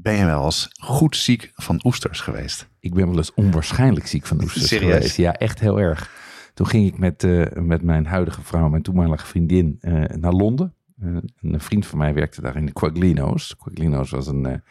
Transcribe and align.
ben 0.00 0.14
je 0.14 0.24
wel 0.24 0.44
eens 0.44 0.70
goed 0.80 1.16
ziek 1.16 1.52
van 1.54 1.80
oesters 1.84 2.20
geweest? 2.20 2.68
Ik 2.80 2.94
ben 2.94 3.08
wel 3.08 3.16
eens 3.16 3.34
onwaarschijnlijk 3.34 4.06
ziek 4.06 4.26
van 4.26 4.42
oesters 4.42 4.66
Serieus? 4.66 4.94
geweest. 4.94 5.16
Ja, 5.16 5.32
echt 5.32 5.60
heel 5.60 5.80
erg. 5.80 6.10
Toen 6.54 6.66
ging 6.66 6.86
ik 6.86 6.98
met, 6.98 7.24
eh, 7.24 7.46
met 7.54 7.82
mijn 7.82 8.06
huidige 8.06 8.42
vrouw, 8.42 8.68
mijn 8.68 8.82
toenmalige 8.82 9.26
vriendin, 9.26 9.78
eh, 9.80 9.92
naar 10.04 10.32
Londen. 10.32 10.74
Eh, 11.00 11.16
een 11.40 11.60
vriend 11.60 11.86
van 11.86 11.98
mij 11.98 12.14
werkte 12.14 12.40
daar 12.40 12.56
in 12.56 12.66
de 12.66 12.72
Quaglino's. 12.72 13.56
Quaglino's 13.56 14.10
was 14.10 14.26
een 14.26 14.62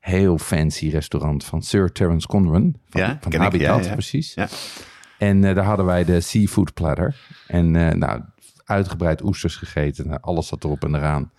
heel 0.00 0.38
fancy 0.38 0.88
restaurant 0.88 1.44
van 1.44 1.62
Sir 1.62 1.92
Terence 1.92 2.26
Conran. 2.26 2.74
Van, 2.88 3.00
Ja, 3.00 3.06
van 3.20 3.30
ken 3.30 3.32
ik, 3.32 3.38
Habitat, 3.40 3.80
ja, 3.82 3.88
ja. 3.88 3.92
precies. 3.92 4.34
Ja. 4.34 4.48
En 5.18 5.40
daar 5.40 5.64
hadden 5.64 5.86
wij 5.86 6.04
de 6.04 6.20
seafood 6.20 6.74
platter. 6.74 7.16
En 7.46 7.70
nou, 7.98 8.22
uitgebreid 8.64 9.22
oesters 9.22 9.56
gegeten. 9.56 10.20
Alles 10.20 10.46
zat 10.46 10.64
erop 10.64 10.84
en 10.84 10.94
eraan. 10.94 11.32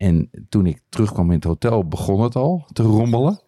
En 0.00 0.30
toen 0.48 0.66
ik 0.66 0.80
terugkwam 0.88 1.26
in 1.28 1.34
het 1.34 1.44
hotel, 1.44 1.88
begon 1.88 2.20
het 2.22 2.36
al 2.36 2.66
te 2.72 2.82
rommelen. 2.82 3.40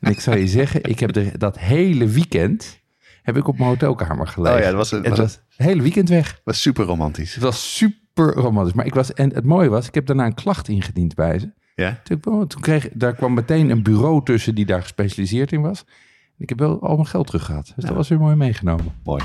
En 0.00 0.10
ik 0.10 0.20
zou 0.20 0.38
je 0.38 0.48
zeggen, 0.58 0.82
ik 0.84 0.98
heb 1.00 1.12
de, 1.12 1.38
dat 1.38 1.58
hele 1.58 2.06
weekend 2.06 2.80
heb 3.22 3.36
ik 3.36 3.48
op 3.48 3.56
mijn 3.58 3.68
hotelkamer 3.70 4.26
gelegen. 4.26 4.56
Oh 4.58 4.62
ja, 4.62 4.68
dat 4.68 4.76
was 4.76 4.92
een- 4.92 4.98
het 5.02 5.08
was 5.08 5.18
was 5.18 5.40
het 5.56 5.66
hele 5.66 5.82
weekend 5.82 6.08
weg. 6.08 6.40
was 6.44 6.60
super 6.60 6.84
romantisch. 6.84 7.34
Het 7.34 7.42
was 7.42 7.76
super 7.76 8.34
romantisch. 8.34 8.72
Maar 8.74 8.86
ik 8.86 8.94
was, 8.94 9.12
en 9.12 9.34
het 9.34 9.44
mooie 9.44 9.68
was, 9.68 9.86
ik 9.88 9.94
heb 9.94 10.06
daarna 10.06 10.26
een 10.26 10.34
klacht 10.34 10.68
ingediend 10.68 11.14
bij 11.14 11.38
ze. 11.38 11.50
Ja? 11.74 12.00
Toen, 12.20 12.46
kreeg, 12.60 12.88
daar 12.92 13.14
kwam 13.14 13.34
meteen 13.34 13.70
een 13.70 13.82
bureau 13.82 14.24
tussen 14.24 14.54
die 14.54 14.66
daar 14.66 14.82
gespecialiseerd 14.82 15.52
in 15.52 15.60
was. 15.60 15.80
En 16.26 16.44
ik 16.44 16.48
heb 16.48 16.58
wel 16.58 16.82
al 16.82 16.94
mijn 16.94 17.06
geld 17.06 17.26
terug 17.26 17.44
gehad. 17.44 17.72
Dus 17.76 17.84
dat 17.84 17.94
was 17.96 18.08
weer 18.08 18.18
mooi 18.20 18.34
meegenomen. 18.36 18.94
Mooi. 19.04 19.22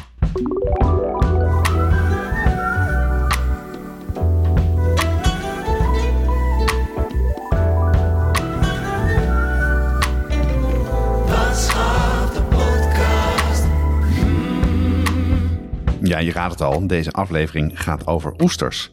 Ja, 16.05 16.19
je 16.19 16.31
raadt 16.31 16.51
het 16.51 16.61
al. 16.61 16.87
Deze 16.87 17.11
aflevering 17.11 17.81
gaat 17.83 18.07
over 18.07 18.33
oesters. 18.41 18.91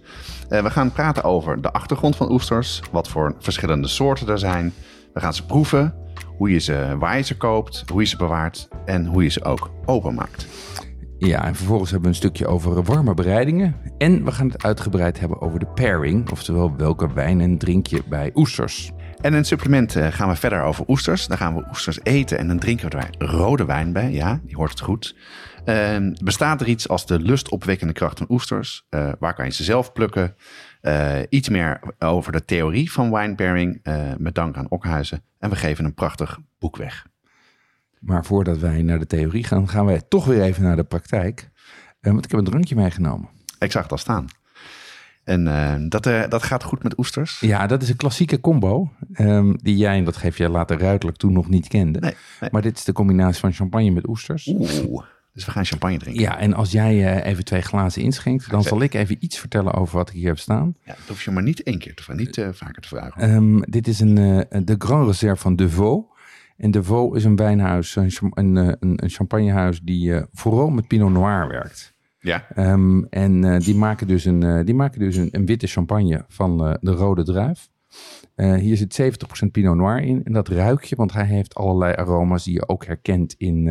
Eh, 0.48 0.62
we 0.62 0.70
gaan 0.70 0.92
praten 0.92 1.24
over 1.24 1.62
de 1.62 1.72
achtergrond 1.72 2.16
van 2.16 2.32
oesters, 2.32 2.82
wat 2.92 3.08
voor 3.08 3.34
verschillende 3.38 3.88
soorten 3.88 4.28
er 4.28 4.38
zijn. 4.38 4.72
We 5.12 5.20
gaan 5.20 5.34
ze 5.34 5.46
proeven, 5.46 5.94
hoe 6.36 6.50
je 6.50 6.58
ze, 6.58 6.96
waar 6.98 7.16
je 7.16 7.22
ze 7.22 7.36
koopt, 7.36 7.84
hoe 7.92 8.00
je 8.00 8.06
ze 8.06 8.16
bewaart 8.16 8.68
en 8.84 9.06
hoe 9.06 9.22
je 9.22 9.28
ze 9.28 9.44
ook 9.44 9.70
openmaakt. 9.84 10.46
Ja, 11.18 11.44
en 11.44 11.54
vervolgens 11.54 11.90
hebben 11.90 12.10
we 12.10 12.16
een 12.16 12.22
stukje 12.22 12.46
over 12.46 12.82
warme 12.82 13.14
bereidingen. 13.14 13.76
En 13.98 14.24
we 14.24 14.32
gaan 14.32 14.46
het 14.46 14.64
uitgebreid 14.64 15.20
hebben 15.20 15.40
over 15.40 15.58
de 15.58 15.66
pairing. 15.66 16.30
Oftewel, 16.30 16.76
welke 16.76 17.12
wijn 17.12 17.58
drink 17.58 17.86
je 17.86 18.02
bij 18.08 18.30
oesters. 18.34 18.92
En 19.20 19.30
in 19.30 19.36
het 19.36 19.46
supplement 19.46 19.96
eh, 19.96 20.06
gaan 20.06 20.28
we 20.28 20.36
verder 20.36 20.62
over 20.62 20.84
oesters. 20.88 21.26
Dan 21.26 21.36
gaan 21.36 21.54
we 21.54 21.66
oesters 21.68 21.98
eten 22.02 22.38
en 22.38 22.48
dan 22.48 22.58
drinken 22.58 22.90
we 22.90 22.96
er 22.96 23.10
rode 23.18 23.64
wijn 23.64 23.92
bij. 23.92 24.12
Ja, 24.12 24.40
die 24.44 24.56
hoort 24.56 24.70
het 24.70 24.80
goed. 24.80 25.14
Eh, 25.64 25.96
bestaat 26.22 26.60
er 26.60 26.66
iets 26.66 26.88
als 26.88 27.06
de 27.06 27.18
lustopwekkende 27.20 27.92
kracht 27.92 28.18
van 28.18 28.26
oesters? 28.30 28.86
Eh, 28.88 29.12
waar 29.18 29.34
kan 29.34 29.44
je 29.44 29.52
ze 29.52 29.64
zelf 29.64 29.92
plukken? 29.92 30.34
Eh, 30.80 31.18
iets 31.28 31.48
meer 31.48 31.80
over 31.98 32.32
de 32.32 32.44
theorie 32.44 32.92
van 32.92 33.10
wine 33.10 33.34
pairing 33.34 33.80
eh, 33.82 34.10
met 34.18 34.34
dank 34.34 34.56
aan 34.56 34.70
Okhuizen. 34.70 35.22
En 35.38 35.50
we 35.50 35.56
geven 35.56 35.84
een 35.84 35.94
prachtig 35.94 36.38
boek 36.58 36.76
weg. 36.76 37.06
Maar 37.98 38.24
voordat 38.24 38.58
wij 38.58 38.82
naar 38.82 38.98
de 38.98 39.06
theorie 39.06 39.44
gaan, 39.44 39.68
gaan 39.68 39.86
wij 39.86 40.00
toch 40.08 40.24
weer 40.24 40.42
even 40.42 40.62
naar 40.62 40.76
de 40.76 40.84
praktijk. 40.84 41.50
Want 42.00 42.24
ik 42.24 42.30
heb 42.30 42.40
een 42.40 42.46
drankje 42.46 42.74
meegenomen. 42.74 43.28
Ik 43.58 43.72
zag 43.72 43.82
het 43.82 43.92
al 43.92 43.98
staan. 43.98 44.26
En 45.24 45.88
dat, 45.88 46.02
dat 46.04 46.42
gaat 46.42 46.62
goed 46.62 46.82
met 46.82 46.98
oesters. 46.98 47.40
Ja, 47.40 47.66
dat 47.66 47.82
is 47.82 47.88
een 47.88 47.96
klassieke 47.96 48.40
combo. 48.40 48.90
ehm, 49.12 49.52
die 49.62 49.76
jij, 49.76 49.98
en 49.98 50.04
dat 50.04 50.16
geef 50.16 50.38
jij 50.38 50.48
later 50.48 50.78
ruidelijk 50.78 51.16
toen 51.16 51.32
nog 51.32 51.48
niet 51.48 51.68
kende. 51.68 52.00
Nee, 52.00 52.14
nee. 52.40 52.50
Maar 52.52 52.62
dit 52.62 52.76
is 52.76 52.84
de 52.84 52.92
combinatie 52.92 53.40
van 53.40 53.52
champagne 53.52 53.90
met 53.90 54.08
oesters. 54.08 54.46
Oeh, 54.46 55.04
dus 55.40 55.48
we 55.54 55.54
gaan 55.54 55.64
champagne 55.70 55.98
drinken. 55.98 56.22
Ja, 56.22 56.38
en 56.38 56.54
als 56.54 56.72
jij 56.72 57.14
eh, 57.14 57.30
even 57.30 57.44
twee 57.44 57.60
glazen 57.60 58.02
inschenkt, 58.02 58.50
dan 58.50 58.62
zal 58.62 58.82
ik 58.82 58.94
even 58.94 59.16
iets 59.20 59.38
vertellen 59.38 59.74
over 59.74 59.96
wat 59.96 60.08
ik 60.08 60.14
hier 60.14 60.26
heb 60.26 60.38
staan. 60.38 60.74
Ja, 60.84 60.94
dat 60.94 61.08
hoef 61.08 61.22
je 61.22 61.30
maar 61.30 61.42
niet 61.42 61.62
één 61.62 61.78
keer 61.78 61.94
te 61.94 62.02
vragen, 62.02 62.24
niet 62.24 62.38
eh, 62.38 62.48
vaker 62.52 62.82
te 62.82 62.88
vragen. 62.88 63.22
Ehm, 63.22 63.60
dit 63.60 63.88
is 63.88 64.00
een, 64.00 64.18
eh, 64.18 64.60
de 64.64 64.74
Grand 64.78 65.06
Reserve 65.06 65.42
van 65.42 65.56
De 65.56 65.70
Vaux. 65.70 66.08
En 66.56 66.70
De 66.70 66.82
Vaux 66.82 67.16
is 67.16 67.24
een 67.24 67.36
wijnhuis, 67.36 67.96
een, 67.96 68.12
een, 68.30 68.76
een, 68.80 68.98
champagnehuis 69.10 69.80
die 69.82 70.22
vooral 70.32 70.70
met 70.70 70.86
Pinot 70.86 71.12
Noir 71.12 71.48
werkt. 71.48 71.94
Ja, 72.20 72.46
Ehm, 72.54 73.02
en 73.02 73.58
die 73.58 73.74
maken 73.74 74.06
dus, 74.06 74.24
een, 74.24 74.64
die 74.64 74.74
maken 74.74 75.00
dus 75.00 75.16
een, 75.16 75.28
een 75.32 75.46
witte 75.46 75.66
champagne 75.66 76.24
van 76.28 76.78
de 76.80 76.90
rode 76.90 77.24
druif. 77.24 77.68
Hier 78.36 78.76
zit 78.76 79.00
70% 79.46 79.50
Pinot 79.50 79.76
Noir 79.76 80.02
in. 80.02 80.24
En 80.24 80.32
dat 80.32 80.48
ruik 80.48 80.84
je, 80.84 80.96
want 80.96 81.12
hij 81.12 81.26
heeft 81.26 81.54
allerlei 81.54 81.94
aroma's 81.94 82.44
die 82.44 82.54
je 82.54 82.68
ook 82.68 82.84
herkent 82.84 83.34
in, 83.38 83.68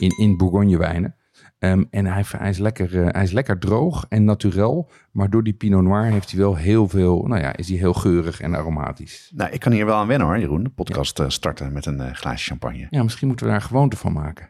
in, 0.00 0.18
in 0.18 0.36
Bourgogne-wijnen. 0.36 1.14
Ehm, 1.60 1.84
en 1.90 2.06
hij, 2.06 2.24
hij, 2.26 2.50
is 2.50 2.58
lekker, 2.58 3.02
eh, 3.02 3.08
hij 3.12 3.22
is 3.22 3.32
lekker 3.32 3.58
droog 3.58 4.06
en 4.08 4.24
naturel. 4.24 4.90
Maar 5.12 5.30
door 5.30 5.42
die 5.42 5.52
Pinot 5.52 5.82
Noir 5.82 6.04
heeft 6.04 6.30
hij 6.30 6.40
wel 6.40 6.56
heel 6.56 6.88
veel... 6.88 7.22
Nou 7.26 7.40
ja, 7.40 7.56
is 7.56 7.68
hij 7.68 7.78
heel 7.78 7.92
geurig 7.92 8.40
en 8.40 8.54
aromatisch. 8.54 9.30
nou, 9.34 9.50
ik 9.50 9.60
kan 9.60 9.72
hier 9.72 9.86
wel 9.86 9.96
aan 9.96 10.06
wennen 10.06 10.26
hoor, 10.26 10.38
Jeroen. 10.38 10.62
De 10.62 10.70
podcast 10.70 11.18
eh, 11.18 11.28
starten 11.28 11.72
met 11.72 11.86
een 11.86 12.00
eh, 12.00 12.14
glaasje 12.14 12.48
champagne. 12.48 12.86
Ja, 12.90 13.02
misschien 13.02 13.28
moeten 13.28 13.46
we 13.46 13.52
daar 13.52 13.62
gewoonte 13.62 13.96
van 13.96 14.12
maken. 14.12 14.48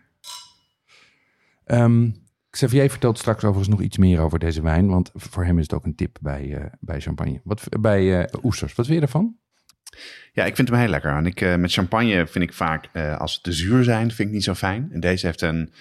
Ehm 1.65 2.11
Xavier 2.51 2.91
vertelt 2.91 3.19
straks 3.19 3.45
overigens 3.45 3.69
nog 3.69 3.81
iets 3.81 3.99
meer 3.99 4.21
over 4.21 4.39
deze 4.39 4.63
wijn. 4.63 4.89
Want 4.89 5.11
voor 5.15 5.45
hem 5.45 5.59
is 5.59 5.63
het 5.63 5.73
ook 5.73 5.85
een 5.85 5.95
tip 5.95 6.17
bij, 6.21 6.71
bij 6.81 7.01
champagne. 7.01 7.41
Wat, 7.45 7.67
bij 7.81 8.29
oesters. 8.43 8.75
Wat 8.75 8.87
vind 8.87 8.99
je 8.99 9.05
ervan? 9.05 9.37
Ja, 10.33 10.45
ik 10.45 10.57
vind 10.57 10.69
hem 10.69 10.79
heel 10.79 10.89
lekker. 10.89 11.11
En 11.17 11.27
ik, 11.27 11.41
eh, 11.41 11.55
met 11.57 11.73
champagne 11.73 12.27
vind 12.27 12.45
ik 12.45 12.53
vaak, 12.53 12.89
eh, 12.93 13.17
als 13.19 13.35
ze 13.35 13.41
te 13.41 13.53
zuur 13.53 13.85
zijn, 13.85 14.11
vind 14.11 14.29
ik 14.29 14.35
niet 14.35 14.45
zo 14.45 14.55
fijn. 14.55 14.89
En 14.93 15.01
deze 15.01 15.27
heeft 15.27 15.41
een 15.41 15.73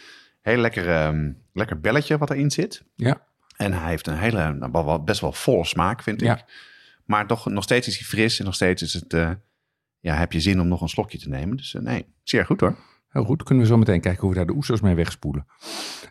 heel 0.42 0.58
lekker, 0.58 0.90
ehm, 0.90 1.31
lekker 1.53 1.80
belletje 1.80 2.18
wat 2.18 2.30
erin 2.30 2.52
zit. 2.52 2.84
Ja. 2.96 3.22
En 3.56 3.74
hij 3.74 3.90
heeft 3.90 4.08
een 4.08 4.18
hele, 4.18 4.53
nou, 4.53 5.02
best 5.02 5.22
wel 5.22 5.31
volle 5.31 5.66
smaak, 5.66 6.03
vind 6.03 6.22
ik. 6.22 6.28
Ja. 6.28 6.46
Maar 7.06 7.28
toch, 7.28 7.46
nog 7.50 7.64
steeds 7.64 7.88
is 7.88 7.98
hij 7.98 8.06
fris 8.08 8.40
en 8.40 8.46
nog 8.46 8.56
steeds 8.56 8.81
is 8.81 8.94
het, 8.94 9.14
eh, 9.14 9.31
ja, 10.00 10.16
heb 10.16 10.31
je 10.31 10.40
zin 10.40 10.59
om 10.62 10.68
nog 10.68 10.81
een 10.81 10.90
slokje 10.90 11.18
te 11.18 11.30
nemen. 11.30 11.58
Dus 11.58 11.75
nee, 11.80 12.06
zeer 12.24 12.46
goed 12.46 12.59
hoor. 12.59 12.75
Heel 13.09 13.24
goed. 13.24 13.44
Kunnen 13.44 13.64
we 13.64 13.69
zo 13.69 13.78
meteen 13.78 14.02
kijken 14.02 14.22
hoe 14.22 14.30
we 14.30 14.36
daar 14.36 14.46
de 14.46 14.53
oesters 14.53 14.81
mee 14.81 14.96
wegspoelen. 14.96 15.46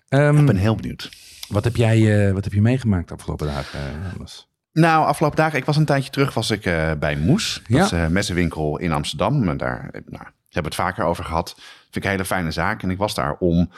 Ehm, 0.09 0.39
Ik 0.39 0.47
ben 0.47 0.57
heel 0.57 0.75
benieuwd. 0.75 1.11
wat, 1.49 1.65
heb 1.65 1.77
jij, 1.77 2.33
wat 2.33 2.45
heb 2.45 2.53
je 2.53 2.61
meegemaakt 2.63 3.09
de 3.09 3.15
afgelopen 3.15 3.47
dagen, 3.47 3.81
Jonas? 4.13 4.48
Nou, 4.81 5.07
afgelopen 5.07 5.37
dagen, 5.37 5.59
ik 5.59 5.65
was 5.65 5.77
een 5.77 5.85
tijdje 5.85 6.11
terug, 6.11 6.35
was 6.35 6.51
ik 6.51 6.65
eh, 6.67 6.91
bij 6.99 7.17
Moes. 7.17 7.63
Dat 7.69 7.77
Ja. 7.77 7.85
is 7.85 7.91
een 7.91 8.13
messenwinkel 8.13 8.79
in 8.79 8.93
Amsterdam. 8.93 9.49
En 9.49 9.57
daar 9.57 9.89
eh, 9.93 10.01
nou, 10.07 10.23
we 10.25 10.55
hebben 10.55 10.73
het 10.73 10.75
vaker 10.81 11.05
over 11.05 11.25
gehad. 11.25 11.55
Vind 11.83 11.97
ik 11.97 12.05
een 12.05 12.11
hele 12.11 12.25
fijne 12.25 12.51
zaak. 12.51 12.83
En 12.83 12.91
ik 12.91 12.99
was 12.99 13.15
daar 13.15 13.37
om 13.39 13.71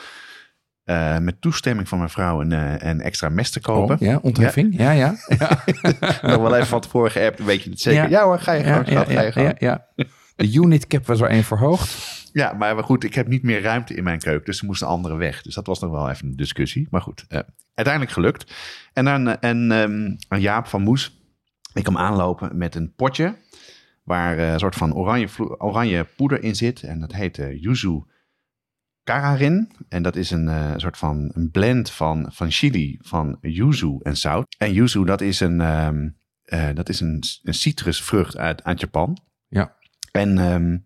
eh, 0.85 1.19
met 1.19 1.41
toestemming 1.41 1.89
van 1.89 1.99
mijn 1.99 2.11
vrouw 2.11 2.41
een, 2.41 2.53
eh, 2.53 2.89
een 2.91 3.01
extra 3.01 3.29
mes 3.29 3.51
te 3.51 3.61
kopen. 3.61 3.95
Oh, 3.95 4.01
ja, 4.01 4.19
ontheffing? 4.23 4.75
Ja, 4.79 4.91
ja. 4.91 5.15
ja. 5.39 5.49
Nog 6.31 6.37
wel 6.43 6.55
even 6.55 6.67
van 6.67 6.81
tevoren 6.81 7.11
geappt, 7.11 7.45
weet 7.45 7.63
je 7.63 7.71
het 7.71 7.81
zeker? 7.81 8.03
Ja. 8.03 8.09
Ja, 8.09 8.25
hoor, 8.25 8.39
ga 8.39 8.53
je 8.53 8.65
ja, 8.65 8.73
gewoon, 8.73 8.85
ja, 8.85 9.01
schat, 9.03 9.33
ga 9.33 9.41
je 9.41 9.47
ja, 9.47 9.55
ja, 9.59 9.87
ja. 9.95 10.05
De 10.41 10.53
unit 10.53 10.87
cap 10.87 11.07
was 11.07 11.21
er 11.21 11.29
één 11.29 11.45
verhoogd. 11.45 12.29
Ja, 12.33 12.53
maar 12.53 12.85
goed, 12.85 13.05
ik 13.05 13.15
heb 13.15 13.29
niet 13.29 13.43
meer 13.43 13.63
ruimte 13.63 13.95
in 13.95 14.05
mijn 14.05 14.19
keuken. 14.19 14.45
Dus 14.45 14.61
er 14.61 14.67
moest 14.67 14.83
een 14.83 14.89
andere 14.89 15.17
weg. 15.17 15.43
Dus 15.43 15.55
dat 15.55 15.67
was 15.67 15.81
nog 15.81 15.91
wel 15.91 16.11
even 16.11 16.27
een 16.27 16.37
discussie. 16.37 16.87
Maar 16.91 17.01
goed, 17.01 17.25
eh, 17.29 17.41
uiteindelijk 17.75 18.15
gelukt. 18.15 18.55
En 18.93 19.05
dan 19.05 19.41
en, 19.41 19.73
ehm, 19.73 20.17
een 20.29 20.41
Jaap 20.41 20.67
van 20.67 20.83
Moes. 20.83 21.21
Ik 21.73 21.83
kwam 21.83 21.97
aanlopen 21.97 22.59
met 22.59 22.75
een 22.75 22.95
potje. 22.95 23.37
Waar 24.05 24.39
eh, 24.39 24.53
een 24.53 24.59
soort 24.59 24.75
van 24.75 24.95
oranje, 24.95 25.29
oranje 25.59 26.07
poeder 26.17 26.43
in 26.43 26.57
zit. 26.57 26.83
En 26.83 27.01
dat 27.01 27.13
heet 27.13 27.39
eh, 27.39 27.63
Yuzu 27.63 28.03
Kararin. 29.05 29.71
En 29.89 30.03
dat 30.03 30.17
is 30.17 30.31
een 30.31 30.49
eh, 30.49 30.73
soort 30.77 30.97
van 30.97 31.31
een 31.35 31.51
blend 31.51 31.91
van, 31.91 32.27
van 32.33 32.51
chili, 32.51 32.99
van 33.01 33.39
yuzu 33.41 33.99
en 34.03 34.17
zout. 34.17 34.55
En 34.59 34.73
yuzu, 34.73 35.05
dat 35.05 35.21
is 35.21 35.41
een, 35.41 35.61
ehm, 35.61 36.09
eh, 36.43 36.69
dat 36.75 36.89
is 36.89 37.01
een, 37.01 37.23
een 37.43 37.55
citrusvrucht 37.55 38.37
uit, 38.37 38.65
uit 38.65 38.81
Japan. 38.81 39.19
En 40.11 40.39
ehm, 40.39 40.77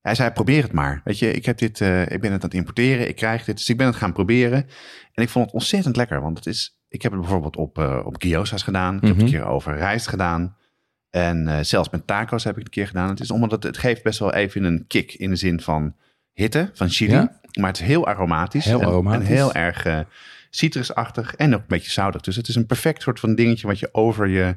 hij 0.00 0.14
zei, 0.14 0.30
probeer 0.30 0.62
het 0.62 0.72
maar. 0.72 1.00
Weet 1.04 1.18
je, 1.18 1.32
ik, 1.32 1.44
heb 1.44 1.58
dit, 1.58 1.80
eh, 1.80 2.00
ik 2.02 2.20
ben 2.20 2.32
het 2.32 2.42
aan 2.42 2.48
het 2.48 2.54
importeren, 2.54 3.08
ik 3.08 3.16
krijg 3.16 3.44
dit. 3.44 3.56
Dus 3.56 3.68
ik 3.68 3.76
ben 3.76 3.86
het 3.86 3.96
gaan 3.96 4.12
proberen. 4.12 4.66
En 5.12 5.22
ik 5.22 5.28
vond 5.28 5.44
het 5.44 5.54
ontzettend 5.54 5.96
lekker. 5.96 6.20
Want 6.20 6.36
het 6.36 6.46
is, 6.46 6.78
ik 6.88 7.02
heb 7.02 7.12
het 7.12 7.20
bijvoorbeeld 7.20 7.56
op, 7.56 7.78
eh 7.78 8.00
op 8.04 8.14
gyoza's 8.18 8.62
gedaan. 8.62 8.94
Ik 8.94 9.00
heb 9.00 9.10
het 9.10 9.16
Mhm. 9.16 9.26
een 9.26 9.32
keer 9.40 9.46
over 9.50 9.76
rijst 9.76 10.08
gedaan. 10.08 10.56
En 11.10 11.48
eh, 11.48 11.58
zelfs 11.62 11.90
met 11.90 12.06
tacos 12.06 12.44
heb 12.44 12.52
ik 12.52 12.58
het 12.58 12.66
een 12.66 12.72
keer 12.82 12.86
gedaan. 12.86 13.08
Het 13.08 13.20
is 13.20 13.30
omdat 13.30 13.50
het, 13.50 13.62
het 13.62 13.78
geeft 13.78 14.02
best 14.02 14.18
wel 14.18 14.34
even 14.34 14.64
een 14.64 14.84
kick 14.86 15.14
in 15.14 15.30
de 15.30 15.36
zin 15.36 15.60
van 15.60 15.94
hitte, 16.32 16.70
van 16.74 16.88
chili. 16.88 17.12
Ja. 17.12 17.40
Maar 17.58 17.68
het 17.68 17.80
is 17.80 17.86
heel 17.86 18.06
aromatisch. 18.06 18.64
Heel 18.64 18.80
en, 18.80 18.86
aromatisch. 18.86 19.28
En 19.28 19.34
heel 19.34 19.54
erg 19.54 20.04
citrusachtig 20.50 21.34
en 21.34 21.54
ook 21.54 21.60
een 21.60 21.66
beetje 21.68 21.90
zoutig. 21.90 22.20
Dus 22.20 22.36
het 22.36 22.48
is 22.48 22.54
een 22.54 22.66
perfect 22.66 23.02
soort 23.02 23.20
van 23.20 23.34
dingetje 23.34 23.66
wat 23.66 23.78
je 23.78 23.88
over 23.92 24.28
je 24.28 24.56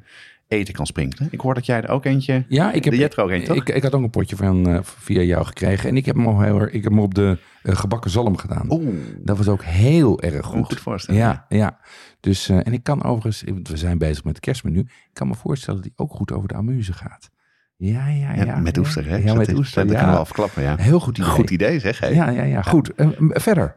eten 0.51 0.73
kan 0.73 0.85
sprinkelen. 0.85 1.27
Ik 1.31 1.39
hoor 1.41 1.53
dat 1.53 1.65
jij 1.65 1.81
er 1.81 1.89
ook 1.89 2.05
eentje... 2.05 2.45
Ja, 2.47 2.71
ik 2.71 2.83
heb, 2.83 2.93
er 2.93 3.23
ook 3.23 3.29
een, 3.29 3.43
toch? 3.43 3.55
ik, 3.55 3.69
ik 3.69 3.83
had 3.83 3.93
ook 3.95 4.03
een 4.03 4.09
potje 4.09 4.35
van 4.35 4.67
eh, 4.69 4.79
via 4.83 5.21
jou 5.21 5.45
gekregen. 5.45 5.89
En 5.89 5.97
ik 5.97 6.05
heb 6.05 6.15
hem, 6.15 6.27
al 6.27 6.41
heel, 6.41 6.59
erg- 6.59 6.71
ik 6.71 6.83
heb 6.83 6.91
hem 6.91 7.01
op 7.01 7.15
de 7.15 7.37
eh, 7.63 7.75
gebakken 7.75 8.11
zalm 8.11 8.37
gedaan. 8.37 8.65
Oeh, 8.71 8.95
Dat 9.17 9.37
was 9.37 9.47
ook 9.47 9.63
heel 9.63 10.21
erg 10.21 10.45
goed, 10.45 10.57
goed. 10.57 10.65
goed 10.65 10.79
voorstellen. 10.79 11.19
Ja, 11.21 11.45
ja. 11.49 11.77
Dus, 12.19 12.49
eh, 12.49 12.57
en 12.67 12.73
ik 12.73 12.83
kan 12.83 13.03
overigens, 13.03 13.43
want 13.45 13.67
we 13.67 13.77
zijn 13.77 13.97
bezig 13.97 14.23
met 14.23 14.35
het 14.35 14.43
kerstmenu. 14.45 14.79
Ik 14.79 15.09
kan 15.13 15.27
me 15.27 15.35
voorstellen 15.35 15.81
dat 15.81 15.89
die 15.89 16.05
ook 16.05 16.11
goed 16.11 16.31
over 16.31 16.47
de 16.47 16.53
amuse 16.53 16.93
gaat. 16.93 17.29
Ja, 17.77 18.07
ja, 18.07 18.33
ja. 18.33 18.43
Ja, 18.43 18.59
met 18.59 18.77
oester, 18.77 19.05
hè? 19.07 19.15
Ja, 19.15 19.33
met 19.33 19.53
oester, 19.53 19.87
Dat 19.87 19.95
ja. 19.95 20.01
kan 20.03 20.11
wel 20.11 20.25
verklappen, 20.25 20.63
ja. 20.63 20.75
Heel 20.77 20.99
goed 20.99 21.17
idee. 21.17 21.29
Goed 21.29 21.49
idee, 21.49 21.79
zeg. 21.79 22.09
Ja, 22.13 22.29
ja, 22.29 22.43
ja. 22.43 22.61
Goed. 22.61 22.91
Verder. 23.29 23.75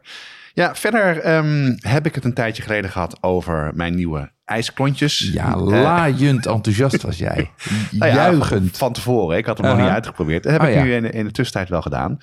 Ja, 0.55 0.75
verder 0.75 1.19
ehm, 1.21 1.75
heb 1.79 2.07
ik 2.07 2.15
het 2.15 2.25
een 2.25 2.35
tijdje 2.35 2.63
geleden 2.63 2.91
gehad 2.91 3.19
over 3.23 3.71
mijn 3.75 3.95
nieuwe 3.95 4.33
ijsklontjes. 4.45 5.31
Ja, 5.33 5.53
Eh, 5.53 5.61
laaiend 5.67 6.47
enthousiast 6.47 7.03
was 7.03 7.19
jij. 7.19 7.51
nou 7.91 8.13
ja, 8.13 8.17
Juichend. 8.17 8.77
Van 8.77 8.93
tevoren. 8.93 9.37
Ik 9.37 9.47
had 9.47 9.59
hem 9.59 9.67
nog 9.67 9.79
niet 9.79 9.89
uitgeprobeerd. 9.89 10.43
Dat 10.43 10.53
heb 10.53 10.61
Oh, 10.63 10.69
ik 10.69 10.75
ja. 10.75 10.83
nu 10.83 10.95
in, 10.95 11.11
in 11.13 11.25
de 11.25 11.31
tussentijd 11.31 11.69
wel 11.69 11.83
gedaan. 11.83 12.19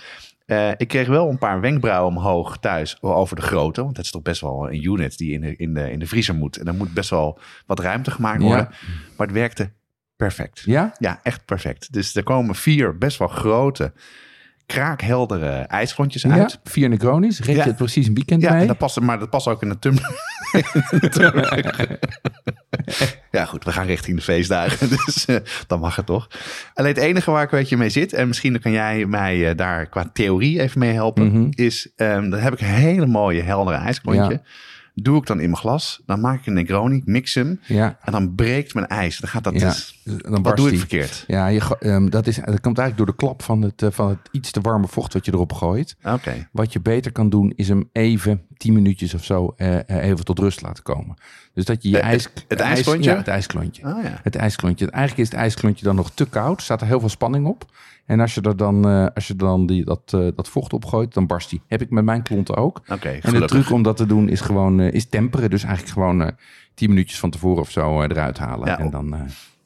Eh, 0.46 0.70
ik 0.78 0.88
kreeg 0.88 1.08
wel 1.08 1.30
een 1.30 1.38
paar 1.38 1.62
wenkbrauwen 1.62 2.16
omhoog 2.16 2.58
thuis 2.58 3.02
over 3.02 3.36
de 3.36 3.42
grootte. 3.42 3.84
Want 3.84 3.98
het 3.98 4.06
is 4.06 4.12
toch 4.12 4.22
best 4.22 4.42
wel 4.42 4.72
een 4.72 4.84
unit 4.86 5.18
die 5.18 5.34
in 5.34 5.42
de, 5.42 5.56
in 5.56 5.74
de, 5.74 5.92
in 5.92 6.00
de 6.00 6.08
vriezer 6.08 6.36
moet. 6.36 6.58
En 6.58 6.66
dan 6.66 6.78
moet 6.78 6.94
best 6.94 7.10
wel 7.10 7.40
wat 7.66 7.80
ruimte 7.80 8.12
gemaakt 8.12 8.42
worden. 8.42 8.70
Maar 9.18 9.28
het 9.28 9.36
werkte 9.36 9.72
perfect. 10.16 10.62
Ja? 10.66 10.96
Ja, 10.98 11.20
echt 11.24 11.46
perfect. 11.46 11.94
Dus 11.94 12.16
er 12.16 12.24
komen 12.24 12.56
vier 12.56 12.98
best 12.98 13.18
wel 13.18 13.28
grote, 13.28 13.94
kraakheldere 14.72 15.50
ijsklontjes 15.50 16.22
Ja. 16.22 16.30
uit. 16.30 16.60
Vier 16.64 16.90
Negronis. 16.90 17.40
Red 17.40 17.56
Ja. 17.56 17.62
je 17.64 17.68
het 17.68 17.78
precies 17.78 18.08
een 18.08 18.14
weekend 18.14 18.42
Ja, 18.42 18.52
mee? 18.52 18.62
en 18.62 18.68
dat 18.68 18.78
past, 18.78 19.00
maar 19.00 19.20
dat 19.20 19.30
past 19.30 19.48
ook 19.48 19.62
in 19.62 19.70
de 19.70 19.80
tumbler. 19.80 20.10
ja, 23.32 23.46
goed, 23.46 23.64
we 23.64 23.72
gaan 23.72 23.86
richting 23.86 24.18
de 24.18 24.24
feestdagen, 24.24 24.90
dus 25.06 25.26
eh, 25.26 25.36
dan 25.68 25.80
mag 25.80 25.96
het 25.96 26.06
toch. 26.06 26.28
Alleen 26.74 26.94
het 26.94 27.02
enige 27.04 27.32
waar 27.32 27.44
ik 27.44 27.52
een 27.52 27.60
beetje 27.60 27.78
mee 27.78 27.90
zit, 27.90 28.14
en 28.14 28.28
misschien 28.28 28.60
kan 28.60 28.72
jij 28.72 29.06
mij 29.06 29.50
eh, 29.50 29.56
daar 29.58 29.86
qua 29.86 30.10
theorie 30.14 30.62
even 30.62 30.80
mee 30.80 30.94
helpen, 30.94 31.26
Mhm. 31.32 31.48
is, 31.50 31.92
ehm, 31.96 32.30
dan 32.30 32.40
heb 32.40 32.54
ik 32.54 32.60
een 32.60 32.66
hele 32.68 33.06
mooie 33.06 33.42
heldere 33.42 33.78
ijsklontje. 33.78 34.32
Ja. 34.32 34.42
Doe 34.94 35.18
ik 35.18 35.26
dan 35.26 35.40
in 35.40 35.50
mijn 35.50 35.62
glas, 35.62 36.02
dan 36.06 36.20
maak 36.22 36.40
ik 36.40 36.46
een 36.46 36.54
Negroni, 36.54 37.02
mix 37.06 37.34
hem, 37.34 37.60
Ja. 37.68 37.98
en 38.02 38.12
dan 38.12 38.36
breekt 38.36 38.74
mijn 38.74 38.88
ijs. 38.88 39.18
Dan 39.18 39.30
gaat 39.30 39.44
dat 39.44 39.54
Ja. 39.60 39.68
dus, 39.70 40.00
Dan 40.04 40.42
wat 40.44 40.58
doe 40.58 40.72
ik 40.72 40.78
verkeerd? 40.78 41.24
Ja, 41.28 41.48
je, 41.48 41.78
ehm, 41.80 42.10
dat, 42.10 42.28
is, 42.28 42.36
dat 42.36 42.62
komt 42.62 42.78
eigenlijk 42.78 42.98
door 42.98 43.06
de 43.06 43.16
klap 43.16 43.42
van 43.44 43.62
het, 43.62 43.82
eh, 43.82 43.90
van 43.92 44.10
het 44.10 44.20
iets 44.32 44.52
te 44.52 44.62
warme 44.62 44.88
vocht 44.88 45.14
wat 45.14 45.26
je 45.26 45.34
erop 45.34 45.54
gooit. 45.54 45.96
Oké, 46.04 46.48
Wat 46.52 46.74
je 46.74 46.80
beter 46.82 47.12
kan 47.12 47.30
doen, 47.30 47.54
is 47.56 47.68
hem 47.68 47.90
even, 47.92 48.42
10 48.58 48.74
minuutjes 48.74 49.14
of 49.14 49.24
zo, 49.24 49.54
eh, 49.58 49.78
eh, 49.78 49.86
even 50.10 50.26
tot 50.26 50.40
rust 50.40 50.62
laten 50.62 50.84
komen. 50.84 51.16
Dus 51.54 51.66
dat 51.66 51.84
je 51.84 51.90
je 51.90 52.00
Eh, 52.00 52.08
ijs... 52.08 52.24
het- 52.24 52.46
het 52.48 52.60
ijs- 52.60 52.70
ijsklontje? 52.76 53.12
Ja, 53.12 53.18
het 53.18 53.28
ijsklontje. 53.28 53.84
oh 53.86 54.04
ja. 54.04 54.20
Het 54.24 54.36
ijsklontje. 54.36 54.90
Eigenlijk 54.90 55.22
is 55.28 55.32
het 55.32 55.40
ijsklontje 55.42 55.86
dan 55.86 55.96
nog 55.96 56.12
te 56.12 56.26
koud. 56.26 56.58
Er 56.58 56.64
staat 56.64 56.82
er 56.82 56.88
heel 56.88 57.00
veel 57.00 57.10
spanning 57.10 57.46
op. 57.48 57.66
En 58.06 58.20
als 58.20 58.34
je 58.36 58.42
er 58.42 58.58
dan, 58.58 58.88
eh, 58.90 59.06
als 59.14 59.28
je 59.28 59.36
dan 59.36 59.66
die, 59.66 59.86
dat, 59.86 60.02
eh, 60.16 60.28
dat 60.36 60.48
vocht 60.50 60.74
opgooit, 60.74 61.14
dan 61.14 61.28
barst 61.28 61.50
die. 61.50 61.62
Heb 61.68 61.82
ik 61.82 61.90
met 61.90 62.04
mijn 62.04 62.22
klonten 62.24 62.56
ook. 62.56 62.82
Oké, 62.90 63.10
En 63.10 63.34
de 63.34 63.46
truc 63.46 63.72
om 63.72 63.84
dat 63.84 63.98
te 63.98 64.06
doen 64.06 64.30
is 64.30 64.42
gewoon 64.42 64.80
is 64.80 65.06
temperen. 65.10 65.50
Dus 65.50 65.64
eigenlijk 65.64 65.94
gewoon 65.94 66.32
10 66.74 66.90
minuutjes 66.90 67.20
van 67.20 67.30
tevoren 67.30 67.62
of 67.62 67.72
zo 67.72 68.02
eruit 68.02 68.38
halen. 68.38 68.68
Ja, 68.68 68.80
en 68.80 68.90
dan, 68.90 69.16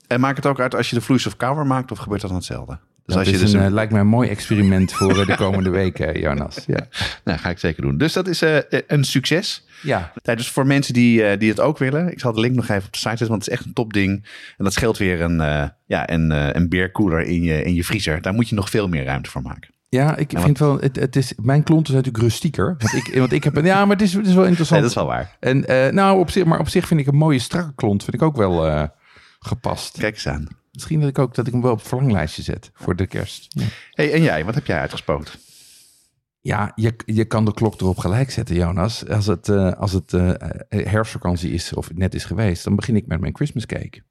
En 0.07 0.19
maakt 0.19 0.37
het 0.37 0.45
ook 0.45 0.59
uit 0.59 0.75
als 0.75 0.89
je 0.89 0.95
de 0.95 1.01
vloeistof 1.01 1.35
kouder 1.37 1.65
maakt, 1.65 1.91
of 1.91 1.97
gebeurt 1.97 2.21
dat 2.21 2.29
dan 2.29 2.39
hetzelfde? 2.39 2.77
Dus 3.05 3.15
dat 3.15 3.25
als 3.25 3.33
je 3.33 3.41
dus 3.41 3.53
een, 3.53 3.59
een- 3.59 3.65
eh, 3.65 3.71
lijkt 3.73 3.91
mij 3.91 4.01
een 4.01 4.07
mooi 4.07 4.29
experiment 4.29 4.93
voor 4.93 5.19
eh, 5.19 5.27
de 5.27 5.35
komende 5.35 5.69
weken, 5.69 6.13
eh, 6.13 6.21
Jonas. 6.21 6.63
Ja. 6.67 6.87
Nou, 7.23 7.39
ga 7.39 7.49
ik 7.49 7.59
zeker 7.59 7.81
doen. 7.81 7.97
Dus 7.97 8.13
dat 8.13 8.27
is 8.27 8.41
een 8.87 9.03
succes. 9.03 9.65
ja. 9.81 10.11
Tijdens 10.21 10.49
voor 10.51 10.65
mensen 10.67 10.93
die, 10.93 11.37
die 11.37 11.49
het 11.49 11.59
ook 11.59 11.77
willen. 11.77 12.11
Ik 12.11 12.19
zal 12.19 12.33
de 12.33 12.39
link 12.39 12.55
nog 12.55 12.67
even 12.69 12.85
op 12.85 12.91
de 12.91 12.97
site 12.97 13.09
zetten, 13.09 13.27
want 13.27 13.41
het 13.43 13.51
is 13.51 13.57
echt 13.57 13.65
een 13.67 13.73
topding. 13.73 14.27
En 14.57 14.63
dat 14.63 14.73
scheelt 14.73 14.97
weer 14.97 15.21
een, 15.21 15.41
eh 15.41 15.63
ja, 15.85 16.09
een, 16.09 16.29
een 16.57 16.69
beerkoeler 16.69 17.21
in 17.21 17.43
je, 17.43 17.63
in 17.63 17.73
je 17.73 17.83
vriezer. 17.83 18.21
Daar 18.21 18.33
moet 18.33 18.49
je 18.49 18.55
nog 18.55 18.69
veel 18.69 18.87
meer 18.87 19.03
ruimte 19.03 19.29
voor 19.29 19.41
maken. 19.41 19.73
Ja, 19.89 20.15
ik 20.15 20.31
Ja, 20.31 20.41
vind 20.41 20.59
wel, 20.59 20.79
het, 20.79 20.95
het 20.95 21.15
is, 21.15 21.33
mijn 21.41 21.63
klont 21.63 21.87
is 21.87 21.93
natuurlijk 21.93 22.23
rustieker. 22.23 22.75
Want 22.77 22.93
ik, 22.93 23.15
want 23.15 23.31
ik 23.31 23.43
heb 23.43 23.55
een, 23.55 23.65
ja, 23.65 23.85
maar 23.85 23.95
het 23.95 24.05
is, 24.05 24.13
het 24.13 24.27
is 24.27 24.33
wel 24.33 24.45
interessant. 24.45 24.81
Nee, 24.81 24.89
dat 24.89 24.89
is 24.89 24.95
wel 25.07 25.15
waar. 25.15 25.37
En 25.39 25.95
nou, 25.95 26.19
op 26.19 26.29
zich, 26.29 26.45
maar 26.45 26.59
op 26.59 26.69
zich 26.69 26.87
vind 26.87 26.99
ik 26.99 27.07
een 27.07 27.15
mooie 27.15 27.39
strakke 27.39 27.73
klont, 27.75 28.03
vind 28.03 28.15
ik 28.15 28.21
ook 28.21 28.35
wel 28.37 28.89
gepast. 29.39 29.97
Kijk 29.97 30.13
eens 30.13 30.27
aan. 30.27 30.47
Misschien 30.75 30.99
dat 30.99 31.09
ik 31.09 31.19
ook 31.19 31.35
dat 31.35 31.47
ik 31.47 31.53
hem 31.53 31.61
wel 31.61 31.71
op 31.71 31.77
het 31.77 31.87
verlanglijstje 31.87 32.41
zet 32.41 32.71
voor 32.73 32.95
de 32.95 33.07
kerst. 33.07 33.45
Ja, 33.49 33.65
Hey, 33.91 34.13
en 34.13 34.21
jij, 34.21 34.45
wat 34.45 34.55
heb 34.55 34.65
jij 34.65 34.79
uitgespoord? 34.79 35.37
ja 36.39 36.71
je, 36.75 36.93
je 37.05 37.25
kan 37.25 37.45
de 37.45 37.53
klok 37.53 37.81
erop 37.81 37.97
gelijk 37.97 38.31
zetten, 38.31 38.55
Jonas. 38.55 39.07
Als 39.07 39.25
het, 39.25 39.49
eh, 39.49 39.71
als 39.71 39.91
het 39.91 40.13
eh, 40.13 40.29
eh, 40.29 40.87
herfstvakantie 40.87 41.51
is 41.51 41.73
of 41.73 41.87
het 41.87 41.97
net 41.97 42.13
is 42.15 42.25
geweest, 42.25 42.63
dan 42.63 42.75
begin 42.75 42.95
ik 42.95 43.07
met 43.07 43.19
mijn 43.19 43.35
Christmas 43.35 43.65
cake. 43.65 44.01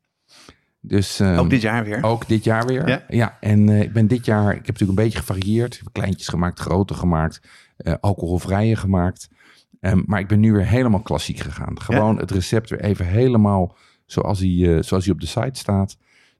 Dus, 0.86 1.20
ehm, 1.20 1.38
ook 1.38 1.50
dit 1.50 1.60
jaar 1.60 1.84
weer? 1.84 2.02
Ook 2.02 2.28
dit 2.28 2.44
jaar 2.44 2.66
weer. 2.66 3.04
Ja? 3.08 3.36
en 3.40 3.68
eh, 3.68 3.80
ik 3.80 3.92
ben 3.92 4.06
dit 4.06 4.24
jaar, 4.24 4.50
ik 4.50 4.56
heb 4.56 4.66
natuurlijk 4.66 4.98
een 4.98 5.04
beetje 5.04 5.18
gevarieerd. 5.18 5.74
Ik 5.74 5.80
heb 5.82 5.92
kleintjes 5.92 6.28
gemaakt, 6.28 6.60
grote 6.60 6.94
gemaakt, 6.94 7.40
eh, 7.76 7.94
alcoholvrije 8.00 8.76
gemaakt. 8.76 9.28
Ehm, 9.80 10.02
maar 10.06 10.20
ik 10.20 10.28
ben 10.28 10.40
nu 10.40 10.52
weer 10.52 10.66
helemaal 10.66 11.02
klassiek 11.02 11.38
gegaan. 11.38 11.80
Gewoon 11.80 12.18
het 12.18 12.30
recept 12.30 12.70
weer 12.70 12.80
even 12.80 13.06
helemaal 13.06 13.76
zoals 14.06 14.38
hij, 14.38 14.76
eh, 14.76 14.82
zoals 14.82 15.04
hij 15.04 15.14
op 15.14 15.20
de 15.20 15.26
site 15.26 15.58
staat. 15.58 15.96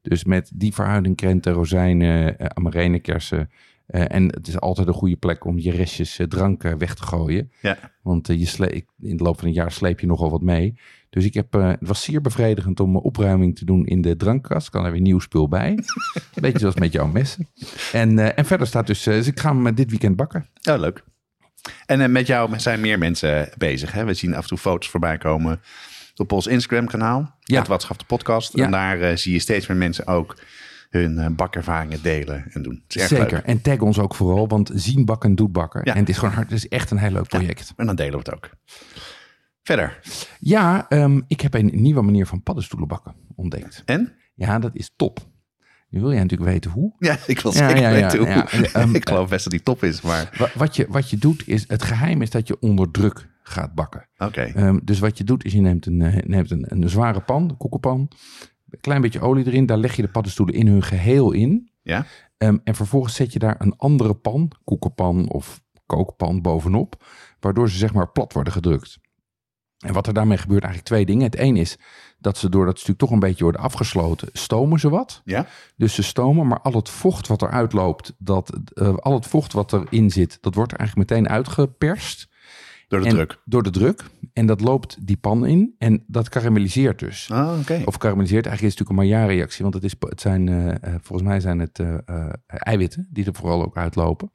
Dus 0.09 0.25
met 0.25 0.51
die 0.55 0.75
verhouding 0.75 1.17
krenten, 1.17 1.53
rozijnen, 1.53 2.37
uh, 2.41 2.47
amarenekersen. 2.47 3.51
Uh, 3.89 4.05
en 4.09 4.27
het 4.27 4.49
is 4.49 4.61
altijd 4.61 4.89
een 4.89 4.95
goede 4.95 5.17
plek 5.17 5.45
om 5.45 5.59
je 5.59 5.71
restjes 5.71 6.19
uh, 6.19 6.27
drank 6.27 6.65
uh, 6.65 6.73
weg 6.75 6.95
te 6.95 7.03
gooien. 7.03 7.51
Ja. 7.61 7.79
Want 8.03 8.27
je 8.27 8.85
in 9.01 9.17
de 9.17 9.23
loop 9.23 9.39
van 9.39 9.47
het 9.47 9.57
jaar 9.57 9.73
sleep 9.73 10.01
je 10.01 10.07
nogal 10.07 10.31
wat 10.31 10.43
mee. 10.43 10.79
Dus 11.11 11.25
ik 11.25 11.35
heb, 11.35 11.53
het 11.53 11.79
was 11.81 12.03
zeer 12.03 12.21
bevredigend 12.21 12.81
om 12.81 12.97
opruiming 12.97 13.57
te 13.57 13.65
doen 13.65 13.87
in 13.87 14.01
de 14.01 14.17
drankkast. 14.17 14.71
Kan 14.71 14.85
er 14.85 14.93
weer 14.93 15.01
nieuw 15.01 15.19
spul 15.19 15.49
bij. 15.49 15.71
Een 15.71 15.85
beetje 16.43 16.59
zoals 16.59 16.75
met 16.75 16.93
jouw 16.93 17.07
messen. 17.07 17.49
En, 17.93 18.37
en 18.37 18.45
verder 18.45 18.67
staat 18.67 18.87
dus, 18.87 19.03
dus 19.03 19.27
ik 19.27 19.41
ga 19.41 19.57
hem 19.57 19.75
dit 19.75 19.91
weekend 19.91 20.17
bakken. 20.17 20.49
Ja, 20.53 20.77
leuk. 20.77 21.05
En 21.87 22.13
met 22.13 22.27
jou 22.27 22.59
zijn 22.59 22.81
meer 22.81 22.99
mensen 22.99 23.49
bezig. 23.57 23.93
Hè? 23.93 24.05
We 24.05 24.15
zien 24.15 24.35
af 24.35 24.43
en 24.43 24.49
toe 24.49 24.59
foto's 24.59 24.89
voorbij 24.89 25.19
komen 25.19 25.61
op 26.17 26.33
ons 26.33 26.47
Instagram 26.47 26.87
kanaal. 26.87 27.37
Ja. 27.41 27.59
Het 27.59 27.69
Watschap 27.69 27.99
de 27.99 28.05
podcast. 28.05 28.57
Ja. 28.57 28.65
En 28.65 28.71
daar 28.71 28.99
uh, 28.99 29.17
zie 29.17 29.33
je 29.33 29.39
steeds 29.39 29.67
meer 29.67 29.77
mensen 29.77 30.07
ook 30.07 30.37
hun 30.91 31.19
uh, 31.19 31.27
bakervaringen 31.29 32.03
delen 32.03 32.45
en 32.51 32.63
doen. 32.63 32.83
Het 32.87 32.97
is 32.97 33.03
erg 33.03 33.11
Zeker. 33.11 33.37
Leuk. 33.37 33.45
En 33.45 33.61
tag 33.61 33.79
ons 33.79 33.99
ook 33.99 34.15
vooral, 34.15 34.49
want 34.49 34.71
zien 34.75 35.05
bakken 35.05 35.35
doet 35.35 35.53
bakken. 35.53 35.81
Ja. 35.85 35.93
En 35.93 36.01
het 36.01 36.09
is 36.09 36.19
gewoon 36.19 36.35
hard. 36.35 36.51
Het 36.51 36.59
is 36.59 36.69
echt 36.69 36.91
een 36.91 36.99
heel 36.99 37.11
leuk 37.11 37.29
project. 37.29 37.73
En 37.77 37.87
dan 37.87 37.97
delen 37.97 38.13
we 38.13 38.19
het 38.19 38.35
ook. 38.35 38.51
Verder. 39.63 40.01
Ja, 40.39 40.87
um, 40.89 41.25
ik 41.29 41.41
heb 41.41 41.55
een 41.55 41.71
nieuwe 41.75 42.03
manier 42.03 42.27
van 42.27 42.43
paddenstoelen 42.43 42.89
bakken 42.89 43.15
ontdekt. 43.37 43.83
En? 43.85 44.13
Ja, 44.35 44.59
dat 44.59 44.71
is 44.75 44.93
top. 44.97 45.19
Nu 45.89 46.01
wil 46.01 46.13
jij 46.13 46.23
natuurlijk 46.23 46.51
weten 46.51 46.71
hoe. 46.71 46.95
Ja, 46.99 47.19
ik 47.27 47.41
wil 47.41 47.53
zeker 47.53 47.77
ja, 47.77 47.89
ja, 47.89 48.03
weten 48.03 48.19
hoe. 48.19 48.29
Ja, 48.29 48.83
um, 48.83 48.95
ik 49.01 49.09
geloof 49.09 49.29
best 49.29 49.45
dat 49.45 49.53
die 49.53 49.63
top 49.63 49.85
is, 49.85 50.01
maar... 50.01 50.51
Wat 50.55 50.77
je, 50.77 50.87
wat 50.89 51.11
je 51.11 51.17
doet 51.17 51.49
is, 51.49 51.65
het 51.69 51.83
geheim 51.83 52.23
is 52.23 52.31
dat 52.31 52.49
je 52.49 52.61
onder 52.61 52.91
druk 52.91 53.29
gaat 53.47 53.75
bakken. 53.75 54.09
Oké. 54.19 54.25
Okay. 54.25 54.67
Um, 54.67 54.81
dus 54.85 54.99
wat 54.99 55.19
je 55.19 55.25
doet 55.25 55.45
is, 55.45 55.53
je 55.53 55.61
neemt 55.61 55.87
een, 55.87 56.01
uh, 56.01 56.17
neemt 56.17 56.51
een, 56.51 56.65
een 56.69 56.89
zware 56.89 57.21
pan, 57.21 57.43
een 57.43 57.57
koekenpan. 57.57 58.11
Een 58.71 58.81
klein 58.81 59.01
beetje 59.01 59.21
olie 59.21 59.47
erin. 59.47 59.67
Daar 59.67 59.79
leg 59.79 59.97
je 59.97 60.03
de 60.03 60.09
paddenstoelen 60.09 60.55
in 60.55 60.67
hun 60.67 60.83
geheel 60.83 61.33
in. 61.33 61.71
Ja. 61.83 62.07
Um, 62.39 62.61
en 62.65 62.75
vervolgens 62.75 63.15
zet 63.15 63.33
je 63.33 63.39
daar 63.39 63.55
een 63.59 63.77
andere 63.77 64.15
pan, 64.15 64.51
koekenpan 64.65 65.31
of 65.31 65.63
kookpan 65.87 66.43
bovenop. 66.43 67.05
Waardoor 67.41 67.71
ze 67.71 67.77
zeg 67.77 67.95
maar 67.95 68.11
plat 68.11 68.33
worden 68.33 68.53
gedrukt. 68.53 68.99
En 69.79 69.93
wat 69.93 70.07
er 70.07 70.15
daarmee 70.15 70.39
gebeurt, 70.39 70.63
eigenlijk 70.63 70.93
twee 70.93 71.07
dingen. 71.07 71.25
Het 71.25 71.39
een 71.39 71.57
is 71.57 71.79
dat 72.19 72.39
ze 72.39 72.49
door 72.49 72.67
dat 72.67 72.79
stuk 72.79 72.99
toch 72.99 73.11
een 73.11 73.19
beetje 73.19 73.43
worden 73.43 73.63
afgesloten, 73.63 74.29
stomen 74.33 74.81
ze 74.81 74.89
wat. 74.89 75.21
Ja. 75.25 75.47
Dus 75.77 75.95
ze 75.95 76.03
stomen, 76.03 76.47
maar 76.47 76.61
al 76.61 76.73
het 76.73 76.89
vocht 76.89 77.27
wat 77.27 77.43
eruit 77.43 77.73
loopt, 77.73 78.15
dat, 78.19 78.59
uh, 78.75 78.95
al 78.95 79.15
het 79.15 79.27
vocht 79.27 79.53
wat 79.53 79.73
erin 79.73 80.11
zit, 80.11 80.39
dat 80.41 80.55
wordt 80.55 80.73
er 80.73 80.79
eigenlijk 80.79 81.11
meteen 81.11 81.29
uitgeperst. 81.29 82.33
Door 82.95 83.03
de 83.03 83.09
en, 83.09 83.15
druk. 83.15 83.41
Door 83.45 83.63
de 83.63 83.71
druk. 83.71 84.05
En 84.33 84.47
dat 84.47 84.61
loopt 84.61 85.07
die 85.07 85.17
pan 85.17 85.47
in 85.47 85.75
en 85.79 86.05
dat 86.07 86.29
karamelliseert 86.29 86.99
dus. 86.99 87.29
Ah, 87.33 87.59
okay. 87.61 87.83
Of 87.85 87.99
karamelliseert, 87.99 88.47
eigenlijk 88.47 88.75
is 88.75 88.79
het 88.79 88.89
natuurlijk 88.89 88.91
een 88.91 89.19
Maillard-reactie, 89.19 89.63
want 89.63 89.75
het, 89.75 89.85
is, 89.85 89.95
het 89.99 90.21
zijn, 90.21 90.47
uh, 90.47 90.75
volgens 91.03 91.29
mij 91.29 91.41
zijn 91.41 91.59
het 91.59 91.79
uh, 91.79 91.99
eiwitten 92.47 93.09
die 93.11 93.25
er 93.25 93.35
vooral 93.35 93.65
ook 93.65 93.77
uitlopen. 93.77 94.31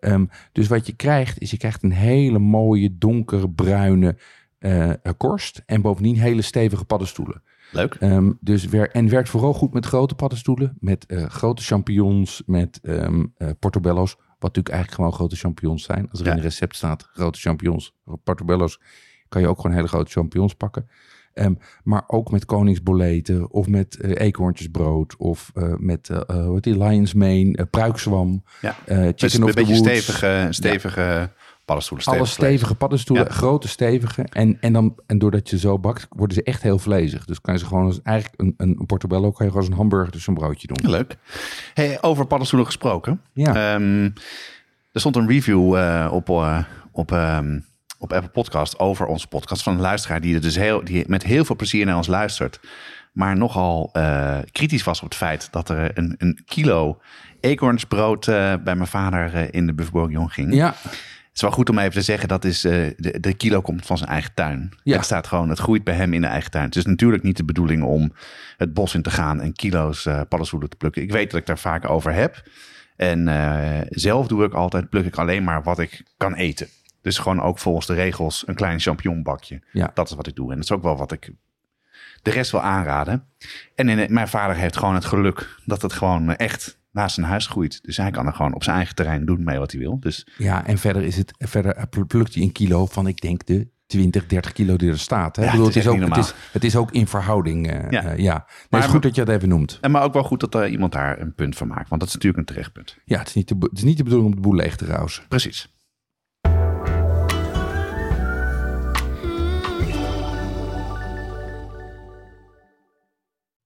Um, 0.00 0.28
dus 0.52 0.68
wat 0.68 0.86
je 0.86 0.92
krijgt, 0.92 1.40
is 1.40 1.50
je 1.50 1.56
krijgt 1.56 1.82
een 1.82 1.92
hele 1.92 2.38
mooie, 2.38 2.98
donkere, 2.98 3.50
bruine 3.50 4.16
uh, 4.58 4.92
korst. 5.16 5.62
En 5.66 5.82
bovendien 5.82 6.16
hele 6.16 6.42
stevige 6.42 6.84
paddenstoelen. 6.84 7.42
Leuk. 7.72 7.96
Um, 8.00 8.38
dus 8.40 8.64
wer, 8.64 8.90
en 8.90 9.08
werkt 9.08 9.28
vooral 9.28 9.54
goed 9.54 9.72
met 9.72 9.86
grote 9.86 10.14
paddenstoelen. 10.14 10.76
Met 10.80 11.06
grote 11.08 11.62
champignons, 11.62 12.42
met 12.46 12.78
um, 12.82 13.34
uh, 13.38 13.48
portobello's. 13.58 14.16
Wat 14.40 14.54
natuurlijk 14.56 14.74
eigenlijk 14.74 14.94
gewoon 14.94 15.12
grote 15.12 15.36
champignons 15.36 15.82
zijn. 15.82 16.10
Als 16.10 16.20
er 16.20 16.26
Ja. 16.26 16.30
in 16.32 16.36
een 16.38 16.42
recept 16.44 16.76
staat 16.76 17.08
grote 17.12 17.38
champignons, 17.38 17.96
portobello's. 18.24 18.80
Kan 19.28 19.40
je 19.40 19.48
ook 19.48 19.60
gewoon 19.60 19.76
hele 19.76 19.88
grote 19.88 20.10
champignons 20.10 20.54
pakken. 20.54 20.88
Ehm, 21.32 21.54
maar 21.82 22.02
ook 22.06 22.30
met 22.30 22.44
koningsboleten 22.44 23.50
of 23.50 23.66
met 23.66 23.98
uh, 24.00 24.10
eekhoorntjesbrood 24.14 25.16
of 25.16 25.50
uh, 25.54 25.74
met 25.76 26.08
uh, 26.08 26.18
hoe 26.44 26.54
heet 26.54 26.62
die, 26.62 26.78
Lions 26.78 27.14
Mane, 27.14 27.66
pruikzwam, 27.70 28.42
Ja. 28.60 28.76
chicken 28.86 29.14
Dus 29.16 29.38
of 29.38 29.48
een 29.48 29.54
beetje 29.54 29.74
stevige, 29.74 30.46
stevige 30.50 31.30
paddenstoelen. 31.70 32.06
Alle 32.06 32.26
stevig 32.26 32.48
stevige 32.48 32.74
paddenstoelen, 32.74 33.26
Ja. 33.26 33.32
grote 33.32 33.68
stevige. 33.68 34.22
En, 34.32 34.56
en, 34.60 34.72
dan, 34.72 34.94
en 35.06 35.18
doordat 35.18 35.50
je 35.50 35.58
zo 35.58 35.78
bakt, 35.78 36.06
worden 36.10 36.36
ze 36.36 36.42
echt 36.42 36.62
heel 36.62 36.78
vlezig. 36.78 37.24
Dus 37.24 37.40
kan 37.40 37.54
je 37.54 37.60
ze 37.60 37.66
gewoon 37.66 37.84
als 37.84 38.02
eigenlijk 38.02 38.40
een, 38.40 38.54
een, 38.56 38.86
portobello, 38.86 39.30
kan 39.30 39.46
je 39.46 39.52
gewoon 39.52 39.56
als 39.56 39.66
een 39.66 39.76
hamburger 39.76 40.12
dus 40.12 40.26
een 40.26 40.34
broodje 40.34 40.66
doen. 40.66 40.90
Leuk. 40.90 41.16
Hey, 41.74 42.02
over 42.02 42.26
paddenstoelen 42.26 42.68
gesproken. 42.68 43.20
Ja, 43.32 43.74
Ehm, 43.74 44.04
er 44.92 45.00
stond 45.00 45.16
een 45.16 45.28
review 45.28 45.76
eh, 45.76 46.08
op, 46.12 46.28
eh, 46.28 46.58
op, 46.92 47.12
ehm, 47.12 47.60
op 47.98 48.12
Apple 48.12 48.30
Podcast 48.30 48.78
over 48.78 49.06
onze 49.06 49.26
podcast 49.26 49.62
van 49.62 49.74
een 49.74 49.80
luisteraar 49.80 50.20
die, 50.20 50.34
er 50.34 50.40
dus 50.40 50.56
heel, 50.56 50.84
die 50.84 51.04
met 51.08 51.22
heel 51.22 51.44
veel 51.44 51.56
plezier 51.56 51.86
naar 51.86 51.96
ons 51.96 52.06
luistert. 52.06 52.60
Maar 53.12 53.36
nogal 53.36 53.90
eh, 53.92 54.38
kritisch 54.52 54.84
was 54.84 54.98
op 55.02 55.08
het 55.08 55.14
feit 55.16 55.48
dat 55.50 55.68
er 55.68 55.98
een, 55.98 56.14
een 56.18 56.42
kilo 56.46 57.00
eekhoornsbrood 57.40 58.26
bij 58.26 58.60
mijn 58.64 58.86
vader 58.86 59.54
in 59.54 59.66
de 59.66 59.72
Bourguignon 59.74 60.30
ging. 60.30 60.54
ja, 60.54 60.74
Het 61.30 61.38
is 61.38 61.40
wel 61.42 61.50
goed 61.50 61.70
om 61.70 61.78
even 61.78 61.92
te 61.92 62.02
zeggen, 62.02 62.28
dat 62.28 62.44
is, 62.44 62.64
eh, 62.64 62.72
de, 62.96 63.20
de 63.20 63.34
kilo 63.34 63.60
komt 63.60 63.86
van 63.86 63.98
zijn 63.98 64.10
eigen 64.10 64.34
tuin. 64.34 64.72
Ja. 64.82 64.96
Het 64.96 65.04
staat 65.04 65.26
gewoon, 65.26 65.48
het 65.48 65.58
groeit 65.58 65.84
bij 65.84 65.94
hem 65.94 66.12
in 66.12 66.20
de 66.20 66.26
eigen 66.26 66.50
tuin. 66.50 66.64
Het 66.64 66.76
is 66.76 66.84
natuurlijk 66.84 67.22
niet 67.22 67.36
de 67.36 67.44
bedoeling 67.44 67.82
om 67.82 68.12
het 68.56 68.74
bos 68.74 68.94
in 68.94 69.02
te 69.02 69.10
gaan 69.10 69.40
en 69.40 69.52
kilo's 69.52 70.06
eh 70.06 70.20
paddenstoelen 70.28 70.68
te 70.70 70.76
plukken. 70.76 71.02
Ik 71.02 71.12
weet 71.12 71.30
dat 71.30 71.40
ik 71.40 71.46
daar 71.46 71.58
vaak 71.58 71.90
over 71.90 72.12
heb. 72.12 72.42
En 72.96 73.28
eh, 73.28 73.86
zelf 73.88 74.26
doe 74.26 74.44
ik 74.44 74.52
altijd, 74.52 74.88
pluk 74.88 75.06
ik 75.06 75.16
alleen 75.16 75.44
maar 75.44 75.62
wat 75.62 75.78
ik 75.78 76.02
kan 76.16 76.34
eten. 76.34 76.68
Dus 77.02 77.18
gewoon 77.18 77.42
ook 77.42 77.58
volgens 77.58 77.86
de 77.86 77.94
regels 77.94 78.42
een 78.46 78.54
klein 78.54 78.80
champignonbakje. 78.80 79.60
Ja. 79.72 79.90
Dat 79.94 80.08
is 80.08 80.16
wat 80.16 80.26
ik 80.26 80.34
doe. 80.34 80.50
En 80.50 80.54
dat 80.54 80.64
is 80.64 80.72
ook 80.72 80.82
wel 80.82 80.96
wat 80.96 81.12
ik 81.12 81.30
de 82.22 82.30
rest 82.30 82.50
wil 82.50 82.60
aanraden. 82.60 83.24
En 83.74 83.88
in, 83.88 84.12
mijn 84.12 84.28
vader 84.28 84.56
heeft 84.56 84.76
gewoon 84.76 84.94
het 84.94 85.04
geluk 85.04 85.56
dat 85.64 85.82
het 85.82 85.92
gewoon 85.92 86.36
echt 86.36 86.78
naast 86.92 87.14
zijn 87.14 87.26
huis 87.26 87.46
groeit. 87.46 87.82
Dus 87.82 87.96
hij 87.96 88.10
kan 88.10 88.26
er 88.26 88.32
gewoon 88.32 88.54
op 88.54 88.62
zijn 88.62 88.76
eigen 88.76 88.94
terrein 88.94 89.24
doen 89.24 89.44
mee 89.44 89.58
wat 89.58 89.70
hij 89.70 89.80
wil. 89.80 90.00
Dus 90.00 90.26
ja, 90.38 90.66
en 90.66 90.78
verder 90.78 91.02
is 91.02 91.16
het, 91.16 91.32
verder 91.38 91.86
plukt 92.06 92.34
hij 92.34 92.42
een 92.42 92.52
kilo 92.52 92.86
van, 92.86 93.06
ik 93.06 93.20
denk, 93.20 93.46
de 93.46 93.68
20, 93.86 94.26
30 94.26 94.52
kilo 94.52 94.76
die 94.76 94.90
er 94.90 94.98
staat. 94.98 95.36
Hè? 95.36 95.44
Ja, 95.44 95.50
bedoel, 95.50 95.66
het 95.66 95.76
is 95.76 95.84
het, 95.84 95.94
is 95.94 96.00
echt 96.00 96.10
ook, 96.10 96.16
het, 96.16 96.24
is, 96.24 96.34
het 96.52 96.64
is 96.64 96.76
ook 96.76 96.90
in 96.90 97.06
verhouding. 97.06 97.70
eh, 97.70 97.90
Ja. 97.90 98.10
ja. 98.12 98.32
Maar 98.34 98.44
Maar- 98.70 98.80
het 98.80 98.84
is 98.88 98.94
goed 98.94 99.02
dat 99.02 99.14
je 99.14 99.24
dat 99.24 99.34
even 99.34 99.48
noemt. 99.48 99.78
En 99.80 99.90
maar 99.90 100.02
ook 100.02 100.12
wel 100.12 100.22
goed 100.22 100.40
dat 100.40 100.54
er 100.54 100.68
iemand 100.68 100.92
daar 100.92 101.20
een 101.20 101.34
punt 101.34 101.56
van 101.56 101.68
maakt. 101.68 101.88
Want 101.88 102.00
dat 102.00 102.08
is 102.08 102.14
natuurlijk 102.14 102.40
een 102.48 102.54
terecht 102.54 102.72
punt. 102.72 102.96
Ja, 103.04 103.18
het 103.18 103.28
is 103.28 103.34
niet 103.34 103.48
de, 103.48 103.56
het 103.60 103.78
is 103.78 103.84
niet 103.84 103.96
de 103.96 104.02
bedoeling 104.02 104.30
om 104.30 104.34
de 104.34 104.40
boel 104.48 104.54
leeg 104.54 104.76
te 104.76 104.84
rousen. 104.84 105.24
Precies. 105.28 105.68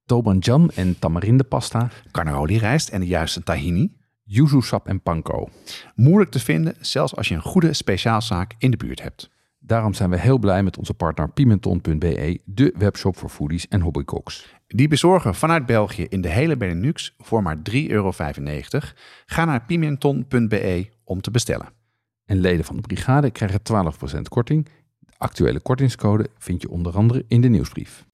Tobanjan 0.07 0.71
en 0.75 0.99
tamarindepasta, 0.99 1.91
Carnaroli 2.11 2.59
rijst 2.59 2.89
en 2.89 3.01
de 3.01 3.07
juiste 3.07 3.43
tahini. 3.43 3.93
yuzu 4.25 4.61
sap 4.61 4.89
en 4.89 5.03
panko. 5.03 5.49
Moeilijk 5.95 6.31
te 6.31 6.41
vinden, 6.41 6.75
zelfs 6.81 7.17
als 7.17 7.29
je 7.29 7.35
een 7.35 7.43
goede 7.43 7.73
speciaalzaak 7.73 8.55
in 8.59 8.71
de 8.71 8.77
buurt 8.77 9.03
hebt. 9.03 9.31
Daarom 9.59 9.95
zijn 9.95 10.11
we 10.11 10.19
heel 10.19 10.39
blij 10.39 10.63
met 10.63 10.79
onze 10.79 10.95
partner 10.95 11.31
Pimenton.be, 11.31 12.41
de 12.45 12.75
webshop 12.79 13.17
voor 13.17 13.29
foodies 13.29 13.69
en 13.69 13.81
hobbycooks. 13.81 14.55
Die 14.67 14.89
bezorgen 14.89 15.35
vanuit 15.35 15.67
België 15.67 16.05
in 16.09 16.21
de 16.21 16.29
hele 16.29 16.57
Benelux 16.57 17.15
voor 17.19 17.43
maar 17.43 17.57
3,95 17.57 17.63
euro. 17.73 18.13
Ga 19.27 19.45
naar 19.45 19.65
pimenton.be 19.65 20.89
om 21.05 21.21
te 21.21 21.31
bestellen. 21.31 21.69
En 22.25 22.41
leden 22.41 22.65
van 22.65 22.77
de 22.77 22.83
brigade 22.83 23.31
krijgen 23.31 23.61
12% 24.17 24.21
korting. 24.23 24.65
De 24.99 25.13
actuele 25.19 25.61
kortingscode 25.61 26.29
vind 26.39 26.63
je 26.63 26.71
onder 26.71 26.97
andere 26.97 27.25
in 27.29 27.41
de 27.41 27.49
nieuwsbrief. 27.49 28.05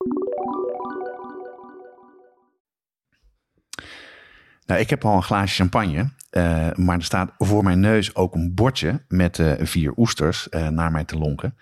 Nou, 4.71 4.83
ik 4.83 4.91
heb 4.91 5.05
al 5.05 5.17
een 5.17 5.23
glaasje 5.23 5.55
champagne, 5.55 6.11
eh, 6.31 6.71
maar 6.75 6.97
er 6.97 7.05
staat 7.05 7.33
voor 7.39 7.65
mijn 7.65 7.81
neus 7.81 8.15
ook 8.15 8.35
een 8.35 8.55
bordje 8.55 9.01
met 9.09 9.39
eh, 9.39 9.53
vier 9.59 9.93
oesters 9.97 10.49
eh, 10.49 10.69
naar 10.69 10.91
mij 10.91 11.05
te 11.05 11.19
lonken. 11.19 11.57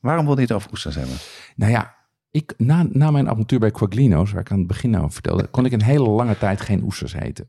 Waarom 0.00 0.26
wil 0.26 0.34
je 0.34 0.40
het 0.40 0.52
over 0.52 0.70
oesters 0.70 0.94
hebben? 0.94 1.16
Nou 1.56 1.72
ja, 1.72 1.94
ik, 2.30 2.54
na, 2.56 2.86
na 2.90 3.10
mijn 3.10 3.28
avontuur 3.28 3.58
bij 3.58 3.70
Quaglino's, 3.70 4.32
waar 4.32 4.40
ik 4.40 4.50
aan 4.50 4.58
het 4.58 4.66
begin 4.66 4.90
nou 4.90 5.02
over 5.02 5.14
vertelde, 5.14 5.46
kon 5.46 5.64
ik 5.64 5.72
een 5.72 5.82
hele 5.82 6.08
lange 6.08 6.38
tijd 6.38 6.60
geen 6.60 6.82
oesters 6.82 7.12
eten. 7.12 7.44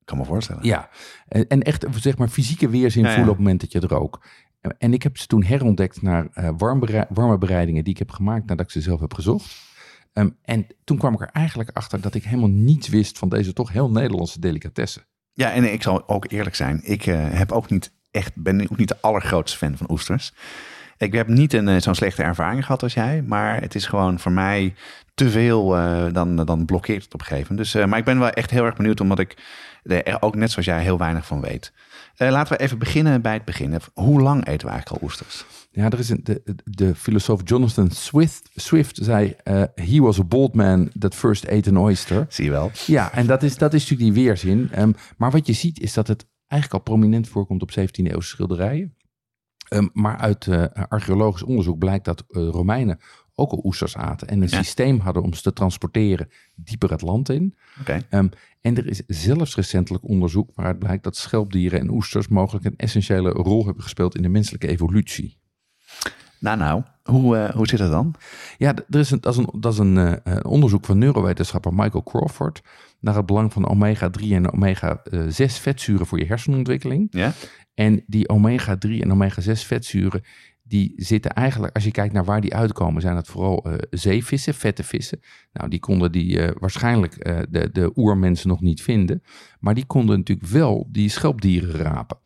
Ik 0.00 0.06
kan 0.06 0.18
me 0.18 0.24
voorstellen. 0.24 0.64
Ja, 0.64 0.88
en, 1.28 1.48
en 1.48 1.62
echt 1.62 1.86
zeg 1.90 2.18
maar 2.18 2.28
fysieke 2.28 2.68
weerzin 2.68 3.02
Ja, 3.02 3.08
ja. 3.08 3.14
voelen 3.14 3.32
op 3.32 3.36
het 3.36 3.44
moment 3.44 3.60
dat 3.60 3.72
je 3.72 3.78
het 3.78 3.90
rook. 3.90 4.24
En 4.78 4.92
ik 4.92 5.02
heb 5.02 5.18
ze 5.18 5.26
toen 5.26 5.44
herontdekt 5.44 6.02
naar 6.02 6.28
warme 7.08 7.38
bereidingen 7.38 7.84
die 7.84 7.92
ik 7.92 7.98
heb 7.98 8.10
gemaakt 8.10 8.46
nadat 8.46 8.66
ik 8.66 8.72
ze 8.72 8.80
zelf 8.80 9.00
heb 9.00 9.14
gezocht. 9.14 9.66
Ehm, 10.12 10.28
en 10.42 10.66
toen 10.84 10.98
kwam 10.98 11.14
ik 11.14 11.20
er 11.20 11.30
eigenlijk 11.32 11.70
achter 11.72 12.00
dat 12.00 12.14
ik 12.14 12.24
helemaal 12.24 12.48
niets 12.48 12.88
wist 12.88 13.18
van 13.18 13.28
deze 13.28 13.52
toch 13.52 13.72
heel 13.72 13.90
Nederlandse 13.90 14.40
delicatessen. 14.40 15.06
Ja, 15.32 15.52
en 15.52 15.72
ik 15.72 15.82
zal 15.82 16.08
ook 16.08 16.30
eerlijk 16.30 16.56
zijn. 16.56 16.80
Ik 16.84 17.06
eh, 17.06 17.16
heb 17.30 17.52
ook 17.52 17.70
niet 17.70 17.92
echt, 18.10 18.42
ben 18.42 18.62
ook 18.62 18.76
niet 18.76 18.88
de 18.88 19.00
allergrootste 19.00 19.58
fan 19.58 19.76
van 19.76 19.90
oesters. 19.90 20.32
Ik 20.96 21.12
heb 21.12 21.28
niet 21.28 21.52
een, 21.52 21.68
eh, 21.68 21.80
zo'n 21.80 21.94
slechte 21.94 22.22
ervaring 22.22 22.64
gehad 22.64 22.82
als 22.82 22.94
jij. 22.94 23.22
Maar 23.22 23.60
het 23.60 23.74
is 23.74 23.86
gewoon 23.86 24.18
voor 24.18 24.32
mij 24.32 24.74
te 25.14 25.30
veel. 25.30 25.76
eh, 25.76 26.12
dan, 26.12 26.36
dan 26.36 26.64
blokkeert 26.64 27.04
het 27.04 27.14
op 27.14 27.20
een 27.20 27.26
gegeven 27.26 27.54
moment. 27.54 27.72
Dus, 27.72 27.86
maar 27.86 27.98
ik 27.98 28.04
ben 28.04 28.18
wel 28.18 28.30
echt 28.30 28.50
heel 28.50 28.64
erg 28.64 28.76
benieuwd. 28.76 29.00
Omdat 29.00 29.18
ik 29.18 29.36
er 29.82 30.22
ook 30.22 30.34
net 30.34 30.50
zoals 30.50 30.66
jij 30.66 30.82
heel 30.82 30.98
weinig 30.98 31.26
van 31.26 31.40
weet. 31.40 31.72
Eh, 32.18 32.30
laten 32.30 32.56
we 32.56 32.62
even 32.62 32.78
beginnen 32.78 33.22
bij 33.22 33.32
het 33.32 33.44
begin. 33.44 33.78
Hoe 33.94 34.20
lang 34.20 34.46
eten 34.46 34.66
we 34.66 34.72
eigenlijk 34.72 35.02
al 35.02 35.08
oesters? 35.08 35.44
Ja, 35.70 35.90
er 35.90 35.98
is 35.98 36.08
een, 36.08 36.20
de, 36.22 36.42
de 36.64 36.94
filosoof 36.94 37.40
Jonathan 37.44 37.90
Swift, 37.90 38.50
Swift 38.54 38.98
zei, 39.02 39.34
eh, 39.44 39.62
he 39.74 40.00
was 40.00 40.18
a 40.18 40.24
bold 40.24 40.54
man 40.54 40.90
that 40.98 41.14
first 41.14 41.48
ate 41.48 41.70
an 41.70 41.78
oyster. 41.78 42.26
Zie 42.28 42.44
je 42.44 42.50
wel. 42.50 42.70
Ja, 42.86 43.12
en 43.12 43.26
dat 43.26 43.42
is, 43.42 43.56
dat 43.56 43.74
is 43.74 43.80
natuurlijk 43.80 44.14
die 44.14 44.24
weerzin. 44.24 44.68
Ehm, 44.72 44.92
maar 45.16 45.30
wat 45.30 45.46
je 45.46 45.52
ziet 45.52 45.80
is 45.80 45.92
dat 45.92 46.06
het 46.08 46.26
eigenlijk 46.46 46.84
al 46.84 46.92
prominent 46.92 47.28
voorkomt 47.28 47.62
op 47.62 47.70
17e 47.70 48.10
eeuwse 48.10 48.28
schilderijen. 48.28 48.96
Ehm, 49.68 49.88
maar 49.92 50.16
uit 50.16 50.46
eh, 50.46 50.64
archeologisch 50.88 51.42
onderzoek 51.42 51.78
blijkt 51.78 52.04
dat 52.04 52.24
Romeinen 52.28 52.98
ook 53.38 53.50
al 53.52 53.60
oesters 53.64 53.96
aten. 53.96 54.28
En 54.28 54.42
een 54.42 54.48
Ja. 54.48 54.56
systeem 54.62 55.00
hadden 55.00 55.22
om 55.22 55.34
ze 55.34 55.42
te 55.42 55.52
transporteren 55.52 56.28
dieper 56.54 56.90
het 56.90 57.02
land 57.02 57.28
in. 57.28 57.54
Oké. 57.80 58.00
Ehm, 58.10 58.28
en 58.60 58.76
er 58.76 58.86
is 58.86 59.02
zelfs 59.06 59.54
recentelijk 59.54 60.04
onderzoek 60.08 60.50
waaruit 60.54 60.78
blijkt 60.78 61.04
dat 61.04 61.16
schelpdieren 61.16 61.80
en 61.80 61.90
oesters 61.90 62.28
mogelijk 62.28 62.64
een 62.64 62.76
essentiële 62.76 63.30
rol 63.30 63.64
hebben 63.64 63.82
gespeeld 63.82 64.16
in 64.16 64.22
de 64.22 64.28
menselijke 64.28 64.68
evolutie. 64.68 65.38
Nou, 66.40 66.58
nou. 66.58 66.82
Hoe, 67.02 67.36
eh, 67.36 67.54
hoe 67.54 67.66
zit 67.68 67.78
het 67.78 67.90
dan? 67.90 68.14
Ja, 68.58 68.74
er 68.90 68.98
is 68.98 69.10
een, 69.10 69.20
dat 69.20 69.32
is 69.32 69.38
een, 69.38 69.60
dat 69.60 69.72
is 69.72 69.78
een 69.78 69.98
eh, 69.98 70.12
eh, 70.36 70.44
onderzoek 70.44 70.84
van 70.84 70.98
neurowetenschapper 70.98 71.74
Michael 71.74 72.02
Crawford 72.02 72.60
naar 73.00 73.14
het 73.16 73.26
belang 73.26 73.52
van 73.52 73.68
omega-3 73.68 74.34
en 74.34 74.52
omega-6 74.52 75.58
vetzuren 75.60 76.06
voor 76.06 76.18
je 76.18 76.26
hersenontwikkeling. 76.26 77.06
Ja? 77.10 77.32
En 77.74 78.04
die 78.06 78.28
omega-3 78.28 79.00
en 79.00 79.12
omega-6 79.12 79.66
vetzuren, 79.66 80.22
die 80.68 80.92
zitten 80.96 81.32
eigenlijk, 81.32 81.74
als 81.74 81.84
je 81.84 81.90
kijkt 81.90 82.14
naar 82.14 82.24
waar 82.24 82.40
die 82.40 82.54
uitkomen, 82.54 83.02
zijn 83.02 83.16
het 83.16 83.26
vooral 83.26 83.64
eh, 83.64 83.74
zeevissen, 83.90 84.54
vette 84.54 84.84
vissen. 84.84 85.20
Nou, 85.52 85.68
die 85.68 85.80
konden 85.80 86.12
die 86.12 86.40
eh, 86.40 86.54
waarschijnlijk 86.58 87.14
eh, 87.14 87.38
de, 87.50 87.70
de 87.72 87.92
oermensen 87.94 88.48
nog 88.48 88.60
niet 88.60 88.82
vinden, 88.82 89.22
maar 89.60 89.74
die 89.74 89.86
konden 89.86 90.18
natuurlijk 90.18 90.48
wel 90.48 90.88
die 90.90 91.08
schelpdieren 91.08 91.70
rapen. 91.70 92.18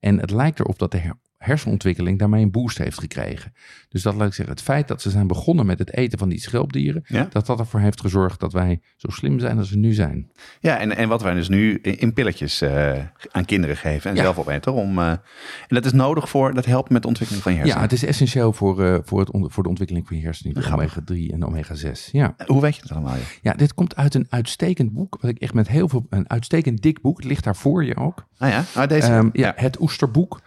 En 0.00 0.18
het 0.18 0.30
lijkt 0.30 0.60
erop 0.60 0.78
dat 0.78 0.90
de 0.90 0.98
hersenontwikkeling 1.38 2.18
daarmee 2.18 2.42
een 2.42 2.50
boost 2.50 2.78
heeft 2.78 2.98
gekregen. 2.98 3.52
Dus 3.88 4.02
dat 4.02 4.14
laat 4.14 4.26
ik 4.28 4.34
zeggen, 4.34 4.54
het 4.54 4.64
feit 4.64 4.88
dat 4.88 5.02
ze 5.02 5.10
zijn 5.10 5.26
begonnen 5.26 5.66
met 5.66 5.78
het 5.78 5.92
eten 5.94 6.18
van 6.18 6.28
die 6.28 6.40
schelpdieren, 6.40 7.02
Ja? 7.06 7.26
dat 7.30 7.46
dat 7.46 7.58
ervoor 7.58 7.80
heeft 7.80 8.00
gezorgd 8.00 8.40
dat 8.40 8.52
wij 8.52 8.80
zo 8.96 9.08
slim 9.10 9.38
zijn 9.38 9.58
als 9.58 9.70
we 9.70 9.76
nu 9.76 9.92
zijn. 9.92 10.30
Ja, 10.60 10.78
en, 10.78 10.96
en 10.96 11.08
wat 11.08 11.22
wij 11.22 11.34
dus 11.34 11.48
nu 11.48 11.78
in 11.78 12.12
pilletjes 12.12 12.60
eh, 12.60 12.92
aan 13.30 13.44
kinderen 13.44 13.76
geven 13.76 14.10
en 14.10 14.16
Ja. 14.16 14.22
zelf 14.22 14.38
opeten. 14.38 14.72
Om, 14.72 14.98
eh, 14.98 15.08
en 15.10 15.20
dat 15.68 15.84
is 15.84 15.92
nodig 15.92 16.28
voor, 16.28 16.54
dat 16.54 16.64
helpt 16.64 16.90
met 16.90 17.02
de 17.02 17.08
ontwikkeling 17.08 17.44
van 17.44 17.52
je 17.52 17.58
Ja, 17.58 17.64
hersenen. 17.64 17.88
het 17.88 17.96
is 17.98 18.04
essentieel 18.04 18.52
voor, 18.52 18.84
eh, 18.84 18.98
voor, 19.02 19.20
het 19.20 19.30
voor 19.52 19.62
de 19.62 19.68
ontwikkeling 19.68 20.06
van 20.06 20.16
je 20.16 20.22
hersenen, 20.22 20.62
Grappig. 20.62 20.96
omega-3 20.98 21.32
en 21.32 21.44
omega-6. 21.44 22.08
Ja. 22.12 22.34
Hoe 22.46 22.60
weet 22.60 22.74
je 22.76 22.82
dat 22.82 22.90
allemaal? 22.90 23.14
Ja? 23.16 23.22
ja, 23.42 23.52
dit 23.52 23.74
komt 23.74 23.96
uit 23.96 24.14
een 24.14 24.26
uitstekend 24.28 24.92
boek, 24.92 25.18
wat 25.20 25.30
ik 25.30 25.38
echt 25.38 25.54
met 25.54 25.68
heel 25.68 25.88
veel, 25.88 26.06
een 26.10 26.30
uitstekend 26.30 26.82
dik 26.82 27.00
boek, 27.00 27.16
het 27.16 27.26
ligt 27.26 27.44
daar 27.44 27.56
voor 27.56 27.84
je 27.84 27.96
ook. 27.96 28.26
Ah 28.38 28.48
ja, 28.50 28.64
ah, 28.74 28.88
deze. 28.88 29.06
Ehm, 29.12 29.28
ja, 29.32 29.52
het 29.56 29.80
Oesterboek. 29.80 30.40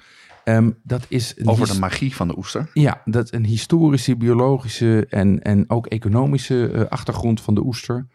Ehm, 0.43 0.71
dat 0.83 1.05
is 1.07 1.45
Over 1.45 1.67
de 1.67 1.79
magie 1.79 2.15
van 2.15 2.27
de 2.27 2.37
oester. 2.37 2.69
Ja, 2.73 3.01
dat 3.05 3.23
is 3.23 3.31
een 3.31 3.45
historische, 3.45 4.15
biologische 4.15 5.05
en, 5.09 5.41
en 5.41 5.69
ook 5.69 5.87
economische 5.87 6.71
eh, 6.71 6.85
achtergrond 6.85 7.41
van 7.41 7.55
de 7.55 7.65
oester. 7.65 8.07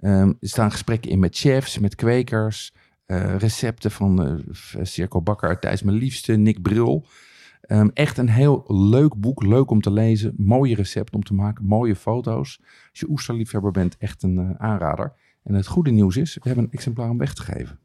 Ehm, 0.00 0.32
er 0.40 0.48
staan 0.48 0.70
gesprekken 0.70 1.10
in 1.10 1.18
met 1.18 1.36
chefs, 1.36 1.78
met 1.78 1.94
kwekers, 1.94 2.72
eh, 3.06 3.36
recepten 3.36 3.90
van 3.90 4.26
eh 4.26 4.82
Circo 4.82 5.22
Bakker, 5.22 5.58
Thijs 5.58 5.82
mijn 5.82 5.96
liefste, 5.96 6.32
Nick 6.32 6.62
Bril. 6.62 7.06
Ehm, 7.62 7.88
echt 7.94 8.18
een 8.18 8.28
heel 8.28 8.64
leuk 8.66 9.20
boek, 9.20 9.42
leuk 9.42 9.70
om 9.70 9.80
te 9.80 9.90
lezen, 9.90 10.34
mooie 10.36 10.74
recepten 10.74 11.14
om 11.14 11.22
te 11.22 11.34
maken, 11.34 11.64
mooie 11.64 11.96
foto's. 11.96 12.60
Als 12.90 13.00
je 13.00 13.08
oesterliefhebber 13.08 13.70
bent, 13.70 13.96
echt 13.98 14.22
een 14.22 14.58
aanrader. 14.58 15.12
En 15.42 15.54
het 15.54 15.66
goede 15.66 15.90
nieuws 15.90 16.16
is, 16.16 16.34
we 16.34 16.40
hebben 16.42 16.64
een 16.64 16.72
exemplaar 16.72 17.10
om 17.10 17.18
weg 17.18 17.34
te 17.34 17.42
geven. 17.42 17.78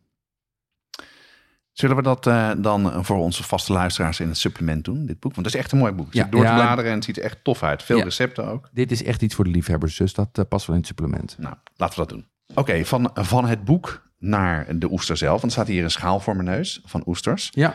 Zullen 1.77 1.96
we 1.96 2.01
dat 2.01 2.27
eh, 2.27 2.51
dan 2.57 3.05
voor 3.05 3.17
onze 3.17 3.43
vaste 3.43 3.74
luisteraars 3.74 4.19
in 4.19 4.27
het 4.27 4.38
supplement 4.38 4.86
doen, 4.86 5.05
dit 5.05 5.19
boek? 5.19 5.34
Want 5.36 5.46
het 5.46 5.55
is 5.55 5.62
echt 5.62 5.72
een 5.72 5.77
mooi 5.77 5.91
boek. 5.91 6.13
Je 6.13 6.19
Ja, 6.19 6.25
door 6.29 6.46
te 6.46 6.51
bladeren 6.53 6.89
en 6.91 6.96
het 6.96 7.03
ziet 7.03 7.17
er 7.17 7.24
echt 7.24 7.38
tof 7.43 7.63
uit. 7.63 7.84
Veel 7.84 7.98
Ja. 7.98 8.03
recepten 8.03 8.48
ook. 8.48 8.69
Dit 8.72 8.91
is 8.91 9.03
echt 9.03 9.22
iets 9.22 9.36
voor 9.36 9.43
de 9.43 9.50
liefhebbers, 9.51 9.98
dus 9.98 10.13
dat 10.13 10.29
eh, 10.31 10.46
past 10.50 10.65
wel 10.65 10.75
in 10.75 10.81
het 10.81 10.89
supplement. 10.89 11.36
Nou, 11.39 11.55
laten 11.75 12.00
we 12.00 12.05
dat 12.07 12.17
doen. 12.17 12.27
Oké, 12.55 12.86
van, 12.86 13.10
van 13.13 13.46
het 13.46 13.63
boek 13.65 14.10
naar 14.19 14.79
de 14.79 14.91
oester 14.91 15.17
zelf. 15.17 15.31
Want 15.41 15.43
er 15.43 15.51
staat 15.51 15.67
hier 15.67 15.84
een 15.84 15.91
schaal 15.91 16.19
voor 16.19 16.36
mijn 16.36 16.48
neus 16.48 16.81
van 16.86 17.03
oesters. 17.05 17.50
Ja. 17.51 17.74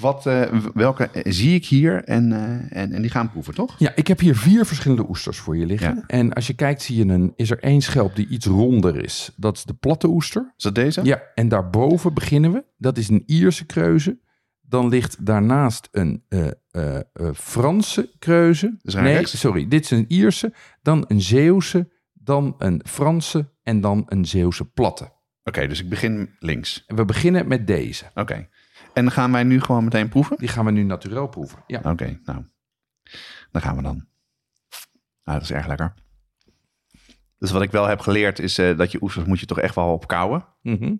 Wat, 0.00 0.26
eh, 0.26 0.64
welke 0.74 1.10
zie 1.24 1.54
ik 1.54 1.66
hier 1.66 2.04
en, 2.04 2.32
eh, 2.32 2.82
en, 2.82 2.92
en 2.92 3.02
die 3.02 3.10
gaan 3.10 3.30
proeven, 3.30 3.54
toch? 3.54 3.74
ja, 3.78 3.92
ik 3.94 4.06
heb 4.06 4.20
hier 4.20 4.36
vier 4.36 4.66
verschillende 4.66 5.08
oesters 5.08 5.38
voor 5.38 5.56
je 5.56 5.66
liggen. 5.66 5.94
Ja. 5.94 6.04
En 6.06 6.32
als 6.32 6.46
je 6.46 6.54
kijkt, 6.54 6.82
zie 6.82 6.96
je 6.96 7.12
een, 7.12 7.32
is 7.36 7.50
er 7.50 7.58
één 7.58 7.80
schelp 7.80 8.16
die 8.16 8.28
iets 8.28 8.46
ronder 8.46 9.04
is. 9.04 9.30
Dat 9.36 9.56
is 9.56 9.64
de 9.64 9.74
platte 9.74 10.08
oester. 10.08 10.52
Is 10.56 10.62
dat 10.62 10.74
deze? 10.74 11.04
Ja, 11.04 11.22
en 11.34 11.48
daarboven 11.48 12.14
beginnen 12.14 12.52
we. 12.52 12.64
Dat 12.76 12.98
is 12.98 13.08
een 13.08 13.22
Ierse 13.26 13.66
kreuze. 13.66 14.18
Dan 14.60 14.88
ligt 14.88 15.26
daarnaast 15.26 15.88
een 15.90 16.24
eh, 16.28 16.98
Franse 17.34 18.10
kreuze. 18.18 18.76
Nee, 18.82 19.14
rechts? 19.14 19.38
sorry. 19.38 19.68
Dit 19.68 19.84
is 19.84 19.90
een 19.90 20.04
Ierse. 20.08 20.52
Dan 20.82 21.04
een 21.08 21.20
Zeeuwse. 21.20 21.92
Dan 22.12 22.54
een 22.58 22.80
Franse. 22.86 23.52
En 23.62 23.80
dan 23.80 24.02
een 24.06 24.24
Zeeuwse 24.24 24.64
platte. 24.64 25.12
Oké, 25.44 25.66
dus 25.66 25.80
ik 25.80 25.88
begin 25.88 26.30
links. 26.38 26.84
We 26.86 27.04
beginnen 27.04 27.48
met 27.48 27.66
deze. 27.66 28.04
Oké. 28.14 28.48
En 28.94 29.10
gaan 29.10 29.32
wij 29.32 29.42
nu 29.42 29.60
gewoon 29.60 29.84
meteen 29.84 30.08
proeven? 30.08 30.36
Die 30.36 30.48
gaan 30.48 30.64
we 30.64 30.70
nu 30.70 30.82
naturel 30.82 31.26
proeven. 31.26 31.58
Ja. 31.66 31.80
Oké, 31.84 32.20
nou. 32.24 32.44
Dan 33.52 33.62
gaan 33.62 33.76
we 33.76 33.82
dan. 33.82 34.06
Nou, 35.24 35.38
dat 35.38 35.42
is 35.42 35.50
erg 35.50 35.66
lekker. 35.66 35.94
Dus 37.38 37.50
wat 37.50 37.62
ik 37.62 37.70
wel 37.70 37.86
heb 37.86 38.00
geleerd 38.00 38.38
is 38.38 38.58
eh, 38.58 38.76
dat 38.76 38.92
je 38.92 39.02
oesters 39.02 39.26
moet 39.26 39.40
je 39.40 39.46
toch 39.46 39.60
echt 39.60 39.74
wel 39.74 39.92
op 39.92 40.06
kouwen. 40.06 40.44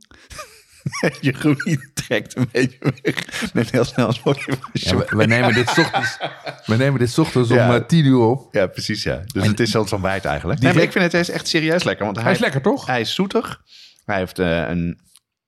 Je 1.21 1.33
groei 1.33 1.91
trekt 1.95 2.37
een 2.37 2.49
beetje 2.53 2.79
weg. 3.03 3.53
Neem 3.53 3.65
heel 3.71 3.85
snel 3.85 4.07
een 4.07 4.13
slokje 4.13 4.59
ja 4.73 4.97
we, 4.97 5.07
we 5.17 5.25
nemen 5.27 5.55
dit 5.55 5.79
ochtends, 5.79 6.19
we 6.67 6.77
nemen 6.77 6.99
dit 6.99 7.19
ochtends 7.19 7.51
om 7.51 7.57
Ja. 7.57 7.75
eh, 7.75 7.85
10 7.87 8.05
uur 8.05 8.19
op. 8.19 8.55
Ja, 8.55 8.67
precies 8.67 9.03
ja. 9.03 9.23
Dus 9.33 9.47
het 9.47 9.61
is 9.61 9.71
zo'n 9.71 9.93
ontbijt 9.93 10.25
eigenlijk. 10.25 10.61
Nee, 10.61 10.83
ik 10.83 10.93
vind 10.93 11.13
het 11.13 11.29
echt 11.29 11.49
serieus 11.49 11.85
lekker. 11.85 12.05
Want 12.05 12.17
hij, 12.17 12.25
Hij 12.25 12.35
is 12.35 12.41
lekker, 12.41 12.63
toch? 12.63 12.87
Hij 12.87 13.01
is 13.01 13.15
zoetig. 13.15 13.63
Hij, 14.05 14.17
heeft, 14.17 14.39
eh, 14.39 14.69
een, 14.69 15.01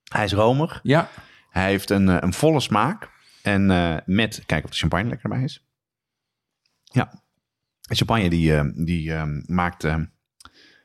hij 0.03 0.23
is 0.23 0.33
romig. 0.33 0.79
Ja. 0.83 1.09
Hij 1.49 1.69
heeft 1.69 1.89
een, 1.89 2.09
eh, 2.09 2.17
een 2.19 2.33
volle 2.33 2.59
smaak. 2.59 3.09
En 3.41 3.71
eh, 3.71 3.97
met, 4.05 4.43
kijk 4.45 4.63
of 4.63 4.69
de 4.69 4.75
champagne 4.77 5.09
lekker 5.09 5.29
bij 5.29 5.43
is. 5.43 5.65
Ja. 6.83 7.21
De 7.81 7.95
champagne 7.95 8.29
die, 8.29 8.55
eh, 8.55 8.63
die 8.85 9.13
eh, 9.13 9.23
maakt 9.45 9.83
eh, 9.83 9.97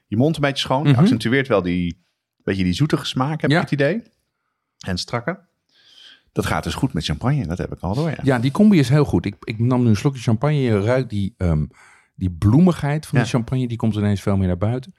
je 0.07 0.17
mond 0.17 0.35
een 0.37 0.41
beetje 0.43 0.63
schoon. 0.65 0.87
Mhm. 0.89 0.99
Accentueert 0.99 1.49
wel 1.49 1.63
die, 1.63 2.05
beetje 2.45 2.65
die 2.65 2.73
zoetige 2.73 3.05
smaak, 3.07 3.41
heb 3.41 3.51
Ja. 3.51 3.57
ik 3.57 3.63
het 3.63 3.73
idee. 3.73 4.03
En 4.87 4.99
strakke. 4.99 5.41
Dat 6.33 6.47
gaat 6.47 6.65
dus 6.65 6.75
goed 6.75 6.93
met 6.93 7.05
champagne. 7.05 7.47
Dat 7.47 7.59
heb 7.59 7.73
ik 7.73 7.81
al 7.81 7.95
door, 7.95 8.11
ja. 8.11 8.19
Ja, 8.23 8.39
die 8.39 8.51
combi 8.51 8.79
is 8.79 8.89
heel 8.89 9.05
goed. 9.05 9.27
Ik, 9.27 9.35
ik 9.41 9.59
nam 9.59 9.83
nu 9.83 9.89
een 9.89 9.97
slokje 9.97 10.21
champagne. 10.23 10.57
Je 10.61 10.81
ruikt 10.81 11.11
die, 11.11 11.35
ehm, 11.37 11.65
die 12.15 12.31
bloemigheid 12.31 13.07
van 13.07 13.19
Ja. 13.19 13.25
de 13.25 13.31
champagne. 13.31 13.69
Die 13.69 13.77
komt 13.77 13.95
ineens 13.95 14.21
veel 14.21 14.37
meer 14.37 14.47
naar 14.47 14.59
buiten. 14.59 14.95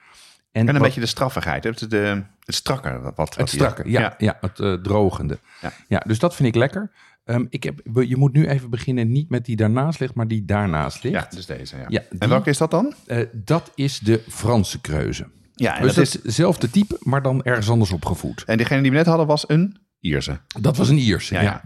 En 0.54 0.68
een 0.68 0.74
wat- 0.74 0.82
beetje 0.82 1.00
de 1.00 1.06
straffigheid. 1.06 1.64
Het, 1.64 1.90
de, 1.90 2.24
het 2.46 2.56
strakke. 2.56 3.00
Wat, 3.00 3.16
wat 3.16 3.36
Het 3.36 3.52
hier- 3.52 3.60
strakke, 3.62 3.90
ja, 3.90 4.16
ja. 4.18 4.38
het 4.42 4.60
eh, 4.60 4.74
drogende. 4.74 5.40
Ja. 5.62 5.72
Ja. 5.88 6.00
dus 6.08 6.20
dat 6.20 6.36
vind 6.36 6.48
ik 6.48 6.56
lekker. 6.56 6.92
Ehm, 7.26 7.46
ik 7.50 7.64
heb, 7.64 7.80
je 7.94 8.18
moet 8.18 8.34
nu 8.34 8.48
even 8.48 8.70
beginnen 8.70 9.12
niet 9.12 9.30
met 9.30 9.46
die 9.46 9.56
daarnaast 9.56 10.00
ligt, 10.00 10.14
maar 10.14 10.28
die 10.28 10.46
daarnaast 10.46 11.04
ligt. 11.04 11.16
Ja, 11.32 11.36
dus 11.36 11.46
deze. 11.46 11.78
Ja. 11.78 11.86
Ja, 11.88 12.02
En 12.20 12.30
welke 12.30 12.50
is 12.50 12.58
dat 12.58 12.72
dan? 12.72 12.94
Eh, 13.06 13.26
dat 13.32 13.72
is 13.76 14.00
de 14.00 14.24
Franse 14.30 14.82
kreuze. 14.82 15.28
Ja, 15.54 15.76
en, 15.78 15.82
dus 15.84 15.94
dat 15.96 16.06
is, 16.06 16.14
hetzelfde 16.14 16.70
type, 16.70 16.98
maar 17.00 17.22
dan 17.22 17.44
ergens 17.44 17.70
anders 17.70 17.92
opgevoed. 17.92 18.44
en 18.44 18.58
diegene 18.58 18.82
die 18.82 18.92
we 18.92 18.98
net 18.98 19.06
hadden 19.06 19.28
was 19.28 19.50
een 19.50 19.78
Ierse. 20.00 20.40
Dat 20.62 20.78
was 20.78 20.90
een 20.90 20.98
Ierse, 20.98 21.34
Ja. 21.34 21.42
Nou, 21.42 21.62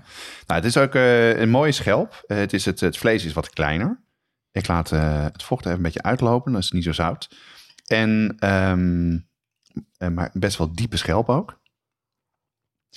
het 0.62 0.66
is 0.66 0.78
ook 0.78 0.96
eh, 0.96 1.40
een 1.40 1.50
mooie 1.50 1.72
schelp. 1.72 2.24
Het, 2.28 2.54
is 2.54 2.66
het, 2.66 2.80
het 2.80 2.98
vlees 2.98 3.26
is 3.26 3.34
wat 3.34 3.50
kleiner. 3.50 4.00
Ik 4.52 4.68
laat 4.68 4.90
het 4.90 5.44
vocht 5.44 5.66
even 5.66 5.78
een 5.78 5.84
beetje 5.84 6.02
uitlopen. 6.04 6.52
Dat 6.52 6.62
is 6.64 6.72
niet 6.72 6.84
zo 6.84 6.92
zout. 6.92 7.30
En, 7.88 8.36
ehm, 8.40 9.18
eh, 9.98 10.10
maar 10.10 10.30
best 10.34 10.58
wel 10.58 10.74
diepe 10.74 10.98
schelp 10.98 11.30
ook. 11.30 11.60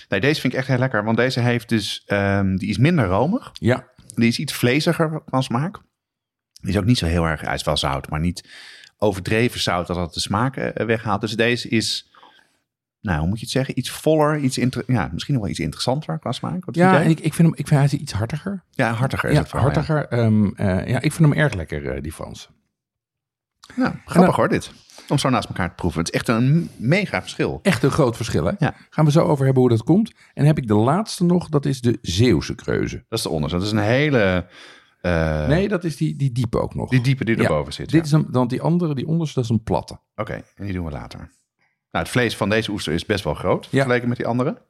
Nee, 0.09 0.21
deze 0.21 0.41
vind 0.41 0.53
ik 0.53 0.59
echt 0.59 0.69
heel 0.69 0.79
lekker. 0.79 1.05
Want 1.05 1.17
deze 1.17 1.41
heeft 1.41 1.69
dus, 1.69 2.03
ehm, 2.07 2.57
die 2.57 2.69
is 2.69 2.79
minder 2.79 3.07
romig. 3.07 3.51
Ja, 3.53 3.89
Die 4.15 4.29
is 4.29 4.39
iets 4.39 4.53
vleesiger 4.53 5.23
van 5.27 5.43
smaak. 5.43 5.79
Die 6.61 6.71
is 6.71 6.77
ook 6.79 6.85
niet 6.85 6.99
zo 6.99 7.07
heel 7.07 7.25
erg, 7.25 7.41
hij 7.41 7.55
is 7.55 7.63
wel 7.63 7.77
zout, 7.77 8.09
maar 8.11 8.21
niet 8.21 8.49
overdreven 8.99 9.61
zout 9.61 9.87
dat 9.87 9.97
het 9.97 10.13
de 10.15 10.21
smaak 10.21 10.57
eh, 10.57 10.87
weghaalt. 10.87 11.21
Dus 11.21 11.37
deze 11.37 11.69
is, 11.69 12.11
nou, 13.01 13.19
hoe 13.19 13.29
moet 13.29 13.39
je 13.39 13.45
het 13.45 13.55
zeggen? 13.55 13.79
Iets 13.79 13.91
voller, 13.91 14.39
iets 14.39 14.57
ja, 14.87 15.09
misschien 15.13 15.35
nog 15.35 15.43
wel 15.43 15.51
iets 15.53 15.61
interessanter 15.61 16.19
qua 16.19 16.33
smaak. 16.33 16.65
Wat 16.65 16.75
ja 16.75 17.03
en 17.03 17.11
ik, 17.11 17.21
ik 17.21 17.35
vind 17.35 17.49
hem 17.49 17.57
ik 17.59 17.69
vind, 17.69 17.91
hij 17.91 17.99
iets 18.01 18.13
hartiger. 18.13 18.63
ja, 18.71 18.93
hartiger 18.93 19.29
is 19.29 19.35
Ja, 19.35 19.41
het 19.41 19.51
vooral, 19.51 19.69
ja. 19.69 19.75
hartiger. 19.75 20.09
ehm, 20.09 20.47
eh, 20.47 20.67
ja, 20.89 21.01
ik 21.01 21.13
vind 21.13 21.29
hem 21.29 21.33
erg 21.33 21.55
lekker, 21.55 22.03
die 22.03 22.13
Franse. 22.13 22.49
Nou, 23.77 23.95
grappig 24.05 24.37
hoor, 24.37 24.49
dit. 24.49 24.73
Om 25.11 25.19
zo 25.19 25.29
naast 25.29 25.49
elkaar 25.49 25.69
te 25.69 25.75
proeven. 25.75 26.01
Het 26.01 26.09
is 26.13 26.15
echt 26.19 26.29
een 26.29 26.71
mega 26.77 27.21
verschil. 27.21 27.59
Echt 27.63 27.83
een 27.83 27.91
groot 27.91 28.17
verschil, 28.17 28.45
hè? 28.45 28.53
Ja. 28.59 28.75
Gaan 28.91 29.05
we 29.05 29.11
zo 29.11 29.21
over 29.21 29.45
hebben 29.45 29.63
hoe 29.63 29.71
dat 29.71 29.83
komt. 29.83 30.13
En 30.35 30.45
heb 30.45 30.59
ik 30.59 30.67
de 30.67 30.75
laatste 30.75 31.25
nog, 31.25 31.49
dat 31.49 31.67
is 31.67 31.81
de 31.81 31.99
Zeeuwse 32.03 32.55
kreuze. 32.55 33.05
Dat 33.09 33.19
is 33.19 33.25
de 33.25 33.31
onderste. 33.31 33.59
Dat 33.59 33.67
is 33.67 33.73
een 33.73 33.79
hele... 33.79 34.47
eh, 35.01 35.47
Nee, 35.49 35.69
dat 35.69 35.85
is 35.85 35.97
die, 35.97 36.17
die 36.17 36.33
diepe 36.33 36.61
ook 36.61 36.75
nog. 36.75 36.91
Die 36.91 37.01
diepe 37.01 37.25
die 37.25 37.37
Ja, 37.37 37.43
erboven 37.43 37.73
zit. 37.73 37.91
Dit 37.91 38.05
is 38.07 38.13
een, 38.13 38.27
dan 38.31 38.49
die 38.49 38.63
andere, 38.63 38.95
die 38.95 39.07
onderste, 39.07 39.35
dat 39.35 39.45
is 39.45 39.51
een 39.51 39.63
platte. 39.63 39.99
Oké, 40.17 40.33
en 40.55 40.65
die 40.65 40.73
doen 40.73 40.85
we 40.85 40.91
later. 40.91 41.19
Nou, 41.91 42.05
het 42.05 42.09
vlees 42.09 42.37
van 42.37 42.49
deze 42.49 42.71
oester 42.71 42.93
is 42.93 43.07
best 43.07 43.25
wel 43.25 43.35
groot, 43.35 43.67
vergeleken 43.69 44.09
met 44.09 44.17
die 44.17 44.27
andere. 44.27 44.63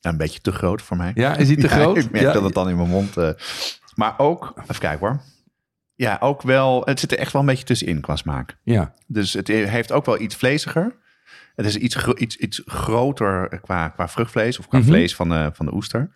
Een 0.00 0.16
beetje 0.16 0.40
te 0.40 0.52
groot 0.52 0.82
voor 0.82 0.96
mij. 0.96 1.10
Ja, 1.14 1.36
is 1.36 1.46
die 1.48 1.56
te 1.56 1.66
Ja, 1.68 1.74
groot? 1.74 1.96
ik 1.96 2.10
merk 2.10 2.32
dat 2.32 2.42
het 2.42 2.54
dan 2.54 2.68
in 2.68 2.76
mijn 2.76 2.88
mond... 2.88 3.16
eh, 3.16 3.30
maar 3.94 4.14
ook, 4.18 4.52
even 4.62 4.78
kijken 4.78 5.06
hoor. 5.06 5.20
Ja, 6.00 6.16
ook 6.20 6.42
wel, 6.42 6.82
het 6.84 7.00
zit 7.00 7.12
er 7.12 7.18
echt 7.18 7.32
wel 7.32 7.40
een 7.40 7.46
beetje 7.48 7.64
tussenin 7.64 8.00
qua 8.00 8.16
smaak. 8.16 8.56
Ja, 8.62 8.94
Dus 9.06 9.32
het 9.32 9.48
heeft 9.48 9.92
ook 9.92 10.04
wel 10.06 10.20
iets 10.20 10.34
vleesiger. 10.34 10.96
Het 11.54 11.66
is 11.66 11.76
iets, 11.76 11.96
iets, 12.16 12.36
iets 12.36 12.62
groter 12.66 13.60
qua, 13.60 13.88
qua 13.88 14.08
vruchtvlees 14.08 14.58
of 14.58 14.68
qua 14.68 14.78
Mhm. 14.78 14.86
vlees 14.86 15.14
van 15.14 15.28
de, 15.28 15.50
van 15.52 15.66
de 15.66 15.74
oester. 15.74 16.10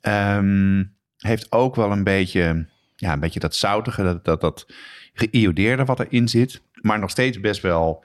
Ehm, 0.00 0.84
heeft 1.16 1.52
ook 1.52 1.76
wel 1.76 1.90
een 1.92 2.04
beetje, 2.04 2.66
ja, 2.96 3.12
een 3.12 3.20
beetje 3.20 3.40
dat 3.40 3.54
zoutige, 3.56 4.02
dat, 4.02 4.24
dat, 4.24 4.40
dat 4.40 4.66
geïodeerde 5.12 5.84
wat 5.84 6.00
erin 6.00 6.28
zit. 6.28 6.62
Maar 6.72 6.98
nog 6.98 7.10
steeds 7.10 7.40
best 7.40 7.60
wel, 7.62 8.04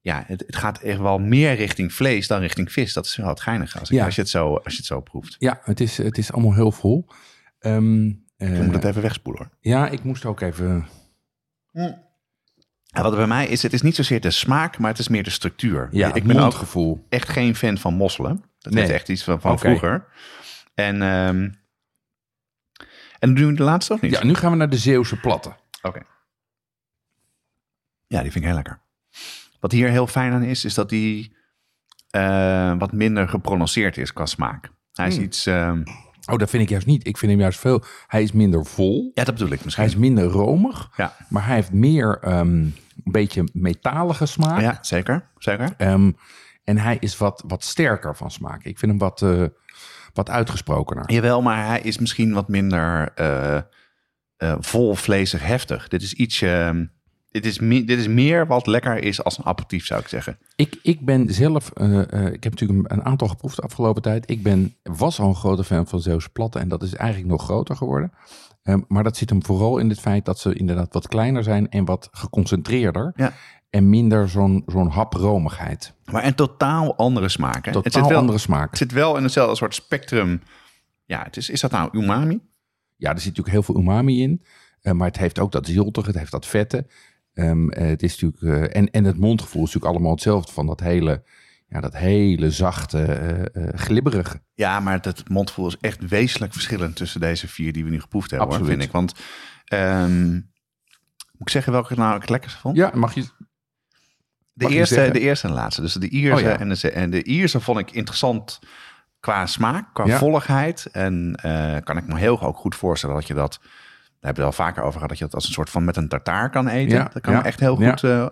ja, 0.00 0.24
het, 0.26 0.42
het 0.46 0.56
gaat 0.56 0.78
echt 0.80 0.98
wel 0.98 1.18
meer 1.18 1.54
richting 1.54 1.92
vlees 1.92 2.26
dan 2.26 2.40
richting 2.40 2.72
vis. 2.72 2.92
Dat 2.92 3.04
is 3.06 3.16
wel 3.16 3.28
het 3.28 3.40
geinige 3.40 3.78
als, 3.78 3.90
ik- 3.90 3.96
Ja. 3.96 4.04
als, 4.04 4.14
je, 4.14 4.20
het 4.20 4.30
zo, 4.30 4.54
als 4.54 4.72
je 4.72 4.78
het 4.78 4.86
zo 4.86 5.00
proeft. 5.00 5.36
ja 5.38 5.60
het, 5.64 5.80
is, 5.80 5.96
het 5.98 6.18
is 6.18 6.32
allemaal 6.32 6.54
heel 6.54 6.72
vol. 6.72 7.06
Ehm, 7.58 8.10
eh, 8.36 8.56
Ik 8.58 8.64
moet 8.64 8.74
het 8.74 8.84
even 8.84 9.02
wegspoelen 9.02 9.42
hoor. 9.42 9.52
ja, 9.60 9.88
ik 9.88 10.04
moest 10.04 10.24
ook 10.24 10.40
even... 10.40 10.86
Ja, 11.72 13.02
wat 13.02 13.10
er 13.12 13.18
bij 13.18 13.26
mij 13.26 13.46
is, 13.46 13.62
het 13.62 13.72
is 13.72 13.82
niet 13.82 13.94
zozeer 13.94 14.20
de 14.20 14.30
smaak, 14.30 14.78
maar 14.78 14.90
het 14.90 14.98
is 14.98 15.08
meer 15.08 15.22
de 15.22 15.30
structuur. 15.30 15.88
Ja, 15.90 16.08
ik 16.08 16.14
het 16.14 16.24
ben 16.24 16.38
ook 16.38 16.98
echt 17.08 17.28
geen 17.28 17.56
fan 17.56 17.78
van 17.78 17.94
mosselen. 17.94 18.44
Dat 18.58 18.72
Nee. 18.72 18.84
is 18.84 18.90
echt 18.90 19.08
iets 19.08 19.24
van, 19.24 19.40
van 19.40 19.58
vroeger. 19.58 20.06
En, 20.74 21.02
ehm 21.02 21.48
en 23.18 23.34
doen 23.34 23.46
we 23.50 23.54
de 23.54 23.62
laatste 23.62 23.92
of 23.92 24.00
niet? 24.00 24.12
Ja, 24.12 24.24
nu 24.24 24.34
gaan 24.34 24.50
we 24.50 24.56
naar 24.56 24.70
de 24.70 24.78
Zeeuwse 24.78 25.20
platte. 25.20 25.54
Oké. 25.82 26.02
Ja, 28.06 28.22
die 28.22 28.30
vind 28.30 28.34
ik 28.34 28.44
heel 28.44 28.54
lekker. 28.54 28.80
Wat 29.60 29.72
hier 29.72 29.88
heel 29.88 30.06
fijn 30.06 30.32
aan 30.32 30.42
is, 30.42 30.64
is 30.64 30.74
dat 30.74 30.88
die 30.88 31.36
eh, 32.10 32.78
wat 32.78 32.92
minder 32.92 33.28
geprononceerd 33.28 33.96
is 33.96 34.12
qua 34.12 34.26
smaak. 34.26 34.70
Hij 34.92 35.06
is 35.06 35.14
Hmm. 35.14 35.24
iets... 35.24 35.46
ehm, 35.46 35.82
Oh, 36.26 36.38
dat 36.38 36.50
vind 36.50 36.62
ik 36.62 36.68
juist 36.68 36.86
niet. 36.86 37.06
Ik 37.06 37.18
vind 37.18 37.32
hem 37.32 37.40
juist 37.40 37.58
veel... 37.58 37.82
Hij 38.06 38.22
is 38.22 38.32
minder 38.32 38.66
vol. 38.66 39.10
ja, 39.14 39.24
dat 39.24 39.34
bedoel 39.34 39.52
ik 39.52 39.64
misschien. 39.64 39.84
Hij 39.84 39.92
is 39.94 39.98
minder 40.00 40.24
romig. 40.24 40.90
Ja. 40.96 41.16
Maar 41.28 41.46
hij 41.46 41.54
heeft 41.54 41.72
meer 41.72 42.18
ehm, 42.22 42.48
een 42.48 42.74
beetje 43.04 43.44
metalige 43.52 44.26
smaak. 44.26 44.60
ja, 44.60 44.78
zeker. 44.80 45.28
Zeker. 45.38 45.74
Ehm, 45.76 46.12
en 46.64 46.78
hij 46.78 46.96
is 47.00 47.16
wat, 47.16 47.44
wat 47.46 47.64
sterker 47.64 48.16
van 48.16 48.30
smaak. 48.30 48.64
Ik 48.64 48.78
vind 48.78 48.90
hem 48.90 49.00
wat, 49.00 49.22
eh, 49.22 49.44
wat 50.12 50.30
uitgesprokener. 50.30 51.12
Jawel, 51.12 51.42
maar 51.42 51.66
hij 51.66 51.80
is 51.80 51.98
misschien 51.98 52.32
wat 52.32 52.48
minder 52.48 53.12
eh, 53.14 53.60
vol 54.58 54.94
vlezig 54.94 55.46
heftig. 55.46 55.88
Dit 55.88 56.02
is 56.02 56.12
iets... 56.12 56.44
dit, 57.42 57.46
is 57.52 57.58
me- 57.58 57.84
dit 57.84 57.98
is 57.98 58.06
meer 58.08 58.46
wat 58.46 58.66
lekker 58.66 58.98
is 59.02 59.24
als 59.24 59.38
een 59.38 59.44
aperitief, 59.44 59.86
zou 59.86 60.00
ik 60.00 60.08
zeggen. 60.08 60.38
Ik, 60.56 60.78
ik 60.82 61.04
ben 61.04 61.34
zelf, 61.34 61.70
eh, 61.70 62.12
eh, 62.12 62.32
ik 62.32 62.44
heb 62.44 62.52
natuurlijk 62.58 62.92
een, 62.92 63.04
aantal 63.04 63.28
geproefd 63.28 63.56
de 63.56 63.62
afgelopen 63.62 64.02
tijd. 64.02 64.30
Ik 64.30 64.42
ben, 64.42 64.74
was 64.82 65.20
al 65.20 65.28
een 65.28 65.34
grote 65.34 65.64
fan 65.64 65.86
van 65.86 66.00
Zeeuwse 66.00 66.28
platten 66.30 66.60
en 66.60 66.68
dat 66.68 66.82
is 66.82 66.94
eigenlijk 66.94 67.30
nog 67.30 67.42
groter 67.44 67.76
geworden. 67.76 68.12
Ehm, 68.62 68.80
maar 68.88 69.02
dat 69.04 69.16
zit 69.16 69.30
hem 69.30 69.44
vooral 69.44 69.78
in 69.78 69.88
het 69.88 70.00
feit 70.00 70.24
dat 70.24 70.38
ze 70.38 70.54
inderdaad 70.54 70.92
wat 70.94 71.08
kleiner 71.08 71.42
zijn 71.42 71.68
en 71.68 71.84
wat 71.84 72.08
geconcentreerder. 72.12 73.12
Ja. 73.16 73.32
En 73.70 73.88
minder 73.90 74.28
zo'n 74.28 74.62
zo'n 74.66 74.88
hapromigheid. 74.90 75.92
Maar 76.04 76.24
een 76.24 76.34
totaal 76.34 76.96
andere 76.96 77.28
smaak. 77.28 77.64
Hè? 77.64 77.72
Totaal 77.72 77.82
het 77.82 77.92
zit 77.92 78.06
wel, 78.06 78.18
andere 78.18 78.38
smaak. 78.38 78.68
Het 78.68 78.78
zit 78.78 78.92
wel 78.92 79.16
in 79.16 79.22
hetzelfde 79.22 79.56
soort 79.56 79.74
spectrum. 79.74 80.42
Ja, 81.04 81.22
het 81.22 81.36
is, 81.36 81.50
is 81.50 81.60
dat 81.60 81.70
nou 81.70 81.88
umami? 81.92 82.40
Ja, 82.96 83.10
er 83.10 83.16
zit 83.20 83.26
natuurlijk 83.36 83.54
heel 83.54 83.62
veel 83.62 83.76
umami 83.76 84.22
in. 84.22 84.42
eh, 84.80 84.92
maar 84.92 85.06
het 85.06 85.18
heeft 85.18 85.38
ook 85.38 85.52
dat 85.52 85.66
ziltige, 85.66 86.06
het 86.06 86.18
heeft 86.18 86.30
dat 86.30 86.46
vette. 86.46 86.86
Ehm, 87.36 87.68
eh, 87.68 87.86
het 87.86 88.02
is 88.02 88.20
natuurlijk, 88.20 88.72
eh, 88.72 88.80
en, 88.80 88.90
en 88.90 89.04
het 89.04 89.18
mondgevoel 89.18 89.62
is 89.62 89.66
natuurlijk 89.66 89.94
allemaal 89.94 90.12
hetzelfde 90.12 90.52
van 90.52 90.66
dat 90.66 90.80
hele 90.80 91.22
ja, 91.68 91.80
dat 91.80 91.96
hele 91.96 92.50
zachte, 92.50 93.02
eh, 93.02 93.78
glibberige. 93.78 94.40
Ja, 94.54 94.80
maar 94.80 94.98
het 95.02 95.28
mondgevoel 95.28 95.66
is 95.66 95.76
echt 95.80 96.08
wezenlijk 96.08 96.52
verschillend 96.52 96.96
tussen 96.96 97.20
deze 97.20 97.48
vier 97.48 97.72
die 97.72 97.84
we 97.84 97.90
nu 97.90 98.00
geproefd 98.00 98.30
hebben, 98.30 98.48
hoor, 98.48 98.56
Absoluut. 98.56 98.78
vind 98.78 98.88
ik. 98.88 98.96
Want 98.96 99.14
ehm, 99.64 100.32
moet 100.32 100.42
ik 101.38 101.48
zeggen 101.48 101.72
welke 101.72 101.92
ik 101.92 101.98
nou 101.98 102.20
het 102.20 102.28
lekkerste 102.28 102.58
vond? 102.58 102.76
Ja, 102.76 102.90
mag 102.94 103.14
je... 103.14 103.20
de, 103.20 103.28
mag 104.64 104.72
eerste, 104.72 105.10
de 105.10 105.20
eerste 105.20 105.46
en 105.46 105.54
laatste. 105.54 105.80
Dus 105.80 105.92
de 105.92 106.08
Ierse 106.08 106.44
Oh, 106.44 106.50
ja. 106.50 106.58
en, 106.58 106.68
de, 106.68 106.90
en 106.90 107.10
de 107.10 107.24
Ierse 107.24 107.60
vond 107.60 107.78
ik 107.78 107.90
interessant 107.90 108.58
qua 109.20 109.46
smaak, 109.46 109.94
qua 109.94 110.06
Ja. 110.06 110.18
volligheid. 110.18 110.86
En 110.92 111.38
kan 111.84 111.96
ik 111.96 112.06
me 112.06 112.18
heel 112.18 112.42
ook 112.42 112.56
goed 112.56 112.74
voorstellen 112.74 113.14
dat 113.14 113.26
je 113.26 113.34
dat... 113.34 113.60
Hebben 114.26 114.44
we 114.44 114.50
het 114.50 114.58
al 114.58 114.64
vaker 114.66 114.82
over 114.82 114.92
gehad, 114.94 115.08
dat 115.08 115.18
je 115.18 115.24
dat 115.24 115.34
als 115.34 115.46
een 115.46 115.52
soort 115.52 115.70
van 115.70 115.84
met 115.84 115.96
een 115.96 116.08
tartaar 116.08 116.50
kan 116.50 116.68
eten. 116.68 116.96
Ja, 116.96 117.10
dat 117.12 117.22
kan 117.22 117.32
ja, 117.32 117.44
echt 117.44 117.60
heel 117.60 117.80
ja. 117.80 117.90
goed. 117.90 118.04
eh, 118.04 118.26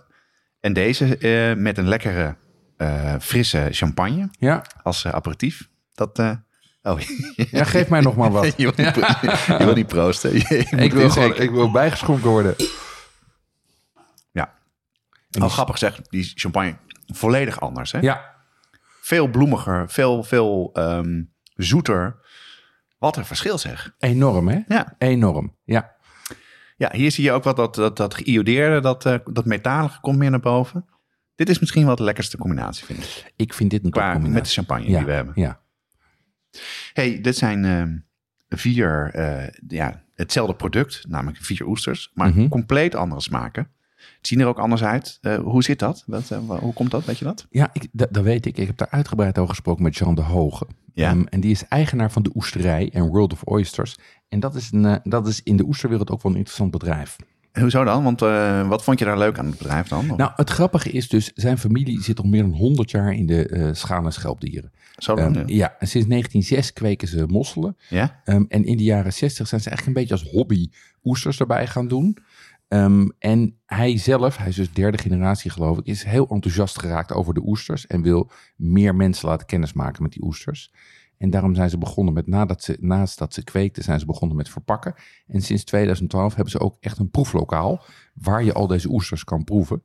en 0.61 0.73
deze 0.73 1.19
eh, 1.19 1.57
met 1.57 1.79
een 1.79 1.89
lekkere, 1.89 2.37
eh, 2.77 3.15
frisse 3.21 3.69
champagne 3.71 4.29
Ja, 4.39 4.63
als 4.83 5.07
aperitief. 5.07 5.69
Dat... 5.95 6.19
oh, 6.83 7.01
ja 7.37 7.65
geef 7.65 7.89
mij 7.89 8.01
nog 8.01 8.17
maar 8.17 8.31
wat. 8.31 8.45
je, 8.57 8.73
wil 8.73 8.85
niet, 8.85 8.93
pro- 8.93 9.29
je 9.59 9.65
wil 9.65 9.75
niet 9.75 9.87
proosten. 9.87 10.33
Je, 10.35 10.67
ik, 10.77 10.93
wil 10.93 11.11
gewoon, 11.11 11.37
ik 11.37 11.51
wil 11.51 11.71
bijgeschonken 11.71 12.29
worden. 12.31 12.55
Ja. 14.33 14.45
En 15.31 15.41
Oh, 15.41 15.47
die- 15.47 15.51
grappig 15.51 15.79
zeg, 15.79 16.01
die 16.03 16.33
champagne 16.35 16.77
volledig 17.07 17.61
anders. 17.61 17.93
Hè? 17.93 17.99
Ja, 18.01 18.33
Veel 19.01 19.29
bloemiger, 19.29 19.91
veel, 19.91 20.23
veel 20.23 20.71
ehm, 20.73 21.23
zoeter. 21.55 22.23
Wat 23.05 23.17
een 23.17 23.25
verschil 23.25 23.59
zeg. 23.59 23.95
enorm 23.99 24.49
hè? 24.49 24.59
Ja. 24.69 24.95
Enorm, 24.99 25.57
ja. 25.65 25.95
Ja, 26.77 26.91
hier 26.93 27.11
zie 27.11 27.25
je 27.25 27.33
ook 27.33 27.45
wat 27.45 27.57
dat, 27.57 27.75
dat, 27.75 27.97
dat 27.97 28.15
geïodeerde, 28.15 28.81
dat, 28.81 29.07
eh, 29.07 29.19
dat 29.25 29.45
metalige 29.45 30.01
komt 30.01 30.19
meer 30.19 30.31
naar 30.31 30.41
boven. 30.41 30.87
Dit 31.35 31.49
is 31.49 31.59
misschien 31.59 31.87
wel 31.87 31.97
de 31.97 32.03
lekkerste 32.03 32.37
combinatie, 32.37 32.85
vind 32.85 32.99
ik. 33.03 33.33
Ik 33.37 33.55
vind 33.55 33.71
dit 33.71 33.85
een 33.85 33.91
Qua 33.91 34.19
met 34.19 34.45
de 34.45 34.51
champagne 34.51 34.89
ja, 34.89 34.97
die 34.97 35.07
we 35.07 35.13
hebben. 35.13 35.33
Ja, 35.37 35.61
hey, 36.93 37.21
dit 37.21 37.37
zijn 37.37 37.65
ehm, 37.65 37.97
vier, 38.49 39.11
eh, 39.15 39.49
ja, 39.69 40.03
hetzelfde 40.15 40.55
product, 40.55 41.05
namelijk 41.09 41.39
vier 41.45 41.67
oesters, 41.67 42.11
maar 42.15 42.29
Mhm. 42.29 42.49
compleet 42.49 42.95
andere 42.95 43.21
smaken. 43.21 43.71
Het 44.17 44.27
zien 44.27 44.41
er 44.41 44.47
ook 44.47 44.59
anders 44.59 44.85
uit. 44.85 45.19
Eh, 45.21 45.37
hoe 45.39 45.63
zit 45.63 45.79
dat? 45.79 46.05
Eh, 46.11 46.39
hoe 46.59 46.73
komt 46.73 46.91
dat? 46.91 47.05
Weet 47.05 47.19
je 47.19 47.25
dat? 47.25 47.47
ja 47.51 47.71
ik, 47.73 47.89
dat, 47.93 48.09
dat 48.13 48.23
weet 48.23 48.47
ik. 48.47 48.59
Ik 48.59 48.67
heb 48.67 48.77
daar 48.77 48.91
uitgebreid 48.91 49.39
over 49.39 49.55
gesproken 49.55 49.83
met 49.83 49.97
Jean 49.97 50.15
de 50.15 50.23
Hoge. 50.23 50.67
Ja. 50.95 51.11
Ehm, 51.11 51.25
en 51.29 51.41
die 51.41 51.51
is 51.51 51.69
eigenaar 51.69 52.11
van 52.11 52.23
de 52.23 52.31
Oesterij 52.35 52.91
en 52.93 53.07
World 53.07 53.33
of 53.33 53.43
Oysters. 53.43 53.97
En 54.29 54.41
dat 54.41 54.55
is, 54.55 54.73
een, 54.73 54.85
eh, 54.85 54.97
dat 55.03 55.27
is 55.27 55.43
in 55.43 55.57
de 55.57 55.65
oesterwereld 55.65 56.11
ook 56.11 56.23
wel 56.23 56.33
een 56.33 56.39
interessant 56.39 56.71
bedrijf. 56.71 57.17
Hoezo 57.53 57.85
dan? 57.85 58.03
Want 58.03 58.21
wat 58.69 58.85
vond 58.85 58.99
je 58.99 59.05
daar 59.05 59.19
leuk 59.19 59.39
aan 59.39 59.47
het 59.47 59.59
bedrijf 59.59 59.89
dan? 59.89 60.07
Nou, 60.17 60.31
het 60.37 60.51
grappige 60.51 60.91
is 60.91 61.09
dus, 61.09 61.31
zijn 61.35 61.59
familie 61.59 62.03
zit 62.03 62.19
al 62.19 62.29
meer 62.29 62.43
dan 62.43 62.53
100 62.53 62.91
jaar 62.91 63.13
in 63.13 63.27
de 63.27 63.71
schaal- 63.73 64.05
en 64.05 64.13
schelpdieren. 64.13 64.73
Zo 64.97 65.15
dan? 65.15 65.37
Ehm, 65.37 65.49
ja. 65.49 65.57
ja, 65.57 65.77
en 65.79 65.89
sinds 65.89 66.09
1906 66.09 66.73
kweken 66.73 67.09
ze 67.09 67.27
mosselen. 67.27 67.77
ja? 67.89 68.21
Ehm, 68.25 68.45
en 68.49 68.65
in 68.65 68.77
de 68.77 68.83
jaren 68.83 69.13
60 69.13 69.49
zijn 69.49 69.61
ze 69.61 69.69
eigenlijk 69.69 69.99
een 69.99 70.07
beetje 70.07 70.25
als 70.25 70.35
hobby 70.35 70.71
oesters 71.05 71.41
erbij 71.41 71.67
gaan 71.67 71.89
doen. 71.89 72.19
Ehm, 72.75 73.09
en 73.19 73.59
hij 73.67 73.99
zelf, 73.99 74.37
hij 74.37 74.49
is 74.49 74.57
dus 74.57 74.73
derde 74.73 74.99
generatie 74.99 75.51
geloof 75.51 75.79
ik, 75.79 75.87
is 75.87 76.05
heel 76.05 76.29
enthousiast 76.29 76.79
geraakt 76.79 77.13
over 77.13 77.35
de 77.35 77.47
oesters. 77.47 77.87
En 77.87 78.03
wil 78.03 78.31
meer 78.57 78.95
mensen 78.95 79.29
laten 79.29 79.47
kennismaken 79.47 80.03
met 80.03 80.13
die 80.13 80.25
oesters. 80.25 80.73
En 81.19 81.31
daarom 81.31 81.55
zijn 81.55 81.71
ze 81.71 81.79
begonnen 81.79 82.15
met, 82.15 82.27
nadat 82.27 82.63
ze, 82.63 82.77
naast 82.81 83.19
dat 83.19 83.35
ze 83.35 83.45
kweekten, 83.45 83.83
zijn 83.83 84.01
ze 84.01 84.07
begonnen 84.07 84.37
met 84.37 84.49
verpakken. 84.49 84.95
En 85.27 85.43
sinds 85.43 85.65
2012 85.65 86.35
hebben 86.35 86.53
ze 86.53 86.61
ook 86.61 86.77
echt 86.81 86.99
een 86.99 87.11
proeflokaal 87.11 87.85
waar 88.15 88.45
je 88.45 88.53
al 88.53 88.67
deze 88.67 88.91
oesters 88.91 89.25
kan 89.25 89.45
proeven. 89.45 89.83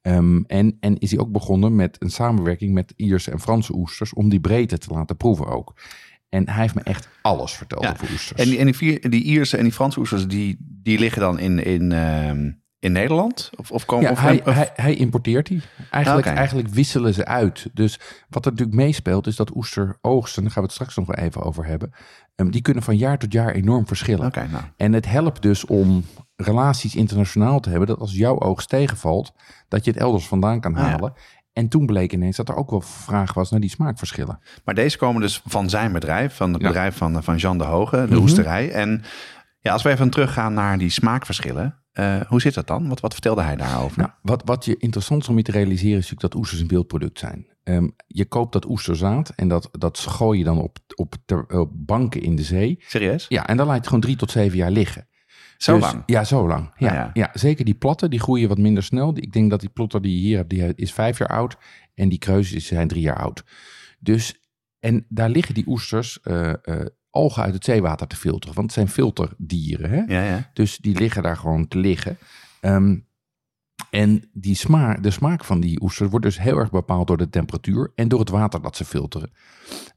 Ehm, 0.00 0.42
en, 0.46 0.76
en 0.80 0.98
is 0.98 1.10
hij 1.10 1.20
ook 1.20 1.32
begonnen 1.32 1.74
met 1.76 1.96
een 2.02 2.10
samenwerking 2.10 2.72
met 2.72 2.92
Ierse 2.96 3.30
en 3.30 3.40
Franse 3.40 3.74
oesters 3.74 4.14
om 4.14 4.28
die 4.28 4.40
breedte 4.40 4.78
te 4.78 4.92
laten 4.92 5.16
proeven 5.16 5.46
ook. 5.46 5.74
En 6.32 6.48
hij 6.48 6.60
heeft 6.60 6.74
me 6.74 6.80
echt 6.82 7.08
alles 7.22 7.52
verteld 7.52 7.82
Ja. 7.82 7.90
over 7.90 8.10
oesters. 8.12 8.40
En, 8.40 8.48
die, 8.48 8.58
en 8.58 8.64
die, 8.64 8.76
vier, 8.76 9.10
die 9.10 9.22
Ierse 9.22 9.56
en 9.56 9.62
die 9.62 9.72
Franse 9.72 9.98
oesters, 9.98 10.26
die, 10.26 10.56
die 10.60 10.98
liggen 10.98 11.20
dan 11.20 11.38
in, 11.38 11.64
in, 11.64 11.92
ehm, 11.92 12.50
in 12.78 12.92
Nederland? 12.92 13.50
Of, 13.56 13.70
of 13.70 13.84
komen 13.84 14.04
Ja, 14.04 14.10
of, 14.10 14.20
hij, 14.20 14.40
of- 14.46 14.54
hij, 14.54 14.70
hij 14.74 14.94
importeert 14.94 15.46
die. 15.46 15.62
Eigenlijk, 15.90 16.26
eigenlijk 16.26 16.68
wisselen 16.68 17.14
ze 17.14 17.24
uit. 17.24 17.66
Dus 17.72 18.00
wat 18.28 18.44
er 18.44 18.50
natuurlijk 18.50 18.78
meespeelt 18.78 19.26
is 19.26 19.36
dat 19.36 19.56
oesteroogsten, 19.56 20.42
daar 20.42 20.52
gaan 20.52 20.62
we 20.62 20.68
het 20.68 20.76
straks 20.76 20.96
nog 20.96 21.06
wel 21.06 21.16
even 21.24 21.42
over 21.42 21.64
hebben, 21.66 21.92
ehm, 22.34 22.50
die 22.50 22.62
kunnen 22.62 22.82
van 22.82 22.96
jaar 22.96 23.18
tot 23.18 23.32
jaar 23.32 23.52
enorm 23.54 23.86
verschillen. 23.86 24.32
Nou. 24.34 24.64
En 24.76 24.92
het 24.92 25.06
helpt 25.06 25.42
dus 25.42 25.64
om 25.66 26.04
relaties 26.36 26.94
internationaal 26.94 27.60
te 27.60 27.68
hebben, 27.70 27.88
dat 27.88 27.98
als 27.98 28.14
jouw 28.14 28.40
oogst 28.40 28.68
tegenvalt, 28.68 29.32
dat 29.68 29.84
je 29.84 29.90
het 29.90 30.00
elders 30.00 30.26
vandaan 30.26 30.60
kan 30.60 30.76
Ah, 30.76 30.96
ja. 31.00 31.12
En 31.52 31.68
toen 31.68 31.86
bleek 31.86 32.12
ineens 32.12 32.36
dat 32.36 32.48
er 32.48 32.54
ook 32.56 32.70
wel 32.70 32.80
vraag 32.80 33.34
was 33.34 33.50
naar 33.50 33.60
die 33.60 33.70
smaakverschillen. 33.70 34.38
Maar 34.64 34.74
deze 34.74 34.98
komen 34.98 35.20
dus 35.20 35.40
van 35.46 35.70
zijn 35.70 35.92
bedrijf, 35.92 36.34
van 36.36 36.52
het 36.52 36.62
Ja. 36.62 36.66
bedrijf 36.68 36.96
van, 36.96 37.22
van 37.22 37.36
Jean 37.36 37.58
de 37.58 37.64
Hoge, 37.64 37.96
de 37.96 38.06
Mhm. 38.06 38.14
hoesterij. 38.16 38.70
En 38.70 39.02
ja, 39.60 39.72
als 39.72 39.82
we 39.82 39.90
even 39.90 40.10
teruggaan 40.10 40.54
naar 40.54 40.78
die 40.78 40.90
smaakverschillen, 40.90 41.78
eh, 41.92 42.20
hoe 42.20 42.40
zit 42.40 42.54
dat 42.54 42.66
dan? 42.66 42.88
Wat, 42.88 43.00
wat 43.00 43.12
vertelde 43.12 43.42
hij 43.42 43.56
daarover? 43.56 43.98
Nou, 43.98 44.10
wat, 44.22 44.42
wat 44.44 44.64
je 44.64 44.76
interessant 44.76 45.22
is 45.22 45.28
om 45.28 45.36
je 45.36 45.42
te 45.42 45.50
realiseren 45.50 45.98
is 45.98 46.02
natuurlijk 46.10 46.32
dat 46.32 46.34
oesters 46.34 46.60
een 46.60 46.66
beeldproduct 46.66 47.18
zijn. 47.18 47.46
Ehm, 47.64 47.88
je 48.06 48.24
koopt 48.24 48.52
dat 48.52 48.68
oesterzaad 48.68 49.32
en 49.36 49.48
dat, 49.48 49.68
dat 49.72 49.98
gooi 49.98 50.38
je 50.38 50.44
dan 50.44 50.58
op, 50.58 50.78
op, 50.94 51.14
ter- 51.24 51.46
op 51.60 51.70
banken 51.74 52.22
in 52.22 52.36
de 52.36 52.42
zee. 52.42 52.76
Serieus? 52.86 53.26
Ja, 53.28 53.46
en 53.46 53.56
dan 53.56 53.64
laat 53.66 53.74
je 53.74 53.80
het 53.80 53.88
gewoon 53.88 54.02
drie 54.02 54.16
tot 54.16 54.30
zeven 54.30 54.56
jaar 54.58 54.70
liggen. 54.70 55.06
Zo 55.62 55.72
Dus- 55.74 55.82
lang? 55.82 56.02
Ja, 56.06 56.24
zo 56.24 56.46
lang. 56.46 56.72
Ja, 56.76 56.88
Ah, 56.88 56.94
ja. 56.94 57.10
ja. 57.12 57.30
zeker 57.32 57.64
die 57.64 57.74
platten, 57.74 58.10
die 58.10 58.20
groeien 58.20 58.48
wat 58.48 58.58
minder 58.58 58.82
snel. 58.82 59.16
Ik 59.16 59.32
denk 59.32 59.50
dat 59.50 59.60
die 59.60 59.68
plotter 59.68 60.02
die 60.02 60.14
je 60.14 60.20
hier 60.20 60.36
hebt, 60.36 60.50
die 60.50 60.74
is 60.74 60.92
vijf 60.92 61.18
jaar 61.18 61.28
oud. 61.28 61.56
En 61.94 62.08
die 62.08 62.18
kreuzes 62.18 62.66
zijn 62.66 62.88
drie 62.88 63.02
jaar 63.02 63.16
oud. 63.18 63.44
Dus, 63.98 64.40
en 64.80 65.06
daar 65.08 65.30
liggen 65.30 65.54
die 65.54 65.66
oesters 65.66 66.20
eh, 66.20 66.50
eh, 66.62 66.86
algen 67.10 67.42
uit 67.42 67.54
het 67.54 67.64
zeewater 67.64 68.06
te 68.06 68.16
filteren. 68.16 68.54
Want 68.54 68.66
het 68.66 68.74
zijn 68.74 68.88
filterdieren, 68.88 69.90
hè? 69.90 70.02
Ja, 70.18 70.24
ja. 70.24 70.50
Dus 70.52 70.76
die 70.78 70.98
liggen 70.98 71.22
daar 71.22 71.36
gewoon 71.36 71.68
te 71.68 71.78
liggen. 71.78 72.18
Ehm, 72.60 72.96
en 73.90 74.30
die 74.32 74.54
smaak, 74.54 75.02
de 75.02 75.10
smaak 75.10 75.44
van 75.44 75.60
die 75.60 75.82
oesters 75.82 76.10
wordt 76.10 76.24
dus 76.24 76.38
heel 76.38 76.58
erg 76.58 76.70
bepaald 76.70 77.06
door 77.06 77.16
de 77.16 77.28
temperatuur 77.28 77.92
en 77.94 78.08
door 78.08 78.20
het 78.20 78.28
water 78.28 78.62
dat 78.62 78.76
ze 78.76 78.84
filteren. 78.84 79.32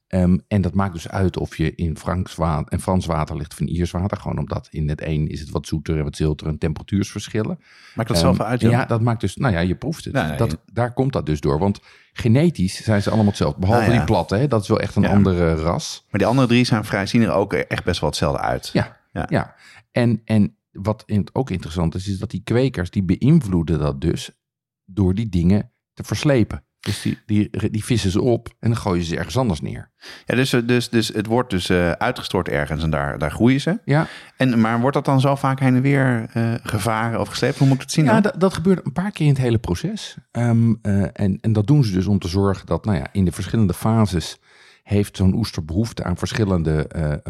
Ehm, 0.07 0.37
en 0.47 0.61
dat 0.61 0.73
maakt 0.73 0.93
dus 0.93 1.09
uit 1.09 1.37
of 1.37 1.57
je 1.57 1.75
in 1.75 1.97
Frans 1.97 2.35
water, 2.35 2.71
en 2.71 2.81
Frans 2.81 3.05
water 3.05 3.37
ligt 3.37 3.51
of 3.51 3.59
in 3.59 3.67
Iers 3.67 3.91
water. 3.91 4.17
Gewoon 4.17 4.37
omdat 4.37 4.67
in 4.71 4.89
het 4.89 5.01
een 5.01 5.27
is 5.27 5.39
het 5.39 5.49
wat 5.49 5.67
zoeter 5.67 5.97
en 5.97 6.03
wat 6.03 6.15
zilter 6.15 6.47
en 6.47 6.57
temperatuursverschillen. 6.57 7.59
Maakt 7.95 8.09
dat 8.09 8.17
zelf 8.17 8.39
Ehm, 8.39 8.47
uit? 8.47 8.61
Ja, 8.61 8.85
dat 8.85 9.01
maakt 9.01 9.21
dus, 9.21 9.35
nou 9.35 9.53
ja, 9.53 9.59
je 9.59 9.75
proeft 9.75 10.05
het. 10.05 10.13
Nee. 10.13 10.37
dat, 10.37 10.57
daar 10.73 10.93
komt 10.93 11.13
dat 11.13 11.25
dus 11.25 11.39
door. 11.41 11.59
Want 11.59 11.79
genetisch 12.13 12.83
zijn 12.83 13.01
ze 13.01 13.09
allemaal 13.09 13.27
hetzelfde. 13.27 13.59
Behalve 13.59 13.91
ja. 13.91 13.97
die 13.97 14.03
platte, 14.03 14.35
hè, 14.35 14.47
dat 14.47 14.61
is 14.61 14.67
wel 14.67 14.79
echt 14.79 14.95
een 14.95 15.05
andere 15.05 15.55
ras. 15.55 16.05
Maar 16.09 16.19
die 16.19 16.29
andere 16.29 16.47
drie 16.47 16.65
zijn 16.65 16.85
vrij, 16.85 17.05
zien 17.05 17.21
er 17.21 17.31
ook 17.31 17.53
echt 17.53 17.83
best 17.83 17.99
wel 17.99 18.09
hetzelfde 18.09 18.41
uit. 18.41 18.69
Ja, 18.73 18.97
Ja. 19.11 19.55
En, 19.91 20.21
en 20.25 20.57
wat 20.71 21.03
in, 21.05 21.27
ook 21.33 21.49
interessant 21.49 21.95
is, 21.95 22.07
is 22.07 22.19
dat 22.19 22.31
die 22.31 22.41
kwekers, 22.43 22.89
die 22.89 23.03
beïnvloeden 23.03 23.79
dat 23.79 24.01
dus 24.01 24.31
door 24.85 25.13
die 25.13 25.29
dingen 25.29 25.71
te 25.93 26.03
verslepen. 26.03 26.64
Dus 26.85 27.01
die, 27.01 27.19
die, 27.25 27.69
die 27.71 27.85
vissen 27.85 28.11
ze 28.11 28.21
op 28.21 28.47
en 28.59 28.69
dan 28.69 28.77
gooien 28.77 29.03
ze 29.03 29.09
ze 29.09 29.17
ergens 29.17 29.37
anders 29.37 29.61
neer. 29.61 29.89
Ja, 30.25 30.35
dus, 30.35 30.49
dus, 30.49 30.89
dus 30.89 31.07
het 31.07 31.25
wordt 31.25 31.49
dus 31.49 31.69
eh, 31.69 31.91
uitgestort 31.91 32.49
ergens 32.49 32.83
en 32.83 32.89
daar, 32.89 33.17
daar 33.19 33.31
groeien 33.31 33.61
ze. 33.61 33.79
Ja, 33.85 34.07
En, 34.37 34.59
maar 34.59 34.79
wordt 34.79 34.95
dat 34.95 35.05
dan 35.05 35.19
zo 35.19 35.35
vaak 35.35 35.59
heen 35.59 35.75
en 35.75 35.81
weer 35.81 36.29
eh, 36.33 36.53
gevaren 36.63 37.19
of 37.19 37.27
gesleept? 37.27 37.57
Hoe 37.57 37.67
moet 37.67 37.75
ik 37.75 37.81
het 37.81 37.91
zien 37.91 38.05
ja 38.05 38.21
dat, 38.21 38.39
dat 38.39 38.53
gebeurt 38.53 38.85
een 38.85 38.91
paar 38.91 39.11
keer 39.11 39.25
in 39.25 39.31
het 39.31 39.41
hele 39.41 39.57
proces. 39.57 40.17
Ehm, 40.31 40.73
eh, 40.81 41.01
en, 41.13 41.37
en 41.41 41.53
dat 41.53 41.67
doen 41.67 41.83
ze 41.83 41.91
dus 41.91 42.05
om 42.05 42.19
te 42.19 42.27
zorgen 42.27 42.65
dat 42.65 42.85
nou 42.85 42.97
ja, 42.97 43.07
in 43.11 43.25
de 43.25 43.31
verschillende 43.31 43.73
fases 43.73 44.39
heeft 44.83 45.17
zo'n 45.17 45.35
oester 45.35 45.65
behoefte 45.65 46.03
aan 46.03 46.17
verschillende 46.17 46.87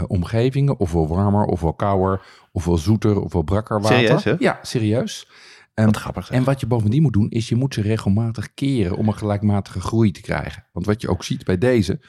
omgevingen. 0.07 0.79
Ofwel 0.79 1.07
warmer, 1.07 1.45
ofwel 1.45 1.73
kouder, 1.73 2.21
ofwel 2.51 2.77
zoeter, 2.77 3.21
ofwel 3.21 3.41
brakker 3.41 3.81
water. 3.81 3.97
Serieus, 3.97 4.23
hè? 4.23 4.35
Ja, 4.39 4.59
serieus. 4.61 5.27
Ehm, 5.75 5.85
Wat 5.85 5.97
grappig. 5.97 6.25
zeg. 6.25 6.37
En 6.37 6.43
wat 6.43 6.59
je 6.59 6.65
bovendien 6.67 7.01
moet 7.01 7.13
doen, 7.13 7.29
is 7.29 7.49
je 7.49 7.55
moet 7.55 7.73
ze 7.73 7.81
regelmatig 7.81 8.53
keren 8.53 8.97
om 8.97 9.07
een 9.07 9.17
gelijkmatige 9.17 9.79
groei 9.79 10.11
te 10.11 10.21
krijgen. 10.21 10.65
Want 10.73 10.85
wat 10.85 11.01
je 11.01 11.07
ook 11.09 11.23
ziet 11.23 11.43
bij 11.43 11.57
deze, 11.57 11.99